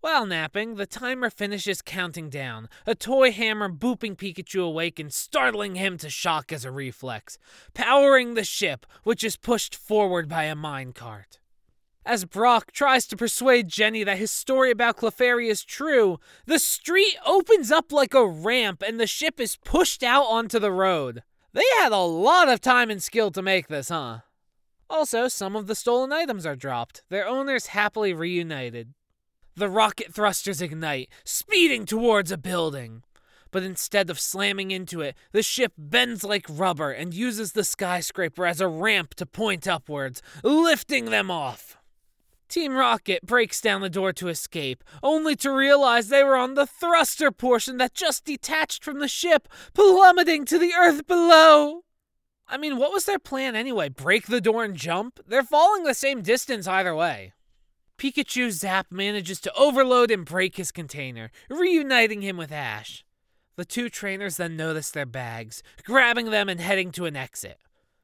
While 0.00 0.26
napping, 0.26 0.76
the 0.76 0.86
timer 0.86 1.30
finishes 1.30 1.82
counting 1.82 2.28
down, 2.28 2.68
a 2.86 2.94
toy 2.94 3.32
hammer 3.32 3.68
booping 3.68 4.16
Pikachu 4.16 4.62
awake 4.64 5.00
and 5.00 5.12
startling 5.12 5.74
him 5.74 5.98
to 5.98 6.10
shock 6.10 6.52
as 6.52 6.64
a 6.64 6.70
reflex, 6.70 7.38
powering 7.72 8.34
the 8.34 8.44
ship, 8.44 8.86
which 9.02 9.24
is 9.24 9.36
pushed 9.36 9.74
forward 9.74 10.28
by 10.28 10.44
a 10.44 10.54
minecart. 10.54 11.38
As 12.06 12.26
Brock 12.26 12.70
tries 12.70 13.06
to 13.06 13.16
persuade 13.16 13.68
Jenny 13.68 14.04
that 14.04 14.18
his 14.18 14.30
story 14.30 14.70
about 14.70 14.98
Clefairy 14.98 15.48
is 15.48 15.64
true, 15.64 16.20
the 16.44 16.58
street 16.58 17.16
opens 17.26 17.72
up 17.72 17.90
like 17.90 18.14
a 18.14 18.28
ramp 18.28 18.82
and 18.86 19.00
the 19.00 19.06
ship 19.06 19.40
is 19.40 19.56
pushed 19.56 20.04
out 20.04 20.26
onto 20.26 20.58
the 20.58 20.70
road. 20.70 21.22
They 21.54 21.62
had 21.78 21.92
a 21.92 21.98
lot 21.98 22.48
of 22.48 22.60
time 22.60 22.90
and 22.90 23.00
skill 23.00 23.30
to 23.30 23.40
make 23.40 23.68
this, 23.68 23.88
huh? 23.88 24.18
Also, 24.90 25.28
some 25.28 25.54
of 25.54 25.68
the 25.68 25.76
stolen 25.76 26.12
items 26.12 26.44
are 26.44 26.56
dropped, 26.56 27.04
their 27.10 27.28
owners 27.28 27.68
happily 27.68 28.12
reunited. 28.12 28.92
The 29.54 29.68
rocket 29.68 30.12
thrusters 30.12 30.60
ignite, 30.60 31.10
speeding 31.24 31.86
towards 31.86 32.32
a 32.32 32.36
building. 32.36 33.04
But 33.52 33.62
instead 33.62 34.10
of 34.10 34.18
slamming 34.18 34.72
into 34.72 35.00
it, 35.00 35.14
the 35.30 35.44
ship 35.44 35.72
bends 35.78 36.24
like 36.24 36.46
rubber 36.50 36.90
and 36.90 37.14
uses 37.14 37.52
the 37.52 37.62
skyscraper 37.62 38.44
as 38.46 38.60
a 38.60 38.66
ramp 38.66 39.14
to 39.14 39.24
point 39.24 39.68
upwards, 39.68 40.20
lifting 40.42 41.04
them 41.06 41.30
off. 41.30 41.76
Team 42.48 42.76
Rocket 42.76 43.24
breaks 43.24 43.60
down 43.60 43.80
the 43.80 43.90
door 43.90 44.12
to 44.12 44.28
escape, 44.28 44.84
only 45.02 45.34
to 45.36 45.50
realize 45.50 46.08
they 46.08 46.22
were 46.22 46.36
on 46.36 46.54
the 46.54 46.66
thruster 46.66 47.30
portion 47.30 47.78
that 47.78 47.94
just 47.94 48.24
detached 48.24 48.84
from 48.84 48.98
the 48.98 49.08
ship, 49.08 49.48
plummeting 49.72 50.44
to 50.46 50.58
the 50.58 50.72
earth 50.74 51.06
below. 51.06 51.84
I 52.46 52.56
mean, 52.56 52.76
what 52.76 52.92
was 52.92 53.06
their 53.06 53.18
plan 53.18 53.56
anyway? 53.56 53.88
Break 53.88 54.26
the 54.26 54.40
door 54.40 54.64
and 54.64 54.76
jump? 54.76 55.18
They're 55.26 55.42
falling 55.42 55.84
the 55.84 55.94
same 55.94 56.22
distance 56.22 56.66
either 56.66 56.94
way. 56.94 57.32
Pikachu 57.96 58.50
Zap 58.50 58.88
manages 58.90 59.40
to 59.40 59.54
overload 59.54 60.10
and 60.10 60.24
break 60.24 60.56
his 60.56 60.72
container, 60.72 61.30
reuniting 61.48 62.22
him 62.22 62.36
with 62.36 62.52
Ash. 62.52 63.04
The 63.56 63.64
two 63.64 63.88
trainers 63.88 64.36
then 64.36 64.56
notice 64.56 64.90
their 64.90 65.06
bags, 65.06 65.62
grabbing 65.84 66.30
them 66.30 66.48
and 66.48 66.60
heading 66.60 66.90
to 66.92 67.06
an 67.06 67.16
exit. 67.16 67.58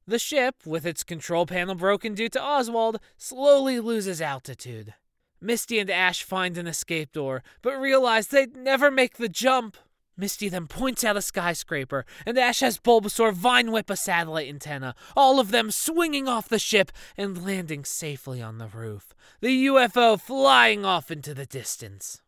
The 0.07 0.19
ship, 0.19 0.57
with 0.67 0.87
its 0.87 1.05
control 1.05 1.47
panel 1.47 1.75
broken 1.75 2.15
due 2.15 2.29
to 2.31 2.43
Oswald, 2.43 2.99
slowly 3.17 3.81
loses 3.81 4.21
altitude. 4.21 4.95
Misty 5.41 5.79
and 5.79 5.91
Ash 5.91 6.23
find 6.23 6.59
an 6.59 6.67
escape 6.67 7.13
door, 7.13 7.43
but 7.63 7.81
realize 7.81 8.29
they'd 8.29 8.57
never 8.57 8.91
make 8.91 9.17
the 9.17 9.29
jump. 9.29 9.77
Misty 10.17 10.51
then 10.51 10.67
points 10.67 11.03
out 11.03 11.17
a 11.17 11.23
skyscraper, 11.23 12.05
and 12.27 12.39
Ash 12.39 12.61
has 12.61 12.79
Bulbasaur 12.79 13.33
vine 13.33 13.73
whip 13.73 13.89
a 13.89 13.97
satellite 13.97 14.49
antenna, 14.49 14.95
all 15.17 15.41
of 15.41 15.51
them 15.51 15.71
swinging 15.71 16.29
off 16.29 16.49
the 16.49 16.59
ship 16.59 16.93
and 17.17 17.43
landing 17.43 17.87
safely 17.87 18.43
on 18.43 18.59
the 18.59 18.67
roof, 18.67 19.15
the 19.41 19.67
UFO 19.67 20.21
flying 20.21 20.85
off 20.85 21.11
into 21.11 21.33
the 21.33 21.47
distance. 21.47 22.21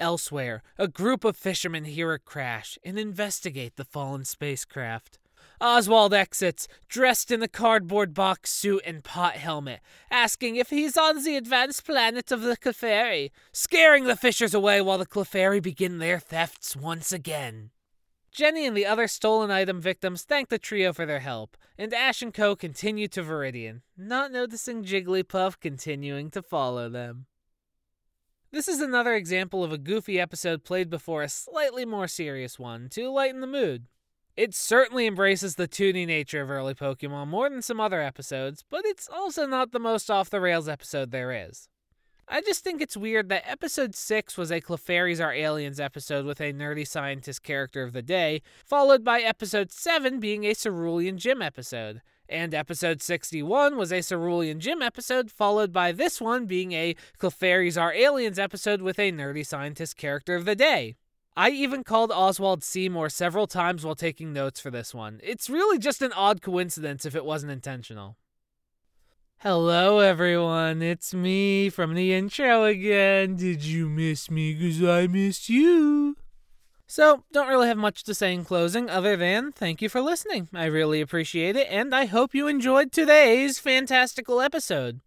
Elsewhere, 0.00 0.64
a 0.78 0.88
group 0.88 1.22
of 1.24 1.36
fishermen 1.36 1.84
hear 1.84 2.12
a 2.12 2.18
crash 2.18 2.76
and 2.82 2.98
investigate 2.98 3.76
the 3.76 3.84
fallen 3.84 4.24
spacecraft. 4.24 5.20
Oswald 5.62 6.12
exits, 6.12 6.66
dressed 6.88 7.30
in 7.30 7.40
a 7.40 7.46
cardboard 7.46 8.14
box 8.14 8.50
suit 8.50 8.82
and 8.84 9.04
pot 9.04 9.34
helmet, 9.34 9.78
asking 10.10 10.56
if 10.56 10.70
he's 10.70 10.96
on 10.96 11.22
the 11.22 11.36
advanced 11.36 11.86
planet 11.86 12.32
of 12.32 12.42
the 12.42 12.56
Clefairy, 12.56 13.30
scaring 13.52 14.04
the 14.04 14.16
fishers 14.16 14.54
away 14.54 14.80
while 14.80 14.98
the 14.98 15.06
Clefairy 15.06 15.62
begin 15.62 15.98
their 15.98 16.18
thefts 16.18 16.74
once 16.74 17.12
again. 17.12 17.70
Jenny 18.32 18.66
and 18.66 18.76
the 18.76 18.86
other 18.86 19.06
stolen 19.06 19.52
item 19.52 19.80
victims 19.80 20.22
thank 20.22 20.48
the 20.48 20.58
trio 20.58 20.92
for 20.92 21.06
their 21.06 21.20
help, 21.20 21.56
and 21.78 21.94
Ash 21.94 22.22
and 22.22 22.34
Co. 22.34 22.56
continue 22.56 23.06
to 23.08 23.22
Viridian, 23.22 23.82
not 23.96 24.32
noticing 24.32 24.82
Jigglypuff 24.82 25.60
continuing 25.60 26.28
to 26.32 26.42
follow 26.42 26.88
them. 26.88 27.26
This 28.50 28.66
is 28.66 28.80
another 28.80 29.14
example 29.14 29.62
of 29.62 29.72
a 29.72 29.78
goofy 29.78 30.18
episode 30.18 30.64
played 30.64 30.90
before 30.90 31.22
a 31.22 31.28
slightly 31.28 31.84
more 31.84 32.08
serious 32.08 32.58
one 32.58 32.88
to 32.90 33.08
lighten 33.08 33.40
the 33.40 33.46
mood. 33.46 33.86
It 34.34 34.54
certainly 34.54 35.06
embraces 35.06 35.56
the 35.56 35.68
toony 35.68 36.06
nature 36.06 36.40
of 36.40 36.50
early 36.50 36.74
Pokemon 36.74 37.28
more 37.28 37.50
than 37.50 37.60
some 37.60 37.80
other 37.80 38.00
episodes, 38.00 38.64
but 38.70 38.82
it's 38.86 39.06
also 39.06 39.46
not 39.46 39.72
the 39.72 39.78
most 39.78 40.10
off 40.10 40.30
the 40.30 40.40
rails 40.40 40.68
episode 40.68 41.10
there 41.10 41.32
is. 41.32 41.68
I 42.26 42.40
just 42.40 42.64
think 42.64 42.80
it's 42.80 42.96
weird 42.96 43.28
that 43.28 43.46
episode 43.46 43.94
6 43.94 44.38
was 44.38 44.50
a 44.50 44.62
Clefairies 44.62 45.22
Are 45.22 45.34
Aliens 45.34 45.78
episode 45.78 46.24
with 46.24 46.40
a 46.40 46.54
nerdy 46.54 46.86
scientist 46.86 47.42
character 47.42 47.82
of 47.82 47.92
the 47.92 48.00
day, 48.00 48.40
followed 48.64 49.04
by 49.04 49.20
episode 49.20 49.70
7 49.70 50.18
being 50.18 50.44
a 50.44 50.54
Cerulean 50.54 51.18
Gym 51.18 51.42
episode. 51.42 52.00
And 52.26 52.54
episode 52.54 53.02
61 53.02 53.76
was 53.76 53.92
a 53.92 54.00
Cerulean 54.00 54.60
Gym 54.60 54.80
episode, 54.80 55.30
followed 55.30 55.74
by 55.74 55.92
this 55.92 56.22
one 56.22 56.46
being 56.46 56.72
a 56.72 56.96
Clefairies 57.18 57.78
Are 57.78 57.92
Aliens 57.92 58.38
episode 58.38 58.80
with 58.80 58.98
a 58.98 59.12
nerdy 59.12 59.44
scientist 59.44 59.98
character 59.98 60.34
of 60.34 60.46
the 60.46 60.56
day. 60.56 60.96
I 61.34 61.48
even 61.50 61.82
called 61.82 62.10
Oswald 62.10 62.62
Seymour 62.62 63.08
several 63.08 63.46
times 63.46 63.84
while 63.84 63.94
taking 63.94 64.34
notes 64.34 64.60
for 64.60 64.70
this 64.70 64.94
one. 64.94 65.18
It's 65.22 65.48
really 65.48 65.78
just 65.78 66.02
an 66.02 66.12
odd 66.12 66.42
coincidence 66.42 67.06
if 67.06 67.16
it 67.16 67.24
wasn't 67.24 67.52
intentional. 67.52 68.16
Hello, 69.38 70.00
everyone. 70.00 70.82
It's 70.82 71.14
me 71.14 71.70
from 71.70 71.94
the 71.94 72.12
intro 72.12 72.64
again. 72.64 73.36
Did 73.36 73.64
you 73.64 73.88
miss 73.88 74.30
me? 74.30 74.52
Because 74.52 74.84
I 74.84 75.06
missed 75.06 75.48
you. 75.48 76.16
So, 76.86 77.24
don't 77.32 77.48
really 77.48 77.68
have 77.68 77.78
much 77.78 78.04
to 78.04 78.14
say 78.14 78.34
in 78.34 78.44
closing 78.44 78.90
other 78.90 79.16
than 79.16 79.52
thank 79.52 79.80
you 79.80 79.88
for 79.88 80.02
listening. 80.02 80.48
I 80.52 80.66
really 80.66 81.00
appreciate 81.00 81.56
it, 81.56 81.66
and 81.70 81.94
I 81.94 82.04
hope 82.04 82.34
you 82.34 82.46
enjoyed 82.46 82.92
today's 82.92 83.58
fantastical 83.58 84.42
episode. 84.42 85.00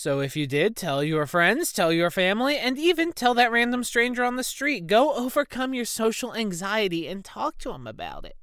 So 0.00 0.20
if 0.20 0.36
you 0.36 0.46
did, 0.46 0.76
tell 0.76 1.02
your 1.02 1.26
friends, 1.26 1.72
tell 1.72 1.92
your 1.92 2.12
family, 2.12 2.56
and 2.56 2.78
even 2.78 3.12
tell 3.12 3.34
that 3.34 3.50
random 3.50 3.82
stranger 3.82 4.22
on 4.22 4.36
the 4.36 4.44
street. 4.44 4.86
Go 4.86 5.12
overcome 5.12 5.74
your 5.74 5.84
social 5.84 6.36
anxiety 6.36 7.08
and 7.08 7.24
talk 7.24 7.58
to 7.58 7.72
them 7.72 7.84
about 7.84 8.24
it. 8.24 8.36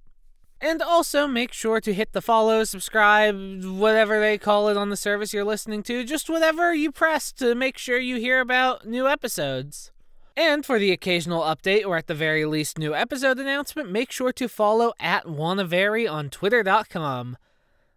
And 0.60 0.82
also 0.82 1.28
make 1.28 1.54
sure 1.54 1.80
to 1.80 1.94
hit 1.94 2.12
the 2.12 2.22
follow, 2.22 2.66
subscribe, 2.66 3.64
whatever 3.64 4.20
they 4.20 4.38
call 4.38 4.68
it 4.68 4.76
on 4.76 4.90
the 4.90 4.98
service 4.98 5.34
you're 5.34 5.46
listening 5.46 5.82
to, 5.84 6.04
just 6.04 6.30
whatever 6.30 6.76
you 6.76 6.92
press 6.92 7.32
to 7.32 7.56
make 7.56 7.78
sure 7.78 8.00
you 8.00 8.18
hear 8.18 8.42
about 8.42 8.86
new 8.86 9.08
episodes. 9.08 9.94
And 10.36 10.66
for 10.66 10.78
the 10.78 10.92
occasional 10.92 11.44
update, 11.44 11.86
or 11.86 11.96
at 11.96 12.08
the 12.08 12.14
very 12.14 12.44
least 12.44 12.78
new 12.78 12.94
episode 12.94 13.40
announcement, 13.40 13.90
make 13.90 14.12
sure 14.12 14.34
to 14.34 14.50
follow 14.50 14.92
at 15.00 15.26
Wannavery 15.26 16.06
on 16.06 16.30
Twitter.com. 16.30 17.38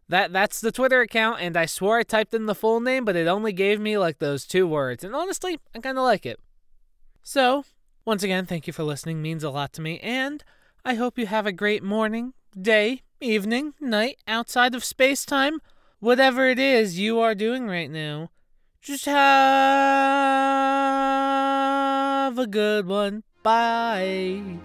That 0.08 0.32
that's 0.32 0.60
the 0.60 0.72
Twitter 0.72 1.00
account, 1.02 1.40
and 1.40 1.56
I 1.56 1.66
swore 1.66 1.98
I 1.98 2.02
typed 2.02 2.32
in 2.32 2.46
the 2.46 2.54
full 2.54 2.80
name, 2.80 3.04
but 3.04 3.16
it 3.16 3.26
only 3.26 3.52
gave 3.52 3.78
me 3.78 3.98
like 3.98 4.18
those 4.18 4.46
two 4.46 4.66
words. 4.66 5.04
And 5.04 5.14
honestly, 5.14 5.60
I 5.74 5.80
kind 5.80 5.98
of 5.98 6.04
like 6.04 6.24
it. 6.24 6.40
So, 7.22 7.64
once 8.06 8.22
again, 8.22 8.46
thank 8.46 8.66
you 8.66 8.72
for 8.72 8.84
listening. 8.84 9.20
Means 9.20 9.44
a 9.44 9.50
lot 9.50 9.74
to 9.74 9.82
me, 9.82 9.98
and 10.00 10.42
I 10.84 10.94
hope 10.94 11.18
you 11.18 11.26
have 11.26 11.46
a 11.46 11.52
great 11.52 11.82
morning, 11.82 12.32
day, 12.58 13.02
evening, 13.20 13.74
night, 13.80 14.16
outside 14.26 14.74
of 14.74 14.82
space 14.82 15.26
time, 15.26 15.60
whatever 16.00 16.48
it 16.48 16.58
is 16.58 16.98
you 16.98 17.20
are 17.20 17.34
doing 17.34 17.66
right 17.66 17.90
now. 17.90 18.30
Just 18.80 19.04
have 19.04 19.18
a 22.38 22.46
good 22.46 22.86
one. 22.86 23.24
Bye. 23.42 24.58